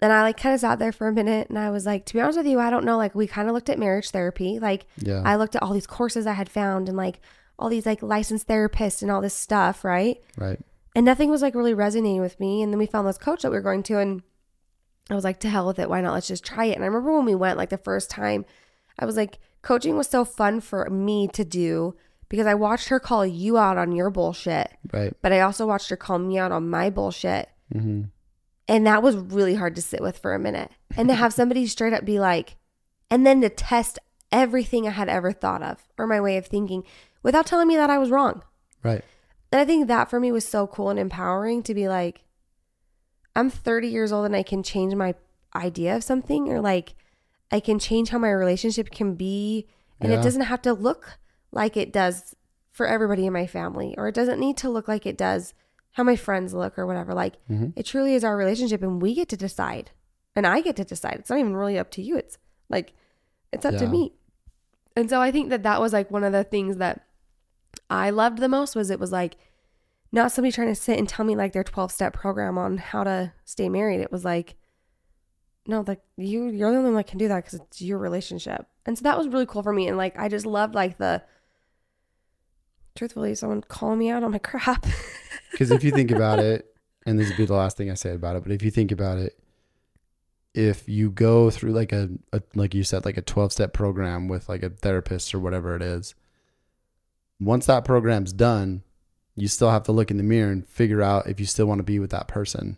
And 0.00 0.12
I 0.12 0.22
like 0.22 0.36
kind 0.36 0.54
of 0.56 0.60
sat 0.60 0.80
there 0.80 0.90
for 0.92 1.06
a 1.06 1.12
minute 1.12 1.48
and 1.50 1.58
I 1.58 1.70
was 1.70 1.86
like, 1.86 2.04
to 2.06 2.14
be 2.14 2.20
honest 2.20 2.36
with 2.38 2.48
you, 2.48 2.58
I 2.58 2.68
don't 2.70 2.84
know. 2.84 2.96
Like, 2.98 3.14
we 3.14 3.28
kind 3.28 3.48
of 3.48 3.54
looked 3.54 3.70
at 3.70 3.78
marriage 3.78 4.10
therapy. 4.10 4.58
Like, 4.58 4.86
Yeah. 4.98 5.22
I 5.24 5.36
looked 5.36 5.54
at 5.54 5.62
all 5.62 5.72
these 5.72 5.86
courses 5.86 6.26
I 6.26 6.32
had 6.32 6.48
found 6.48 6.88
and 6.88 6.96
like 6.96 7.20
all 7.60 7.68
these 7.68 7.86
like 7.86 8.02
licensed 8.02 8.48
therapists 8.48 9.02
and 9.02 9.10
all 9.10 9.20
this 9.20 9.34
stuff, 9.34 9.84
right? 9.84 10.20
right. 10.36 10.58
And 10.94 11.06
nothing 11.06 11.30
was 11.30 11.42
like 11.42 11.54
really 11.54 11.74
resonating 11.74 12.20
with 12.20 12.40
me. 12.40 12.62
And 12.62 12.72
then 12.72 12.78
we 12.78 12.86
found 12.86 13.06
this 13.06 13.18
coach 13.18 13.42
that 13.42 13.50
we 13.50 13.56
were 13.56 13.62
going 13.62 13.82
to, 13.84 13.98
and 13.98 14.22
I 15.08 15.14
was 15.14 15.24
like, 15.24 15.40
to 15.40 15.48
hell 15.48 15.66
with 15.66 15.78
it. 15.78 15.88
Why 15.88 16.00
not? 16.00 16.12
Let's 16.14 16.28
just 16.28 16.44
try 16.44 16.64
it. 16.66 16.74
And 16.74 16.82
I 16.84 16.86
remember 16.88 17.14
when 17.16 17.24
we 17.26 17.34
went, 17.34 17.58
like 17.58 17.70
the 17.70 17.78
first 17.78 18.10
time, 18.10 18.44
I 18.98 19.04
was 19.04 19.16
like, 19.16 19.38
coaching 19.62 19.96
was 19.96 20.08
so 20.08 20.24
fun 20.24 20.60
for 20.60 20.88
me 20.90 21.28
to 21.28 21.44
do 21.44 21.94
because 22.28 22.46
I 22.46 22.54
watched 22.54 22.88
her 22.88 23.00
call 23.00 23.24
you 23.26 23.56
out 23.58 23.76
on 23.78 23.92
your 23.92 24.10
bullshit, 24.10 24.70
Right. 24.92 25.12
but 25.22 25.32
I 25.32 25.40
also 25.40 25.66
watched 25.66 25.90
her 25.90 25.96
call 25.96 26.18
me 26.18 26.38
out 26.38 26.52
on 26.52 26.68
my 26.70 26.90
bullshit. 26.90 27.48
hmm 27.72 28.02
And 28.68 28.86
that 28.86 29.02
was 29.02 29.16
really 29.16 29.54
hard 29.56 29.74
to 29.76 29.82
sit 29.82 30.00
with 30.00 30.18
for 30.18 30.34
a 30.34 30.38
minute. 30.38 30.70
And 30.96 31.08
to 31.08 31.14
have 31.14 31.32
somebody 31.32 31.66
straight 31.66 31.92
up 31.92 32.04
be 32.04 32.18
like, 32.20 32.56
and 33.10 33.26
then 33.26 33.40
to 33.40 33.48
test 33.48 33.98
everything 34.32 34.86
I 34.86 34.90
had 34.90 35.08
ever 35.08 35.32
thought 35.32 35.62
of 35.62 35.82
or 35.98 36.06
my 36.06 36.20
way 36.20 36.36
of 36.36 36.46
thinking 36.46 36.84
without 37.22 37.46
telling 37.46 37.66
me 37.68 37.76
that 37.76 37.90
I 37.90 37.98
was 37.98 38.10
wrong. 38.10 38.42
Right. 38.84 39.04
And 39.52 39.60
I 39.60 39.64
think 39.64 39.88
that 39.88 40.08
for 40.08 40.20
me 40.20 40.30
was 40.32 40.46
so 40.46 40.66
cool 40.66 40.90
and 40.90 40.98
empowering 40.98 41.62
to 41.64 41.74
be 41.74 41.88
like, 41.88 42.22
I'm 43.34 43.50
30 43.50 43.88
years 43.88 44.12
old 44.12 44.26
and 44.26 44.36
I 44.36 44.42
can 44.42 44.62
change 44.62 44.94
my 44.94 45.14
idea 45.54 45.96
of 45.96 46.04
something 46.04 46.48
or 46.48 46.60
like 46.60 46.94
I 47.50 47.58
can 47.60 47.78
change 47.78 48.10
how 48.10 48.18
my 48.18 48.30
relationship 48.30 48.90
can 48.90 49.14
be. 49.14 49.66
And 50.00 50.12
Yeah. 50.12 50.18
it 50.18 50.22
doesn't 50.22 50.42
have 50.42 50.62
to 50.62 50.72
look 50.72 51.18
like 51.52 51.76
it 51.76 51.92
does 51.92 52.34
for 52.70 52.86
everybody 52.86 53.26
in 53.26 53.32
my 53.32 53.46
family 53.46 53.94
or 53.98 54.06
it 54.08 54.14
doesn't 54.14 54.38
need 54.38 54.56
to 54.58 54.70
look 54.70 54.86
like 54.88 55.04
it 55.06 55.18
does 55.18 55.52
how 55.92 56.04
my 56.04 56.14
friends 56.14 56.54
look 56.54 56.78
or 56.78 56.86
whatever. 56.86 57.12
Like 57.12 57.34
Mhm. 57.48 57.72
it 57.74 57.84
truly 57.86 58.14
is 58.14 58.22
our 58.22 58.36
relationship 58.36 58.82
and 58.82 59.02
we 59.02 59.14
get 59.14 59.28
to 59.30 59.36
decide. 59.36 59.90
And 60.36 60.46
I 60.46 60.60
get 60.60 60.76
to 60.76 60.84
decide. 60.84 61.16
It's 61.18 61.30
not 61.30 61.40
even 61.40 61.56
really 61.56 61.76
up 61.78 61.90
to 61.92 62.02
you. 62.02 62.16
It's 62.16 62.38
like, 62.68 62.92
it's 63.52 63.64
up 63.64 63.76
to 63.78 63.86
me. 63.88 64.14
And 64.94 65.10
so 65.10 65.20
I 65.20 65.32
think 65.32 65.50
that 65.50 65.64
that 65.64 65.80
was 65.80 65.92
like 65.92 66.10
one 66.10 66.22
of 66.22 66.32
the 66.32 66.44
things 66.44 66.76
that 66.76 67.04
I 67.88 68.10
loved 68.10 68.38
the 68.38 68.48
most 68.48 68.76
was 68.76 68.90
it 68.90 69.00
was 69.00 69.12
like 69.12 69.36
not 70.12 70.32
somebody 70.32 70.52
trying 70.52 70.68
to 70.68 70.74
sit 70.74 70.98
and 70.98 71.08
tell 71.08 71.24
me 71.24 71.36
like 71.36 71.52
their 71.52 71.64
12 71.64 71.92
step 71.92 72.12
program 72.12 72.58
on 72.58 72.78
how 72.78 73.04
to 73.04 73.32
stay 73.44 73.68
married. 73.68 74.00
It 74.00 74.10
was 74.10 74.24
like, 74.24 74.56
no, 75.66 75.84
like 75.86 76.00
you, 76.16 76.48
you're 76.48 76.70
the 76.70 76.78
only 76.78 76.90
one 76.90 76.94
that 76.94 77.06
can 77.06 77.18
do 77.18 77.28
that 77.28 77.44
because 77.44 77.60
it's 77.60 77.82
your 77.82 77.98
relationship. 77.98 78.66
And 78.86 78.98
so 78.98 79.02
that 79.02 79.16
was 79.16 79.28
really 79.28 79.46
cool 79.46 79.62
for 79.62 79.72
me. 79.72 79.86
And 79.86 79.96
like, 79.96 80.18
I 80.18 80.28
just 80.28 80.46
loved 80.46 80.74
like 80.74 80.98
the, 80.98 81.22
truthfully, 82.96 83.34
someone 83.34 83.62
calling 83.62 83.98
me 83.98 84.10
out 84.10 84.24
on 84.24 84.32
my 84.32 84.38
crap. 84.42 84.84
Because 85.52 85.70
if 85.70 85.84
you 85.84 85.90
think 85.90 86.10
about 86.10 86.38
it, 86.38 86.66
and 87.06 87.18
this 87.18 87.28
would 87.28 87.36
be 87.36 87.46
the 87.46 87.54
last 87.54 87.76
thing 87.76 87.90
I 87.90 87.94
say 87.94 88.14
about 88.14 88.36
it, 88.36 88.42
but 88.42 88.52
if 88.52 88.62
you 88.62 88.70
think 88.70 88.92
about 88.92 89.18
it, 89.18 89.38
if 90.54 90.88
you 90.88 91.10
go 91.10 91.50
through 91.50 91.72
like 91.72 91.92
a, 91.92 92.08
a 92.32 92.42
like 92.54 92.74
you 92.74 92.82
said, 92.82 93.04
like 93.04 93.16
a 93.16 93.22
12 93.22 93.52
step 93.52 93.72
program 93.72 94.26
with 94.26 94.48
like 94.48 94.62
a 94.64 94.70
therapist 94.70 95.32
or 95.34 95.38
whatever 95.38 95.76
it 95.76 95.82
is, 95.82 96.14
once 97.40 97.66
that 97.66 97.84
program's 97.84 98.32
done, 98.32 98.82
you 99.34 99.48
still 99.48 99.70
have 99.70 99.84
to 99.84 99.92
look 99.92 100.10
in 100.10 100.16
the 100.18 100.22
mirror 100.22 100.50
and 100.52 100.66
figure 100.68 101.02
out 101.02 101.26
if 101.26 101.40
you 101.40 101.46
still 101.46 101.66
want 101.66 101.78
to 101.78 101.84
be 101.84 101.98
with 101.98 102.10
that 102.10 102.28
person. 102.28 102.76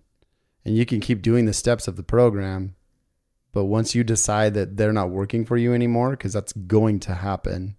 and 0.65 0.77
you 0.77 0.87
can 0.87 1.01
keep 1.01 1.23
doing 1.23 1.45
the 1.47 1.53
steps 1.53 1.89
of 1.89 1.97
the 1.97 2.05
program. 2.05 2.77
But 3.53 3.65
once 3.65 3.97
you 3.97 4.05
decide 4.05 4.55
that 4.55 4.77
they're 4.77 4.93
not 4.93 5.11
working 5.11 5.45
for 5.45 5.57
you 5.57 5.75
anymore, 5.75 6.11
because 6.13 6.33
that's 6.33 6.53
going 6.53 7.01
to 7.01 7.15
happen, 7.15 7.75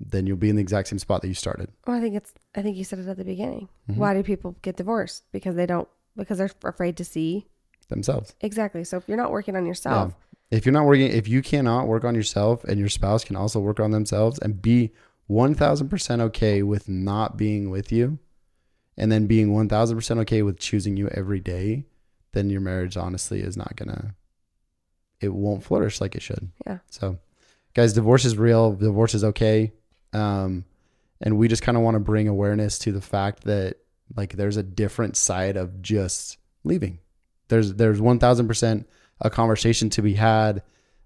then 0.00 0.26
you'll 0.26 0.38
be 0.38 0.48
in 0.48 0.56
the 0.56 0.62
exact 0.62 0.88
same 0.88 0.98
spot 0.98 1.20
that 1.20 1.28
you 1.28 1.34
started. 1.34 1.68
Well, 1.86 1.96
I 1.96 2.00
think 2.00 2.14
it's. 2.16 2.32
I 2.54 2.62
think 2.62 2.76
you 2.78 2.84
said 2.84 2.98
it 2.98 3.06
at 3.08 3.18
the 3.18 3.24
beginning. 3.24 3.68
Mhm. 3.90 3.96
Why 3.96 4.14
do 4.14 4.22
people 4.22 4.56
get 4.62 4.76
divorced? 4.76 5.24
Because 5.32 5.54
they 5.54 5.66
don't. 5.66 5.86
Because 6.16 6.38
they're 6.38 6.50
afraid 6.64 6.96
to 6.96 7.04
see. 7.04 7.46
Themselves. 7.88 8.34
Exactly. 8.40 8.82
So 8.82 8.96
if 8.96 9.06
you're 9.06 9.16
not 9.18 9.30
working 9.30 9.54
on 9.54 9.66
yourself, 9.66 10.14
If 10.50 10.64
you're 10.64 10.72
not 10.72 10.86
working, 10.86 11.10
if 11.10 11.28
you 11.28 11.42
cannot 11.42 11.86
work 11.88 12.04
on 12.04 12.14
yourself 12.14 12.64
and 12.64 12.80
your 12.80 12.88
spouse 12.88 13.22
can 13.22 13.36
also 13.36 13.60
work 13.60 13.80
on 13.80 13.90
themselves 13.90 14.38
and 14.38 14.62
be 14.62 14.92
1000% 15.28 16.20
okay 16.20 16.62
with 16.62 16.88
not 16.88 17.36
being 17.36 17.70
with 17.70 17.90
you 17.90 18.18
and 18.96 19.10
then 19.10 19.26
being 19.26 19.50
1000% 19.50 20.18
okay 20.20 20.42
with 20.42 20.58
choosing 20.58 20.96
you 20.96 21.08
every 21.08 21.40
day, 21.40 21.84
then 22.32 22.50
your 22.50 22.60
marriage 22.60 22.96
honestly 22.96 23.40
is 23.40 23.56
not 23.56 23.76
going 23.76 23.90
to, 23.90 24.14
it 25.20 25.32
won't 25.32 25.64
flourish 25.64 26.00
like 26.00 26.14
it 26.14 26.22
should. 26.22 26.50
Yeah. 26.66 26.78
So, 26.90 27.18
guys, 27.74 27.92
divorce 27.92 28.24
is 28.24 28.36
real. 28.36 28.72
Divorce 28.72 29.14
is 29.14 29.24
okay. 29.24 29.72
Um, 30.12 30.64
and 31.20 31.38
we 31.38 31.48
just 31.48 31.62
kind 31.62 31.76
of 31.76 31.82
want 31.82 31.94
to 31.94 32.00
bring 32.00 32.28
awareness 32.28 32.78
to 32.80 32.92
the 32.92 33.00
fact 33.00 33.44
that 33.44 33.78
like 34.14 34.34
there's 34.34 34.56
a 34.56 34.62
different 34.62 35.16
side 35.16 35.56
of 35.56 35.82
just 35.82 36.38
leaving. 36.64 36.98
There's 37.48 37.74
there's 37.74 38.00
1000% 38.00 38.84
a 39.20 39.30
conversation 39.30 39.90
to 39.90 40.02
be 40.02 40.14
had. 40.14 40.62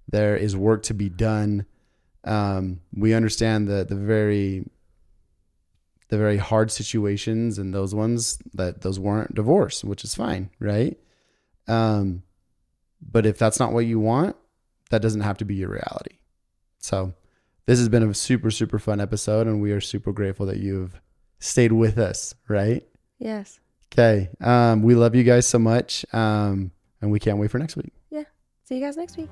There 0.08 0.36
is 0.36 0.56
work 0.56 0.82
to 0.84 0.94
be 0.94 1.08
done. 1.08 1.66
Um, 2.24 2.80
we 2.94 3.14
understand 3.14 3.68
the 3.68 3.84
the 3.84 3.94
very 3.96 4.68
the 6.08 6.18
very 6.18 6.36
hard 6.36 6.70
situations 6.70 7.58
and 7.58 7.72
those 7.72 7.94
ones 7.94 8.38
that 8.54 8.82
those 8.82 8.98
weren't 8.98 9.34
divorce, 9.34 9.84
which 9.84 10.04
is 10.04 10.14
fine, 10.14 10.50
right? 10.58 10.98
Um, 11.68 12.22
but 13.00 13.26
if 13.26 13.38
that's 13.38 13.60
not 13.60 13.72
what 13.72 13.86
you 13.86 14.00
want, 14.00 14.36
that 14.90 15.02
doesn't 15.02 15.20
have 15.20 15.38
to 15.38 15.44
be 15.44 15.54
your 15.54 15.70
reality. 15.70 16.16
So 16.78 17.14
this 17.66 17.78
has 17.78 17.88
been 17.88 18.02
a 18.02 18.12
super 18.14 18.50
super 18.50 18.78
fun 18.78 19.00
episode, 19.00 19.46
and 19.46 19.60
we 19.62 19.72
are 19.72 19.80
super 19.80 20.12
grateful 20.12 20.46
that 20.46 20.58
you've 20.58 21.00
stayed 21.38 21.72
with 21.72 21.98
us, 21.98 22.34
right? 22.48 22.86
yes. 23.18 23.60
Okay. 23.92 24.28
Um, 24.40 24.82
we 24.82 24.94
love 24.94 25.16
you 25.16 25.24
guys 25.24 25.46
so 25.46 25.58
much. 25.58 26.06
Um, 26.12 26.70
and 27.02 27.10
we 27.10 27.18
can't 27.18 27.38
wait 27.38 27.50
for 27.50 27.58
next 27.58 27.76
week. 27.76 27.92
Yeah. 28.10 28.24
See 28.64 28.76
you 28.76 28.84
guys 28.84 28.96
next 28.96 29.16
week. 29.16 29.30